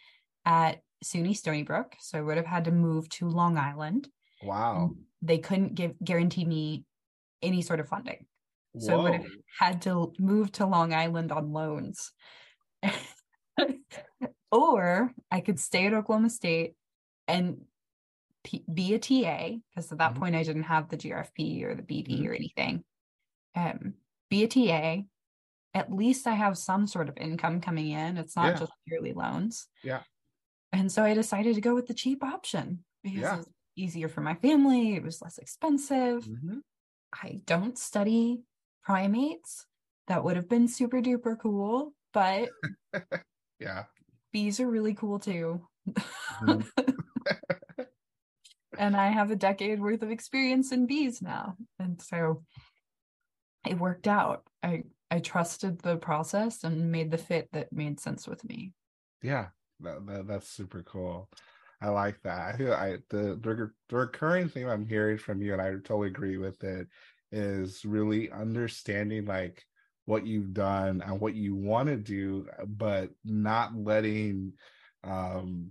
at 0.46 0.80
SUNY 1.04 1.36
Stony 1.36 1.62
Brook. 1.62 1.94
So 2.00 2.18
I 2.18 2.22
would 2.22 2.36
have 2.36 2.46
had 2.46 2.64
to 2.64 2.70
move 2.72 3.08
to 3.10 3.28
Long 3.28 3.56
Island. 3.58 4.08
Wow. 4.42 4.90
They 5.22 5.38
couldn't 5.38 5.74
give 5.74 5.94
guarantee 6.02 6.44
me 6.44 6.84
any 7.42 7.62
sort 7.62 7.80
of 7.80 7.88
funding. 7.88 8.26
So 8.78 8.98
I 8.98 9.02
would 9.02 9.12
have 9.14 9.26
had 9.58 9.82
to 9.82 10.12
move 10.18 10.50
to 10.52 10.66
Long 10.66 10.92
Island 10.92 11.30
on 11.30 11.52
loans. 11.52 12.10
or 14.50 15.12
I 15.30 15.40
could 15.40 15.60
stay 15.60 15.86
at 15.86 15.94
Oklahoma 15.94 16.30
State 16.30 16.74
and 17.28 17.62
P- 18.42 18.64
be 18.72 18.92
a 18.94 18.98
TA, 18.98 19.56
because 19.70 19.90
at 19.90 19.98
that 19.98 20.12
Mhm. 20.14 20.18
point 20.18 20.34
I 20.36 20.42
didn't 20.42 20.64
have 20.64 20.88
the 20.90 20.98
GRFP 20.98 21.64
or 21.64 21.74
the 21.74 21.82
BD 21.82 22.20
Mhm. 22.20 22.26
or 22.28 22.32
anything. 22.34 22.84
Um, 23.54 23.94
be 24.28 24.44
a 24.44 24.48
TA. 24.48 25.06
At 25.72 25.90
least 25.92 26.26
I 26.26 26.34
have 26.34 26.58
some 26.58 26.86
sort 26.86 27.08
of 27.08 27.16
income 27.16 27.60
coming 27.62 27.88
in. 27.88 28.18
It's 28.18 28.36
not 28.36 28.52
Yeah. 28.54 28.58
just 28.60 28.72
purely 28.86 29.12
loans. 29.14 29.66
Yeah. 29.82 30.02
And 30.74 30.90
so 30.90 31.04
I 31.04 31.14
decided 31.14 31.54
to 31.54 31.60
go 31.60 31.72
with 31.74 31.86
the 31.86 31.94
cheap 31.94 32.24
option 32.24 32.84
because 33.04 33.20
Yeah. 33.20 33.34
it 33.34 33.38
was 33.38 33.48
easier 33.76 34.08
for 34.08 34.20
my 34.22 34.34
family. 34.34 34.96
It 34.96 35.04
was 35.04 35.22
less 35.22 35.38
expensive. 35.38 36.24
Mhm. 36.24 36.62
I 37.12 37.42
don't 37.46 37.78
study 37.78 38.42
primates. 38.82 39.66
That 40.08 40.24
would 40.24 40.34
have 40.36 40.48
been 40.48 40.66
super 40.66 41.00
duper 41.00 41.38
cool, 41.38 41.94
but 42.12 42.50
Yeah. 43.60 43.84
bees 44.32 44.58
are 44.58 44.68
really 44.68 44.94
cool 44.94 45.20
too. 45.20 45.68
Mhm. 46.42 46.68
and 48.76 48.96
I 48.96 49.10
have 49.10 49.30
a 49.30 49.36
decade 49.36 49.80
worth 49.80 50.02
of 50.02 50.10
experience 50.10 50.72
in 50.72 50.86
bees 50.86 51.22
now. 51.22 51.56
And 51.78 52.02
so 52.02 52.42
it 53.64 53.78
worked 53.78 54.08
out. 54.08 54.44
I 54.62 54.82
I 55.08 55.20
trusted 55.20 55.78
the 55.82 55.98
process 55.98 56.64
and 56.64 56.90
made 56.90 57.12
the 57.12 57.18
fit 57.18 57.48
that 57.52 57.72
made 57.72 58.00
sense 58.00 58.26
with 58.26 58.42
me. 58.42 58.72
Yeah, 59.22 59.50
that, 59.84 60.06
that 60.06 60.26
that's 60.26 60.48
super 60.48 60.82
cool. 60.82 61.28
I 61.80 61.88
like 61.88 62.22
that. 62.22 62.54
I 62.54 62.56
feel 62.56 62.72
I 62.72 62.96
the, 63.10 63.38
the 63.42 63.70
recurring 63.90 64.48
theme 64.48 64.68
I'm 64.68 64.86
hearing 64.86 65.18
from 65.18 65.42
you, 65.42 65.52
and 65.52 65.62
I 65.62 65.70
totally 65.72 66.08
agree 66.08 66.38
with 66.38 66.62
it, 66.64 66.88
is 67.32 67.84
really 67.84 68.30
understanding 68.30 69.26
like 69.26 69.64
what 70.06 70.26
you've 70.26 70.52
done 70.52 71.02
and 71.04 71.20
what 71.20 71.34
you 71.34 71.54
want 71.54 71.88
to 71.88 71.96
do, 71.96 72.46
but 72.66 73.10
not 73.24 73.74
letting, 73.74 74.52
um, 75.02 75.70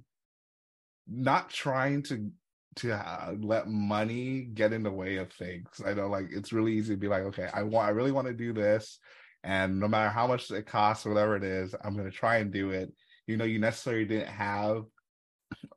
not 1.07 1.49
trying 1.49 2.03
to 2.03 2.31
to 2.75 2.91
uh, 2.91 3.35
let 3.39 3.67
money 3.67 4.41
get 4.53 4.73
in 4.73 4.81
the 4.81 4.91
way 4.91 5.17
of 5.17 5.31
things. 5.31 5.81
I 5.85 5.93
know 5.93 6.07
like 6.07 6.27
it's 6.31 6.53
really 6.53 6.73
easy 6.73 6.93
to 6.95 6.99
be 6.99 7.07
like, 7.07 7.23
okay, 7.23 7.47
I 7.53 7.63
want 7.63 7.87
I 7.87 7.91
really 7.91 8.11
want 8.11 8.27
to 8.27 8.33
do 8.33 8.53
this 8.53 8.99
and 9.43 9.79
no 9.79 9.87
matter 9.87 10.09
how 10.09 10.27
much 10.27 10.49
it 10.51 10.65
costs 10.65 11.05
whatever 11.05 11.35
it 11.35 11.43
is, 11.43 11.75
I'm 11.83 11.95
going 11.95 12.09
to 12.09 12.15
try 12.15 12.37
and 12.37 12.51
do 12.51 12.71
it. 12.71 12.93
You 13.27 13.37
know, 13.37 13.45
you 13.45 13.59
necessarily 13.59 14.05
didn't 14.05 14.27
have 14.29 14.83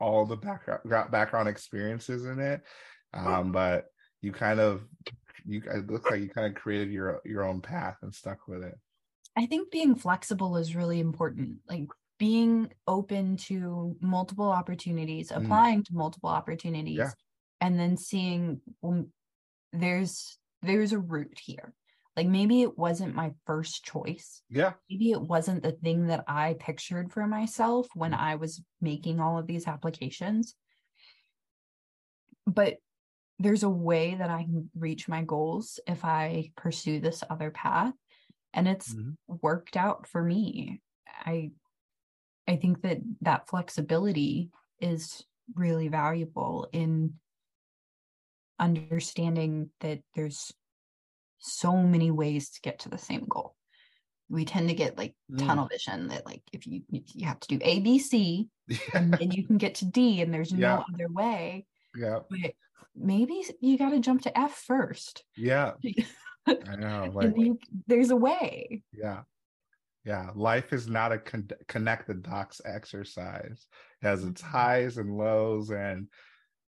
all 0.00 0.26
the 0.26 0.36
background 0.36 1.10
background 1.10 1.48
experiences 1.48 2.24
in 2.24 2.40
it. 2.40 2.62
Um, 3.14 3.52
but 3.52 3.86
you 4.22 4.32
kind 4.32 4.60
of 4.60 4.82
you 5.44 5.62
it 5.64 5.88
looks 5.88 6.10
like 6.10 6.20
you 6.20 6.28
kind 6.28 6.46
of 6.48 6.60
created 6.60 6.90
your 6.90 7.20
your 7.24 7.44
own 7.44 7.60
path 7.60 7.96
and 8.02 8.14
stuck 8.14 8.48
with 8.48 8.62
it. 8.64 8.74
I 9.36 9.46
think 9.46 9.70
being 9.70 9.94
flexible 9.94 10.56
is 10.56 10.74
really 10.74 10.98
important. 10.98 11.58
Like 11.68 11.88
being 12.18 12.72
open 12.88 13.36
to 13.36 13.94
multiple 14.00 14.50
opportunities, 14.50 15.30
Mm. 15.30 15.44
applying 15.44 15.82
to 15.84 15.94
multiple 15.94 16.30
opportunities, 16.30 16.96
Yeah. 16.96 17.10
and 17.60 17.78
then 17.78 17.96
seeing 17.96 18.60
well, 18.80 19.04
there's 19.72 20.38
there's 20.62 20.92
a 20.92 20.98
route 20.98 21.38
here. 21.38 21.74
Like 22.16 22.26
maybe 22.28 22.62
it 22.62 22.78
wasn't 22.78 23.14
my 23.14 23.32
first 23.44 23.84
choice. 23.84 24.42
Yeah. 24.48 24.74
Maybe 24.88 25.10
it 25.10 25.20
wasn't 25.20 25.62
the 25.62 25.72
thing 25.72 26.06
that 26.06 26.24
I 26.28 26.54
pictured 26.58 27.12
for 27.12 27.26
myself 27.26 27.88
when 27.94 28.12
Mm. 28.12 28.18
I 28.18 28.36
was 28.36 28.62
making 28.80 29.20
all 29.20 29.38
of 29.38 29.46
these 29.46 29.66
applications. 29.66 30.54
But 32.46 32.78
there's 33.38 33.62
a 33.62 33.68
way 33.70 34.14
that 34.14 34.30
I 34.30 34.44
can 34.44 34.70
reach 34.74 35.08
my 35.08 35.22
goals 35.22 35.80
if 35.86 36.04
I 36.04 36.52
pursue 36.56 37.00
this 37.00 37.22
other 37.28 37.50
path. 37.50 37.94
And 38.54 38.66
it's 38.68 38.94
Mhm. 38.94 39.16
worked 39.28 39.76
out 39.76 40.06
for 40.06 40.22
me. 40.22 40.82
I 41.06 41.52
I 42.48 42.56
think 42.56 42.82
that 42.82 42.98
that 43.22 43.48
flexibility 43.48 44.50
is 44.80 45.26
really 45.54 45.88
valuable 45.88 46.68
in 46.72 47.18
understanding 48.58 49.70
that 49.80 50.00
there's 50.14 50.52
so 51.38 51.76
many 51.76 52.10
ways 52.10 52.50
to 52.50 52.60
get 52.62 52.80
to 52.80 52.88
the 52.88 52.98
same 52.98 53.26
goal. 53.28 53.54
We 54.28 54.44
tend 54.44 54.68
to 54.68 54.74
get 54.74 54.98
like 54.98 55.14
Mm. 55.30 55.46
tunnel 55.46 55.66
vision 55.68 56.08
that 56.08 56.26
like 56.26 56.42
if 56.52 56.66
you 56.66 56.82
you 56.90 57.26
have 57.26 57.40
to 57.40 57.48
do 57.48 57.58
A 57.62 57.80
B 57.80 57.98
C 57.98 58.48
Yeah. 58.68 58.78
and 58.94 59.14
then 59.14 59.30
you 59.30 59.46
can 59.46 59.56
get 59.58 59.76
to 59.76 59.84
D 59.84 60.20
and 60.22 60.32
there's 60.34 60.52
Yeah. 60.52 60.76
no 60.76 60.84
other 60.92 61.08
way. 61.12 61.66
Yeah. 61.94 62.20
But 62.28 62.54
maybe 62.94 63.44
you 63.60 63.78
got 63.78 63.90
to 63.90 64.00
jump 64.00 64.22
to 64.22 64.36
F 64.38 64.54
first. 64.66 65.24
Yeah. 65.36 65.72
I 66.46 66.76
know. 66.76 67.10
Like 67.12 67.36
you, 67.36 67.58
there's 67.86 68.10
a 68.10 68.16
way. 68.16 68.82
Yeah. 68.92 69.22
Yeah. 70.04 70.30
Life 70.34 70.72
is 70.72 70.88
not 70.88 71.12
a 71.12 71.18
con- 71.18 71.48
connect 71.68 72.06
the 72.06 72.14
dots 72.14 72.60
exercise. 72.64 73.66
It 74.02 74.06
has 74.06 74.24
its 74.24 74.42
Mhm. 74.42 74.46
highs 74.46 74.98
and 74.98 75.16
lows. 75.16 75.70
And 75.70 76.08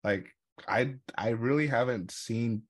like, 0.05 0.29
I, 0.69 0.97
I 1.17 1.31
really 1.31 1.67
haven't 1.67 2.11
seen 2.11 2.63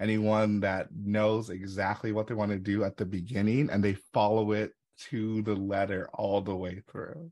anyone 0.00 0.60
that 0.60 0.88
knows 0.94 1.50
exactly 1.50 2.12
what 2.12 2.26
they 2.26 2.34
want 2.34 2.50
to 2.50 2.58
do 2.58 2.84
at 2.84 2.96
the 2.96 3.04
beginning 3.04 3.70
and 3.70 3.84
they 3.84 3.94
follow 4.12 4.52
it 4.52 4.72
to 4.98 5.42
the 5.42 5.54
letter 5.54 6.08
all 6.14 6.40
the 6.40 6.54
way 6.54 6.82
through. 6.90 7.30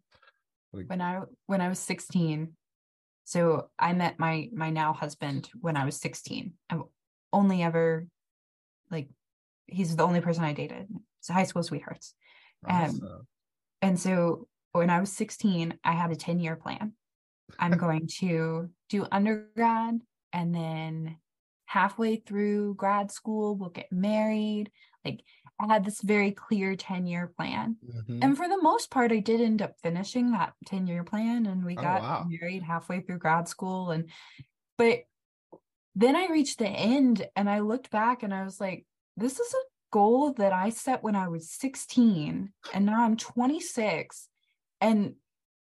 Like, 0.73 0.89
when 0.89 1.01
I 1.01 1.23
when 1.47 1.61
I 1.61 1.69
was 1.69 1.79
16. 1.79 2.53
So 3.25 3.69
I 3.79 3.93
met 3.93 4.19
my 4.19 4.49
my 4.53 4.71
now 4.71 4.93
husband 4.93 5.51
when 5.61 5.77
I 5.77 5.85
was 5.85 5.97
16. 6.01 6.53
I've 6.71 6.83
only 7.33 7.63
ever 7.63 8.07
like 8.91 9.09
he's 9.67 9.95
the 9.97 10.05
only 10.05 10.21
person 10.21 10.45
I 10.45 10.53
dated. 10.53 10.89
So 11.21 11.33
high 11.33 11.45
school 11.45 11.63
sweethearts. 11.63 12.15
Um. 12.69 13.01
And 13.81 13.99
so 13.99 14.49
when 14.73 14.91
I 14.91 15.01
was 15.01 15.13
16, 15.13 15.79
I 15.85 15.93
had 15.93 16.11
a 16.11 16.17
10 16.17 16.41
year 16.41 16.57
plan. 16.57 16.93
I'm 17.59 17.73
going 17.79 18.09
to 18.19 18.71
do 18.89 19.07
undergrad 19.11 20.01
and 20.33 20.55
then 20.55 21.17
halfway 21.69 22.17
through 22.17 22.75
grad 22.77 23.11
school, 23.11 23.55
we'll 23.55 23.69
get 23.69 23.93
married. 23.93 24.71
Like 25.05 25.21
I 25.61 25.67
had 25.67 25.85
this 25.85 26.01
very 26.01 26.33
clear 26.33 26.77
10 26.77 27.07
year 27.07 27.27
plan. 27.37 27.77
Mhm. 27.85 28.25
And 28.25 28.37
for 28.37 28.49
the 28.49 28.61
most 28.63 28.91
part, 28.91 29.13
I 29.13 29.21
did 29.21 29.41
end 29.43 29.61
up 29.61 29.75
finishing 29.83 30.33
that 30.33 30.55
10 30.67 30.87
year 30.87 31.05
plan 31.05 31.45
and 31.47 31.65
we 31.65 31.77
Oh, 31.77 31.83
got 31.83 32.01
wow. 32.03 32.27
married 32.29 32.63
halfway 32.63 33.01
through 33.03 33.19
grad 33.19 33.49
school. 33.49 33.91
And, 33.91 34.09
but 34.79 35.01
then 35.95 36.17
I 36.17 36.29
reached 36.29 36.59
the 36.59 36.69
end 36.69 37.27
and 37.37 37.51
I 37.51 37.59
looked 37.61 37.91
back 37.91 38.23
and 38.23 38.33
I 38.33 38.45
was 38.45 38.61
like, 38.61 38.87
this 39.17 39.39
is 39.39 39.53
a 39.53 39.65
goal 39.93 40.33
that 40.35 40.53
I 40.55 40.71
set 40.71 41.03
when 41.03 41.17
I 41.17 41.29
was 41.29 41.51
16 41.51 42.53
and 42.73 42.87
now 42.87 43.03
I'm 43.05 43.17
26. 43.17 44.29
And 44.81 45.17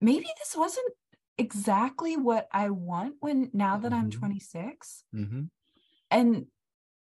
maybe 0.01 0.27
this 0.39 0.55
wasn't 0.57 0.91
exactly 1.37 2.17
what 2.17 2.47
I 2.51 2.71
want 2.71 3.15
when 3.19 3.51
now 3.53 3.77
that 3.77 3.93
I'm 3.93 4.09
Mhm. 4.09 4.19
26 4.19 5.05
Mhm. 5.13 5.49
And 6.13 6.45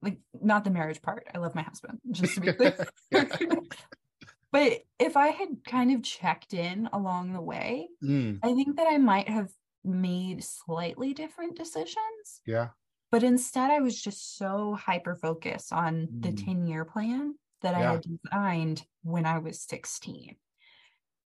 like 0.02 0.18
not 0.34 0.64
the 0.64 0.70
marriage 0.72 1.02
part. 1.02 1.28
I 1.34 1.38
love 1.38 1.56
my 1.56 1.62
husband, 1.64 2.00
just 2.12 2.36
to 2.36 2.42
be 2.42 2.54
clear. 2.54 2.76
but 4.52 4.82
if 5.00 5.16
I 5.18 5.28
had 5.28 5.64
kind 5.66 5.92
of 5.94 6.04
checked 6.04 6.54
in 6.54 6.90
along 6.94 7.34
the 7.34 7.42
way, 7.42 7.90
Mm, 8.04 8.40
I 8.44 8.54
think 8.54 8.78
that 8.78 8.88
I 8.88 8.98
might 8.98 9.30
have 9.30 9.52
made 9.84 10.44
slightly 10.44 11.14
different 11.14 11.56
decisions. 11.58 12.42
yeah. 12.46 12.70
But 13.12 13.22
instead, 13.24 13.70
I 13.70 13.80
was 13.80 14.02
just 14.02 14.38
so 14.38 14.74
hyper 14.74 15.16
focused 15.16 15.72
on 15.72 16.08
the 16.20 16.30
Mm. 16.30 16.46
10 16.46 16.68
year 16.68 16.84
plan 16.86 17.36
that 17.62 17.76
I 17.76 17.92
had 17.92 18.02
designed 18.24 18.86
when 19.04 19.26
I 19.26 19.38
was 19.38 19.62
16. 19.62 20.36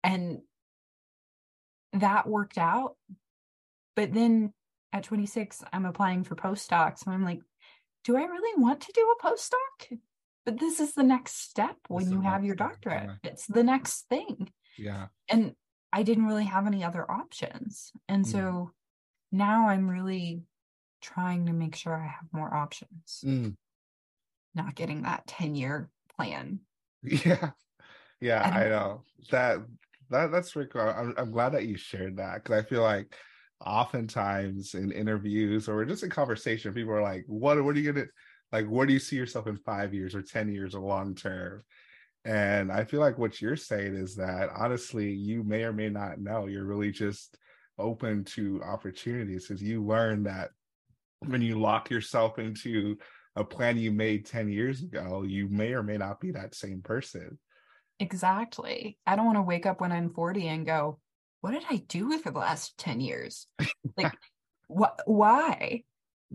And 0.03 0.39
that 1.93 2.27
worked 2.27 2.57
out. 2.57 2.95
But 3.95 4.13
then 4.13 4.53
at 4.91 5.03
26, 5.03 5.63
I'm 5.71 5.85
applying 5.85 6.23
for 6.23 6.35
postdocs. 6.35 7.05
And 7.05 7.13
I'm 7.13 7.23
like, 7.23 7.41
do 8.03 8.17
I 8.17 8.23
really 8.23 8.61
want 8.61 8.81
to 8.81 8.91
do 8.93 9.15
a 9.19 9.23
postdoc? 9.25 9.99
But 10.45 10.59
this 10.59 10.79
is 10.79 10.93
the 10.93 11.03
next 11.03 11.35
step 11.49 11.77
when 11.87 12.11
you 12.11 12.19
have 12.21 12.43
your 12.43 12.55
doctorate. 12.55 13.11
It's 13.23 13.47
the 13.47 13.63
next 13.63 14.07
thing 14.09 14.51
Yeah. 14.77 15.07
and 15.29 15.55
I 15.93 16.03
didn't 16.03 16.25
really 16.25 16.45
have 16.45 16.67
any 16.67 16.83
other 16.83 17.09
options. 17.09 17.91
And 18.09 18.25
Mm. 18.25 18.31
so 18.31 18.71
now 19.31 19.69
I'm 19.69 19.89
really 19.89 20.43
trying 21.01 21.45
to 21.45 21.53
make 21.53 21.75
sure 21.75 21.95
I 21.95 22.07
have 22.07 22.27
more 22.33 22.53
options, 22.53 23.21
Mm, 23.23 23.55
not 24.53 24.75
getting 24.75 25.03
that 25.03 25.25
10 25.27 25.55
year 25.55 25.89
plan. 26.17 26.59
yeah. 27.03 27.51
Yeah. 28.19 28.41
I 28.41 28.65
I 28.65 28.69
know 28.69 29.03
that, 29.31 29.59
that 30.09 30.31
that's 30.31 30.55
really 30.55 30.67
cool. 30.69 30.81
I'm, 30.81 31.13
I'm 31.17 31.31
glad 31.31 31.53
that 31.53 31.65
you 31.65 31.77
shared 31.77 32.17
that 32.17 32.43
because 32.43 32.63
I 32.63 32.67
feel 32.67 32.81
like 32.81 33.15
oftentimes 33.65 34.73
in 34.73 34.91
interviews 34.91 35.67
or 35.67 35.85
just 35.85 36.03
in 36.03 36.09
conversation, 36.09 36.73
people 36.73 36.93
are 36.93 37.01
like, 37.01 37.23
what, 37.27 37.63
what 37.63 37.75
are 37.75 37.79
you 37.79 37.91
going 37.91 38.05
to, 38.05 38.11
like, 38.51 38.67
where 38.67 38.85
do 38.85 38.93
you 38.93 38.99
see 38.99 39.15
yourself 39.15 39.47
in 39.47 39.57
five 39.57 39.93
years 39.93 40.15
or 40.15 40.21
10 40.21 40.53
years 40.53 40.75
or 40.75 40.81
long 40.81 41.15
term? 41.15 41.63
And 42.25 42.71
I 42.71 42.85
feel 42.85 42.99
like 42.99 43.17
what 43.17 43.41
you're 43.41 43.57
saying 43.57 43.95
is 43.95 44.15
that 44.15 44.49
honestly, 44.55 45.11
you 45.11 45.43
may 45.43 45.63
or 45.63 45.73
may 45.73 45.89
not 45.89 46.19
know. 46.19 46.47
You're 46.47 46.65
really 46.65 46.91
just 46.91 47.37
open 47.77 48.23
to 48.23 48.61
opportunities 48.63 49.47
because 49.47 49.61
you 49.61 49.83
learn 49.83 50.23
that 50.23 50.51
when 51.19 51.41
you 51.41 51.59
lock 51.59 51.89
yourself 51.89 52.39
into 52.39 52.97
a 53.35 53.43
plan 53.43 53.77
you 53.77 53.91
made 53.91 54.25
10 54.25 54.49
years 54.49 54.83
ago, 54.83 55.23
you 55.23 55.49
may 55.49 55.73
or 55.73 55.83
may 55.83 55.97
not 55.97 56.19
be 56.19 56.31
that 56.31 56.55
same 56.55 56.81
person. 56.81 57.37
Exactly. 57.99 58.97
I 59.05 59.15
don't 59.15 59.25
want 59.25 59.37
to 59.37 59.43
wake 59.43 59.65
up 59.65 59.81
when 59.81 59.91
I'm 59.91 60.13
40 60.13 60.47
and 60.47 60.65
go, 60.65 60.99
what 61.43 61.51
did 61.51 61.65
I 61.69 61.77
do 61.77 62.17
for 62.19 62.31
the 62.31 62.39
last 62.39 62.77
10 62.79 63.01
years? 63.01 63.47
Like, 63.97 64.17
what, 64.67 65.01
why? 65.05 65.83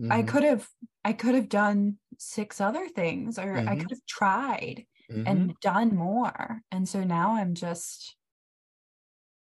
I 0.09 0.23
Mhm, 0.23 0.23
could 0.23 0.43
have, 0.43 0.69
I 1.05 1.13
could 1.13 1.35
have 1.35 1.49
done 1.49 1.99
six 2.19 2.61
other 2.61 2.89
things 2.89 3.39
or 3.39 3.63
I 3.67 3.75
Mhm. 3.75 3.77
could 3.77 3.91
have 3.91 4.05
tried 4.07 4.85
mhm. 5.09 5.25
and 5.25 5.59
done 5.61 5.95
more. 5.95 6.61
And 6.71 6.89
so 6.89 7.03
now 7.03 7.35
I'm 7.35 7.55
just 7.55 8.17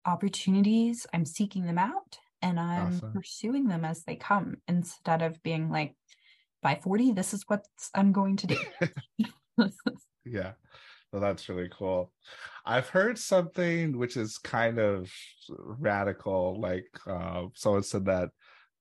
opportunities, 0.06 1.06
I'm 1.13 1.26
seeking 1.26 1.66
them 1.66 1.78
out 1.78 2.20
and 2.42 2.60
I'm 2.60 3.04
Awesome. 3.04 3.13
pursuing 3.13 3.68
them 3.68 3.86
as 3.86 4.04
they 4.04 4.16
come 4.16 4.58
instead 4.68 5.22
of 5.22 5.42
being 5.44 5.70
like, 5.70 5.96
by 6.62 6.76
40, 6.76 7.12
this 7.12 7.34
is 7.34 7.44
what 7.48 7.66
I'm 7.94 8.12
going 8.13 8.38
to 8.38 8.48
do. 8.48 8.58
Yeah. 10.26 10.54
Well, 11.13 11.21
that's 11.21 11.47
really 11.47 11.69
cool. 11.71 12.12
I've 12.65 12.89
heard 12.89 13.19
something 13.19 13.97
which 13.99 14.17
is 14.17 14.39
kind 14.39 14.80
of 14.80 15.13
radical, 15.47 16.59
like 16.59 16.88
uh, 17.05 17.45
someone 17.53 17.84
said 17.84 18.05
that 18.05 18.30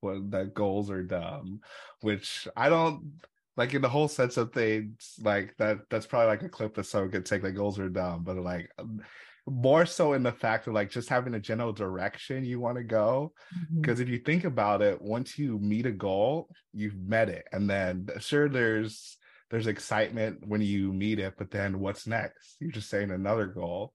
well, 0.01 0.22
that 0.30 0.55
goals 0.55 0.91
are 0.91 1.03
dumb, 1.03 1.61
which 2.01 2.49
I 2.57 2.70
don't 2.70 3.20
like 3.57 3.74
in 3.74 3.83
the 3.83 3.89
whole 3.89 4.09
sense 4.09 4.39
of 4.39 4.53
things. 4.53 5.14
Like 5.20 5.55
that, 5.59 5.80
that's 5.91 6.07
probably 6.07 6.28
like 6.28 6.43
a 6.43 6.49
clip 6.49 6.74
that 6.74 6.87
someone 6.87 7.11
could 7.11 7.26
take. 7.26 7.43
Like 7.43 7.55
goals 7.55 7.78
are 7.78 7.91
dumb, 7.91 8.24
but 8.24 8.37
like 8.39 8.70
um, 8.78 9.03
more 9.47 9.85
so 9.85 10.14
in 10.14 10.22
the 10.22 10.33
fact 10.33 10.66
of 10.66 10.72
like 10.72 10.91
just 10.91 11.11
having 11.11 11.35
a 11.35 11.41
general 11.41 11.72
direction 11.72 12.47
you 12.47 12.61
want 12.61 12.78
to 12.78 12.85
go. 12.85 13.35
Because 13.78 14.01
if 14.01 14.09
you 14.09 14.18
think 14.18 14.45
about 14.45 14.80
it, 14.80 15.03
once 15.03 15.39
you 15.39 15.59
meet 15.59 15.85
a 15.85 15.93
goal, 15.93 16.49
you've 16.72 16.97
met 16.97 17.28
it, 17.28 17.45
and 17.53 17.68
then 17.68 18.09
sure, 18.20 18.49
there's 18.49 19.18
there's 19.53 19.68
excitement 19.68 20.44
when 20.44 20.61
you 20.61 20.92
meet 20.92 21.20
it, 21.20 21.34
but 21.38 21.53
then 21.53 21.78
what's 21.78 22.09
next? 22.09 22.57
You're 22.59 22.72
just 22.72 22.90
saying 22.90 23.12
another 23.12 23.46
goal, 23.46 23.92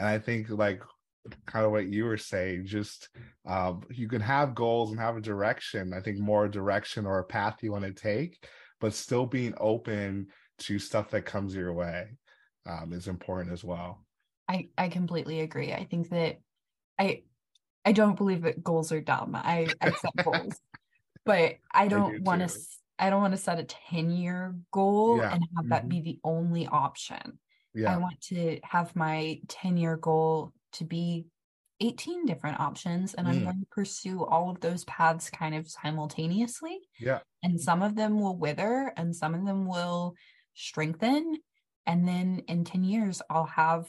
and 0.00 0.08
I 0.08 0.18
think 0.18 0.50
like 0.50 0.82
kind 1.46 1.64
of 1.64 1.70
what 1.70 1.86
you 1.86 2.04
were 2.06 2.16
saying 2.16 2.64
just 2.64 3.10
um, 3.46 3.82
you 3.90 4.08
can 4.08 4.20
have 4.20 4.54
goals 4.54 4.90
and 4.90 4.98
have 4.98 5.14
a 5.14 5.20
direction 5.20 5.92
i 5.92 6.00
think 6.00 6.18
more 6.18 6.48
direction 6.48 7.04
or 7.04 7.18
a 7.18 7.24
path 7.24 7.58
you 7.60 7.70
want 7.70 7.84
to 7.84 7.92
take 7.92 8.42
but 8.80 8.94
still 8.94 9.26
being 9.26 9.52
open 9.60 10.26
to 10.56 10.78
stuff 10.78 11.10
that 11.10 11.26
comes 11.26 11.54
your 11.54 11.74
way 11.74 12.06
um, 12.66 12.94
is 12.94 13.08
important 13.08 13.52
as 13.52 13.62
well 13.62 14.06
I 14.48 14.68
I 14.78 14.88
completely 14.88 15.40
agree. 15.40 15.72
I 15.72 15.84
think 15.84 16.08
that 16.08 16.38
I 16.98 17.22
I 17.84 17.92
don't 17.92 18.16
believe 18.16 18.42
that 18.42 18.64
goals 18.64 18.90
are 18.92 19.00
dumb. 19.00 19.34
I 19.34 19.68
accept 19.80 20.16
goals, 20.24 20.54
but 21.24 21.56
I 21.70 21.88
don't 21.88 22.22
want 22.22 22.48
to. 22.48 22.58
I 22.98 23.10
don't 23.10 23.20
want 23.20 23.34
to 23.34 23.38
set 23.38 23.58
a 23.58 23.64
ten 23.64 24.10
year 24.10 24.54
goal 24.72 25.18
yeah. 25.18 25.32
and 25.32 25.42
have 25.56 25.64
mm-hmm. 25.64 25.68
that 25.70 25.88
be 25.88 26.00
the 26.00 26.18
only 26.24 26.66
option. 26.66 27.38
Yeah. 27.74 27.94
I 27.94 27.98
want 27.98 28.20
to 28.28 28.58
have 28.64 28.94
my 28.96 29.40
ten 29.48 29.76
year 29.76 29.96
goal 29.96 30.52
to 30.72 30.84
be 30.84 31.26
18 31.80 32.26
different 32.26 32.58
options 32.58 33.14
and 33.14 33.26
mm. 33.26 33.30
I'm 33.30 33.44
going 33.44 33.60
to 33.60 33.66
pursue 33.70 34.24
all 34.24 34.50
of 34.50 34.60
those 34.60 34.84
paths 34.84 35.30
kind 35.30 35.54
of 35.54 35.68
simultaneously. 35.68 36.80
Yeah. 36.98 37.20
And 37.42 37.60
some 37.60 37.82
of 37.82 37.94
them 37.94 38.20
will 38.20 38.36
wither 38.36 38.92
and 38.96 39.14
some 39.14 39.34
of 39.34 39.46
them 39.46 39.66
will 39.66 40.14
strengthen. 40.54 41.36
And 41.86 42.06
then 42.06 42.42
in 42.48 42.64
10 42.64 42.84
years, 42.84 43.22
I'll 43.30 43.46
have 43.46 43.82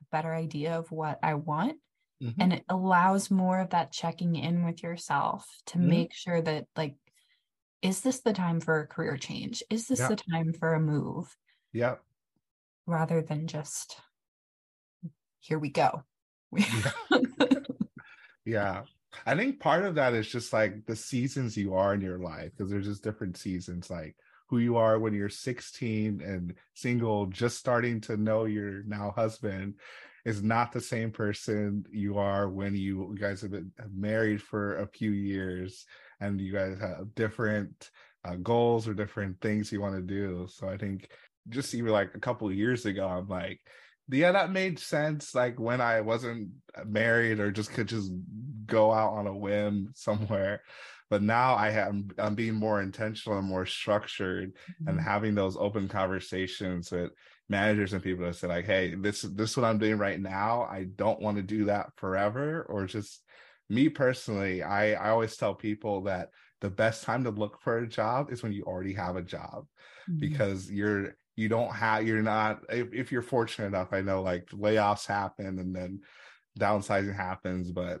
a 0.00 0.04
better 0.12 0.32
idea 0.32 0.78
of 0.78 0.90
what 0.90 1.18
I 1.22 1.34
want. 1.34 1.76
Mm-hmm. 2.22 2.40
And 2.40 2.52
it 2.52 2.64
allows 2.68 3.30
more 3.30 3.60
of 3.60 3.70
that 3.70 3.92
checking 3.92 4.36
in 4.36 4.64
with 4.64 4.82
yourself 4.82 5.46
to 5.66 5.78
mm-hmm. 5.78 5.88
make 5.88 6.14
sure 6.14 6.40
that, 6.40 6.66
like, 6.76 6.96
is 7.82 8.00
this 8.00 8.20
the 8.20 8.32
time 8.32 8.60
for 8.60 8.80
a 8.80 8.86
career 8.86 9.16
change? 9.16 9.62
Is 9.70 9.86
this 9.86 10.00
yeah. 10.00 10.08
the 10.08 10.16
time 10.16 10.52
for 10.52 10.74
a 10.74 10.80
move? 10.80 11.34
Yeah. 11.72 11.96
Rather 12.86 13.22
than 13.22 13.46
just, 13.46 13.96
here 15.40 15.58
we 15.58 15.70
go. 15.70 16.02
yeah. 16.56 16.90
yeah. 18.44 18.82
I 19.26 19.34
think 19.36 19.60
part 19.60 19.84
of 19.84 19.94
that 19.96 20.14
is 20.14 20.28
just 20.28 20.52
like 20.52 20.86
the 20.86 20.96
seasons 20.96 21.56
you 21.56 21.74
are 21.74 21.94
in 21.94 22.00
your 22.00 22.18
life 22.18 22.50
because 22.56 22.70
there's 22.70 22.86
just 22.86 23.04
different 23.04 23.36
seasons. 23.36 23.90
Like 23.90 24.16
who 24.48 24.58
you 24.58 24.76
are 24.76 24.98
when 24.98 25.14
you're 25.14 25.28
16 25.28 26.20
and 26.20 26.54
single, 26.74 27.26
just 27.26 27.58
starting 27.58 28.00
to 28.02 28.16
know 28.16 28.44
your 28.44 28.82
now 28.84 29.12
husband 29.14 29.74
is 30.24 30.42
not 30.42 30.72
the 30.72 30.80
same 30.80 31.10
person 31.10 31.84
you 31.90 32.18
are 32.18 32.48
when 32.48 32.74
you, 32.74 33.10
you 33.12 33.18
guys 33.18 33.40
have 33.40 33.52
been 33.52 33.70
married 33.94 34.42
for 34.42 34.78
a 34.78 34.86
few 34.86 35.10
years 35.10 35.86
and 36.20 36.40
you 36.40 36.52
guys 36.52 36.78
have 36.80 37.14
different 37.14 37.90
uh, 38.24 38.36
goals 38.36 38.88
or 38.88 38.94
different 38.94 39.40
things 39.40 39.72
you 39.72 39.80
want 39.80 39.94
to 39.94 40.02
do. 40.02 40.46
So 40.50 40.68
I 40.68 40.76
think 40.76 41.08
just 41.48 41.74
even 41.74 41.92
like 41.92 42.14
a 42.14 42.20
couple 42.20 42.48
of 42.48 42.54
years 42.54 42.86
ago, 42.86 43.06
I'm 43.06 43.28
like, 43.28 43.60
yeah, 44.10 44.32
that 44.32 44.52
made 44.52 44.78
sense. 44.78 45.34
Like 45.34 45.60
when 45.60 45.80
I 45.80 46.00
wasn't 46.00 46.48
married 46.86 47.40
or 47.40 47.50
just 47.50 47.72
could 47.72 47.88
just 47.88 48.10
go 48.66 48.92
out 48.92 49.12
on 49.14 49.26
a 49.26 49.36
whim 49.36 49.92
somewhere 49.94 50.62
but 51.10 51.22
now 51.22 51.54
i 51.54 51.70
have 51.70 51.94
i'm 52.18 52.34
being 52.34 52.54
more 52.54 52.82
intentional 52.82 53.38
and 53.38 53.48
more 53.48 53.66
structured 53.66 54.52
mm-hmm. 54.54 54.88
and 54.88 55.00
having 55.00 55.34
those 55.34 55.56
open 55.56 55.88
conversations 55.88 56.90
with 56.90 57.10
managers 57.48 57.92
and 57.92 58.02
people 58.02 58.24
that 58.24 58.34
say 58.36 58.46
like 58.46 58.66
hey 58.66 58.94
this 58.94 59.22
this 59.22 59.50
is 59.50 59.56
what 59.56 59.66
i'm 59.66 59.78
doing 59.78 59.98
right 59.98 60.20
now 60.20 60.62
i 60.70 60.84
don't 60.96 61.20
want 61.20 61.36
to 61.36 61.42
do 61.42 61.64
that 61.64 61.86
forever 61.96 62.66
or 62.68 62.84
just 62.84 63.22
me 63.68 63.88
personally 63.88 64.62
i 64.62 64.92
i 64.92 65.10
always 65.10 65.36
tell 65.36 65.54
people 65.54 66.02
that 66.02 66.30
the 66.60 66.70
best 66.70 67.04
time 67.04 67.22
to 67.24 67.30
look 67.30 67.60
for 67.62 67.78
a 67.78 67.86
job 67.86 68.32
is 68.32 68.42
when 68.42 68.52
you 68.52 68.62
already 68.64 68.92
have 68.92 69.16
a 69.16 69.22
job 69.22 69.66
mm-hmm. 70.08 70.18
because 70.18 70.70
you're 70.70 71.16
you 71.36 71.48
don't 71.48 71.72
have 71.72 72.06
you're 72.06 72.22
not 72.22 72.60
if, 72.68 72.92
if 72.92 73.12
you're 73.12 73.22
fortunate 73.22 73.66
enough 73.66 73.92
i 73.92 74.00
know 74.00 74.22
like 74.22 74.46
layoffs 74.50 75.06
happen 75.06 75.58
and 75.58 75.74
then 75.74 76.00
downsizing 76.58 77.14
happens 77.14 77.70
but 77.70 78.00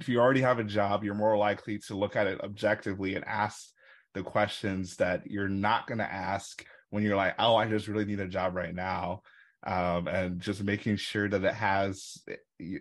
if 0.00 0.08
you 0.08 0.20
already 0.20 0.42
have 0.42 0.58
a 0.58 0.64
job, 0.64 1.04
you're 1.04 1.14
more 1.14 1.36
likely 1.36 1.78
to 1.78 1.96
look 1.96 2.16
at 2.16 2.26
it 2.26 2.40
objectively 2.42 3.14
and 3.14 3.24
ask 3.24 3.70
the 4.14 4.22
questions 4.22 4.96
that 4.96 5.30
you're 5.30 5.48
not 5.48 5.86
going 5.86 5.98
to 5.98 6.12
ask 6.12 6.64
when 6.90 7.02
you're 7.02 7.16
like, 7.16 7.34
oh, 7.38 7.56
I 7.56 7.66
just 7.66 7.88
really 7.88 8.04
need 8.04 8.20
a 8.20 8.28
job 8.28 8.54
right 8.54 8.74
now. 8.74 9.22
Um, 9.66 10.06
and 10.06 10.40
just 10.40 10.62
making 10.62 10.96
sure 10.96 11.28
that 11.28 11.44
it 11.44 11.54
has 11.54 12.18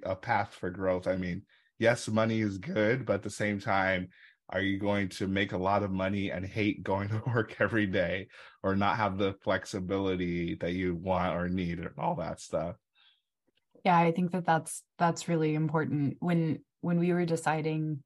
a 0.03 0.15
path 0.15 0.53
for 0.53 0.69
growth. 0.69 1.07
I 1.07 1.15
mean, 1.15 1.43
yes, 1.79 2.07
money 2.07 2.41
is 2.41 2.57
good, 2.57 3.05
but 3.05 3.15
at 3.15 3.23
the 3.23 3.29
same 3.29 3.59
time, 3.59 4.09
are 4.49 4.61
you 4.61 4.77
going 4.77 5.09
to 5.09 5.27
make 5.27 5.53
a 5.53 5.57
lot 5.57 5.83
of 5.83 5.91
money 5.91 6.29
and 6.29 6.45
hate 6.45 6.83
going 6.83 7.09
to 7.09 7.21
work 7.27 7.55
every 7.59 7.87
day 7.87 8.27
or 8.63 8.75
not 8.75 8.97
have 8.97 9.17
the 9.17 9.33
flexibility 9.43 10.55
that 10.55 10.73
you 10.73 10.95
want 10.95 11.35
or 11.35 11.49
need 11.49 11.79
and 11.79 11.89
all 11.97 12.15
that 12.15 12.39
stuff? 12.39 12.75
Yeah, 13.83 13.97
I 13.97 14.11
think 14.11 14.31
that 14.31 14.45
that's 14.45 14.81
that's 14.97 15.27
really 15.27 15.53
important 15.53 16.17
when 16.19 16.59
when 16.81 16.99
we 16.99 17.13
were 17.13 17.25
deciding 17.25 18.01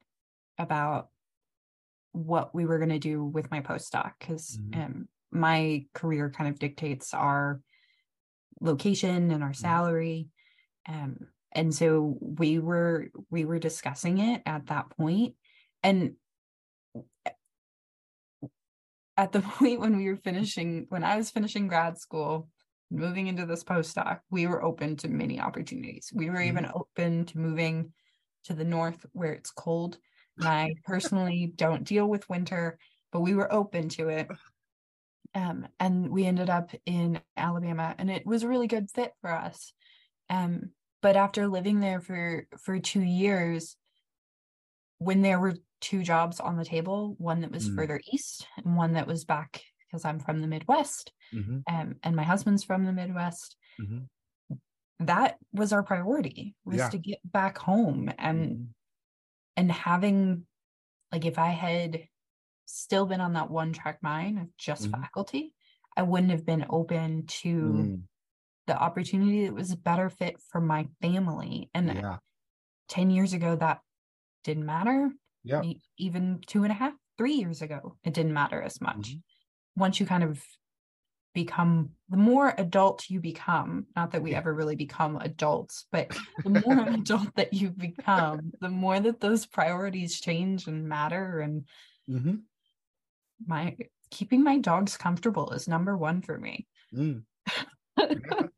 about 0.58 1.10
what 2.12 2.54
we 2.54 2.66
were 2.66 2.80
going 2.80 2.90
to 2.90 3.00
do 3.00 3.24
with 3.24 3.50
my 3.52 3.62
postdoc 3.62 4.12
because 4.20 4.58
mm-hmm. 4.58 4.82
um, 4.82 5.08
my 5.32 5.86
career 5.94 6.30
kind 6.30 6.50
of 6.50 6.60
dictates 6.60 7.14
our 7.14 7.62
location 8.60 9.32
and 9.32 9.44
our 9.44 9.52
mm-hmm. 9.52 9.62
salary 9.62 10.28
um, 10.88 11.28
and 11.52 11.74
so 11.74 12.18
we 12.20 12.60
were 12.60 13.08
we 13.30 13.46
were 13.46 13.60
discussing 13.60 14.20
it 14.20 14.42
at 14.46 14.68
that 14.68 14.90
point 14.92 15.36
and 15.84 16.14
at 19.18 19.32
the 19.32 19.42
point 19.58 19.80
when 19.80 19.98
we 19.98 20.08
were 20.08 20.18
finishing 20.18 20.86
when 20.90 21.04
i 21.04 21.18
was 21.18 21.30
finishing 21.32 21.68
grad 21.68 21.98
school 21.98 22.48
moving 22.92 23.28
into 23.28 23.46
this 23.46 23.64
postdoc 23.64 24.20
we 24.32 24.48
were 24.48 24.64
open 24.64 24.96
to 24.96 25.08
many 25.08 25.40
opportunities 25.40 26.12
we 26.14 26.30
were 26.30 26.38
mm-hmm. 26.38 26.58
even 26.58 26.72
open 26.74 27.26
to 27.26 27.38
moving 27.38 27.92
to 28.46 28.54
the 28.54 28.64
north 28.64 29.06
where 29.14 29.34
it's 29.34 29.52
cold. 29.52 29.98
And 30.38 30.48
I 30.48 30.76
personally 30.86 31.52
don't 31.56 31.84
deal 31.84 32.08
with 32.08 32.30
winter, 32.30 32.78
but 33.12 33.22
we 33.22 33.36
were 33.36 33.52
open 33.52 33.90
to 33.90 34.10
it. 34.10 34.28
Um, 35.36 35.68
and 35.80 36.10
we 36.10 36.26
ended 36.26 36.50
up 36.50 36.72
in 36.86 37.22
Alabama, 37.38 37.94
and 37.98 38.10
it 38.10 38.26
was 38.26 38.44
a 38.44 38.48
really 38.48 38.68
good 38.68 38.90
fit 38.90 39.12
for 39.22 39.32
us. 39.32 39.74
Um, 40.30 40.72
but 41.02 41.16
after 41.16 41.48
living 41.48 41.80
there 41.80 42.02
for 42.02 42.48
for 42.58 42.80
two 42.80 43.02
years, 43.02 43.76
when 44.98 45.22
there 45.22 45.40
were 45.40 45.56
two 45.82 46.04
jobs 46.04 46.40
on 46.40 46.58
the 46.58 46.66
table, 46.66 47.16
one 47.18 47.42
that 47.42 47.52
was 47.52 47.70
mm. 47.70 47.76
further 47.76 48.02
east 48.12 48.48
and 48.58 48.76
one 48.76 48.94
that 48.94 49.08
was 49.08 49.26
back 49.26 49.62
because 49.88 50.06
I'm 50.06 50.20
from 50.20 50.42
the 50.42 50.48
Midwest, 50.48 51.12
mm-hmm. 51.34 51.60
um, 51.74 51.96
and 52.04 52.16
my 52.16 52.24
husband's 52.24 52.64
from 52.64 52.86
the 52.86 52.94
Midwest. 52.94 53.56
Mm-hmm 53.82 54.00
that 55.00 55.38
was 55.54 55.72
our 55.72 55.84
priority 55.84 56.56
was 56.66 56.78
yeah. 56.78 56.90
to 56.90 56.98
get 56.98 57.20
back 57.24 57.58
home 57.58 58.12
and 58.18 58.40
mm-hmm. 58.40 58.64
and 59.56 59.72
having 59.72 60.44
like 61.12 61.26
if 61.26 61.40
i 61.40 61.50
had 61.50 62.04
still 62.66 63.06
been 63.06 63.22
on 63.22 63.34
that 63.34 63.50
one 63.50 63.72
track 63.74 64.00
mind 64.02 64.38
of 64.38 64.58
just 64.58 64.84
mm-hmm. 64.84 65.02
faculty 65.02 65.54
i 65.96 66.02
wouldn't 66.02 66.32
have 66.32 66.46
been 66.46 66.66
open 66.70 67.26
to 67.28 67.48
mm. 67.50 68.02
The 68.70 68.78
opportunity 68.78 69.46
that 69.46 69.54
was 69.56 69.72
a 69.72 69.78
better 69.78 70.12
fit 70.12 70.36
for 70.52 70.62
my 70.62 70.88
family 71.02 71.72
and 71.74 71.88
yeah. 71.88 72.18
10 72.90 73.10
years 73.10 73.34
ago 73.34 73.56
that 73.56 73.80
didn't 74.44 74.66
matter 74.66 75.10
yeah 75.44 75.64
even 75.98 76.40
two 76.46 76.62
and 76.62 76.72
a 76.72 76.76
half 76.76 76.94
three 77.18 77.34
years 77.34 77.64
ago 77.64 77.96
it 78.04 78.14
didn't 78.14 78.34
matter 78.34 78.62
as 78.62 78.80
much 78.80 79.10
mm-hmm. 79.10 79.82
once 79.82 80.00
you 80.00 80.06
kind 80.06 80.24
of 80.24 80.40
become 81.34 81.90
the 82.10 82.18
more 82.18 82.54
adult 82.60 83.10
you 83.10 83.20
become 83.20 83.88
not 83.96 84.12
that 84.12 84.22
we 84.22 84.36
ever 84.36 84.54
really 84.54 84.76
become 84.76 85.18
adults 85.18 85.88
but 85.92 86.16
the 86.44 86.62
more 86.62 86.88
adult 86.90 87.34
that 87.36 87.52
you 87.52 87.72
become 87.72 88.52
the 88.62 88.70
more 88.70 89.00
that 89.00 89.20
those 89.20 89.48
priorities 89.48 90.22
change 90.22 90.68
and 90.68 90.88
matter 90.88 91.40
and 91.40 91.66
mm-hmm. 92.08 92.36
my 93.48 93.76
keeping 94.12 94.44
my 94.44 94.60
dogs 94.60 94.96
comfortable 94.96 95.50
is 95.54 95.68
number 95.68 95.98
one 95.98 96.22
for 96.22 96.38
me 96.38 96.68
mm. 96.96 97.24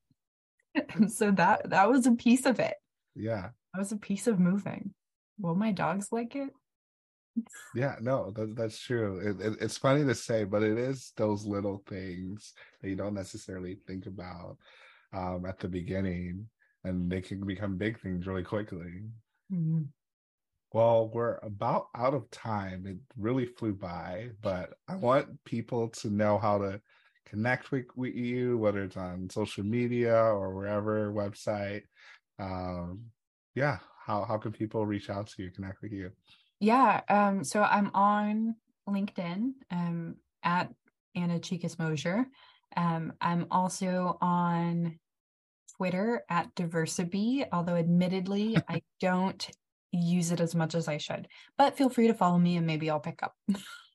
and 0.76 1.12
so 1.12 1.32
that 1.32 1.70
that 1.70 1.90
was 1.90 2.06
a 2.08 2.14
piece 2.14 2.46
of 2.46 2.60
it. 2.60 2.76
Yeah. 3.16 3.50
That 3.74 3.80
was 3.80 3.92
a 3.92 3.98
piece 3.98 4.28
of 4.28 4.40
moving. 4.40 4.94
Will 5.40 5.56
my 5.56 5.72
dogs 5.72 6.08
like 6.12 6.36
it? 6.36 6.50
Yeah 7.74 7.96
no 8.02 8.32
that, 8.32 8.58
that's 8.58 8.78
true. 8.78 9.20
It, 9.20 9.46
it, 9.46 9.58
it's 9.62 9.78
funny 9.78 10.04
to 10.04 10.14
say 10.14 10.44
but 10.44 10.64
it 10.64 10.78
is 10.78 11.14
those 11.16 11.46
little 11.46 11.82
things 11.88 12.54
that 12.82 12.90
you 12.90 12.98
don't 12.98 13.14
necessarily 13.14 13.78
think 13.88 14.06
about 14.06 14.58
um, 15.14 15.46
at 15.46 15.58
the 15.60 15.70
beginning 15.70 16.50
and 16.84 17.10
they 17.10 17.22
can 17.22 17.46
become 17.46 17.78
big 17.78 18.02
things 18.02 18.28
really 18.28 18.44
quickly. 18.44 19.04
Mm-hmm. 19.54 19.84
well 20.74 21.10
we're 21.14 21.38
about 21.42 21.88
out 21.96 22.14
of 22.14 22.30
time. 22.32 22.86
It 22.86 22.98
really 23.18 23.46
flew 23.46 23.74
by 23.74 24.30
but 24.42 24.74
i 24.88 24.96
want 24.96 25.44
people 25.46 25.90
to 25.90 26.10
know 26.10 26.38
how 26.38 26.58
to 26.58 26.82
connect 27.26 27.72
with, 27.72 27.86
with 27.96 28.16
you 28.16 28.58
whether 28.58 28.84
it's 28.84 28.98
on 28.98 29.30
social 29.30 29.64
media 29.64 30.16
or 30.16 30.54
wherever 30.54 31.12
website 31.12 31.84
um, 32.40 33.02
yeah 33.56 33.78
how, 34.06 34.24
how 34.24 34.38
can 34.38 34.52
people 34.52 34.86
reach 34.86 35.10
out 35.10 35.28
to 35.28 35.44
you 35.44 35.52
connect 35.52 35.82
with 35.82 35.92
you 35.92 36.12
yeah. 36.62 37.02
Um, 37.10 37.44
so 37.44 37.64
I'm 37.64 37.90
on 37.96 38.56
LinkedIn 38.88 39.54
um, 39.72 40.16
at 40.44 40.72
Ana 41.16 41.40
Chicas-Mosier. 41.40 42.28
Um, 42.78 43.14
I'm 43.20 43.48
also 43.50 44.18
on 44.22 45.00
Twitter 45.76 46.24
at 46.30 46.54
Diversibee, 46.56 47.48
although 47.52 47.76
admittedly, 47.76 48.58
I 48.70 48.84
don't 49.02 49.50
use 49.92 50.32
it 50.32 50.40
as 50.40 50.54
much 50.54 50.76
as 50.76 50.88
I 50.88 50.98
should. 50.98 51.28
But 51.58 51.76
feel 51.76 51.90
free 51.90 52.08
to 52.08 52.14
follow 52.14 52.38
me 52.38 52.58
and 52.58 52.68
maybe 52.68 52.92
I'll 52.92 53.00
pick 53.00 53.24
up. 53.24 53.36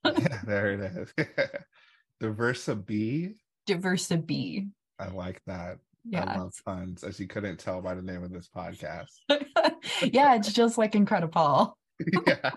yeah, 0.04 0.40
there 0.44 0.72
it 0.72 0.80
is. 0.80 1.26
Diversibee. 2.22 3.34
Diversibee. 3.68 4.26
B. 4.26 4.68
I 4.98 5.08
like 5.08 5.42
that. 5.46 5.78
Yeah. 6.08 6.24
I 6.24 6.38
love 6.38 6.54
puns, 6.64 7.02
as 7.02 7.18
you 7.18 7.26
couldn't 7.26 7.58
tell 7.58 7.82
by 7.82 7.94
the 7.94 8.02
name 8.02 8.22
of 8.22 8.32
this 8.32 8.48
podcast. 8.54 9.10
yeah, 10.02 10.36
it's 10.36 10.52
just 10.52 10.78
like 10.78 10.94
Incredible. 10.94 11.76
yeah. 12.26 12.50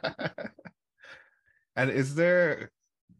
and 1.75 1.89
is 1.89 2.13
there 2.13 2.71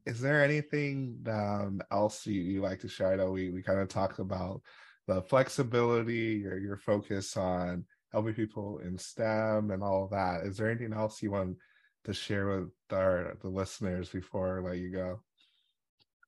is 0.06 0.20
there 0.22 0.44
anything 0.44 1.18
um, 1.28 1.82
else 1.92 2.26
you, 2.26 2.42
you 2.42 2.62
like 2.62 2.80
to 2.80 2.88
share? 2.88 3.14
I 3.14 3.16
know 3.16 3.32
we, 3.32 3.50
we 3.50 3.62
kind 3.62 3.80
of 3.80 3.88
talked 3.88 4.20
about 4.20 4.62
the 5.08 5.22
flexibility, 5.22 6.42
your 6.44 6.58
your 6.60 6.78
focus 6.78 7.36
on 7.36 7.86
helping 8.12 8.34
people 8.34 8.80
in 8.80 8.98
STEM 8.98 9.72
and 9.72 9.84
all 9.84 10.08
that. 10.12 10.46
Is 10.46 10.58
there 10.58 10.70
anything 10.70 10.94
else 10.94 11.22
you 11.22 11.32
want 11.32 11.58
to 12.06 12.14
share 12.14 12.48
with 12.48 12.70
our 12.92 13.38
the 13.42 13.50
listeners 13.50 14.10
before 14.10 14.60
I 14.60 14.70
let 14.70 14.78
you 14.78 14.92
go? 14.92 15.22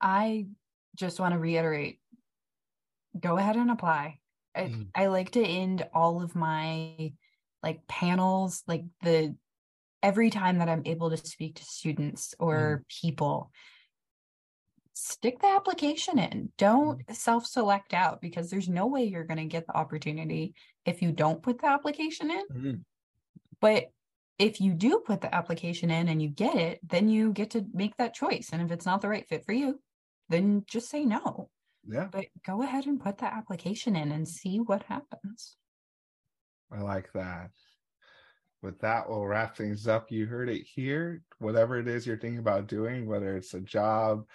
I 0.02 0.48
just 0.96 1.20
want 1.20 1.34
to 1.34 1.40
reiterate 1.40 2.00
go 3.20 3.38
ahead 3.38 3.56
and 3.58 3.72
apply. 3.72 4.20
I, 4.56 4.62
Mm. 4.64 4.90
I 4.96 5.08
like 5.08 5.32
to 5.32 5.44
end 5.44 5.88
all 5.94 6.22
of 6.22 6.36
my 6.36 7.14
like 7.64 7.88
panels, 7.88 8.64
like 8.68 8.84
the 9.02 9.36
every 10.04 10.30
time 10.30 10.60
that 10.60 10.70
I'm 10.70 10.82
able 10.86 11.10
to 11.12 11.18
speak 11.18 11.56
to 11.58 11.64
students 11.64 12.34
or 12.40 12.84
people, 13.02 13.52
stick 14.94 15.40
the 15.40 15.48
application 15.48 16.20
in. 16.20 16.52
Don't 16.58 17.02
self 17.16 17.46
select 17.46 17.94
out 17.94 18.20
because 18.22 18.50
there's 18.50 18.68
no 18.68 18.88
way 18.88 19.04
you're 19.06 19.24
going 19.26 19.38
to 19.38 19.46
get 19.46 19.68
the 19.68 19.78
opportunity 19.78 20.56
if 20.86 21.02
you 21.02 21.12
don't 21.12 21.44
put 21.44 21.60
the 21.60 21.68
application 21.68 22.32
in. 22.32 22.48
Mhm. 22.52 22.84
But 23.60 23.92
if 24.40 24.60
you 24.60 24.74
do 24.74 25.04
put 25.06 25.22
the 25.22 25.34
application 25.34 25.92
in 25.92 26.10
and 26.10 26.22
you 26.22 26.30
get 26.30 26.56
it, 26.56 26.80
then 26.88 27.10
you 27.10 27.32
get 27.32 27.52
to 27.52 27.66
make 27.74 27.96
that 27.98 28.16
choice. 28.16 28.50
And 28.52 28.62
if 28.62 28.72
it's 28.72 28.86
not 28.88 29.02
the 29.02 29.10
right 29.10 29.28
fit 29.28 29.46
for 29.46 29.54
you, 29.54 29.80
then 30.32 30.64
just 30.68 30.90
say 30.90 31.06
no. 31.06 31.50
Yeah, 31.88 32.08
But 32.12 32.26
go 32.46 32.62
ahead 32.62 32.86
and 32.86 33.02
put 33.02 33.18
the 33.18 33.26
application 33.26 33.96
in 33.96 34.12
and 34.12 34.28
see 34.28 34.58
what 34.58 34.84
happens. 34.84 35.56
I 36.72 36.82
like 36.82 37.12
that. 37.14 37.52
With 38.62 38.80
that, 38.82 39.10
we'll 39.10 39.26
wrap 39.26 39.58
things 39.58 39.88
up. 39.88 40.12
You 40.12 40.28
heard 40.28 40.48
it 40.48 40.64
here. 40.76 41.24
Whatever 41.40 41.80
it 41.80 41.88
is 41.88 42.06
you're 42.06 42.18
thinking 42.18 42.40
about 42.40 42.68
doing, 42.68 43.08
whether 43.08 43.36
it's 43.36 43.56
a 43.56 43.60
job, 43.60 44.26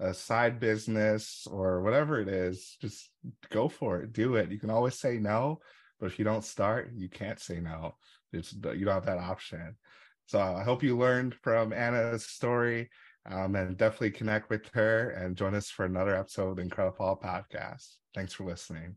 a 0.00 0.12
side 0.12 0.58
business, 0.58 1.46
or 1.48 1.82
whatever 1.82 2.20
it 2.20 2.28
is, 2.28 2.76
just 2.80 3.10
go 3.50 3.68
for 3.68 4.00
it. 4.00 4.12
Do 4.12 4.34
it. 4.34 4.50
You 4.50 4.58
can 4.58 4.70
always 4.70 4.98
say 4.98 5.18
no, 5.18 5.60
but 6.00 6.06
if 6.06 6.18
you 6.18 6.24
don't 6.24 6.44
start, 6.44 6.90
you 6.96 7.08
can't 7.08 7.38
say 7.38 7.60
no. 7.60 7.94
It's 8.32 8.52
you 8.52 8.84
don't 8.84 8.94
have 8.94 9.06
that 9.06 9.18
option. 9.18 9.76
So 10.26 10.40
I 10.40 10.62
hope 10.62 10.82
you 10.82 10.98
learned 10.98 11.34
from 11.36 11.72
Ana's 11.72 12.26
story, 12.26 12.90
um, 13.30 13.54
and 13.54 13.76
definitely 13.76 14.10
connect 14.10 14.50
with 14.50 14.68
her 14.74 15.10
and 15.10 15.36
join 15.36 15.54
us 15.54 15.68
for 15.68 15.84
another 15.84 16.16
episode 16.16 16.50
of 16.50 16.56
the 16.56 16.62
Incredipaul 16.62 17.20
Podcast. 17.22 17.96
Thanks 18.14 18.32
for 18.32 18.44
listening. 18.44 18.96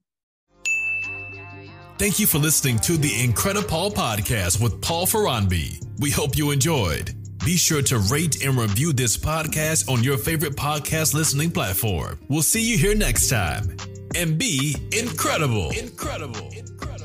Thank 1.97 2.19
you 2.19 2.25
for 2.25 2.39
listening 2.39 2.79
to 2.79 2.97
the 2.97 3.09
Incredipaul 3.09 3.93
podcast 3.93 4.61
with 4.61 4.82
Paul 4.82 5.05
Ferranbi. 5.05 5.84
We 5.99 6.09
hope 6.09 6.38
you 6.38 6.51
enjoyed. 6.51 7.15
Be 7.45 7.57
sure 7.57 7.82
to 7.84 7.99
rate 7.99 8.43
and 8.43 8.55
review 8.55 8.93
this 8.93 9.17
podcast 9.17 9.89
on 9.91 10.03
your 10.03 10.17
favorite 10.17 10.55
podcast 10.55 11.13
listening 11.13 11.51
platform. 11.51 12.19
We'll 12.27 12.43
see 12.43 12.61
you 12.61 12.77
here 12.77 12.95
next 12.95 13.29
time. 13.29 13.75
And 14.15 14.38
be 14.38 14.75
incredible. 14.91 15.71
Incredible. 15.71 16.49
Incredible. 16.55 17.01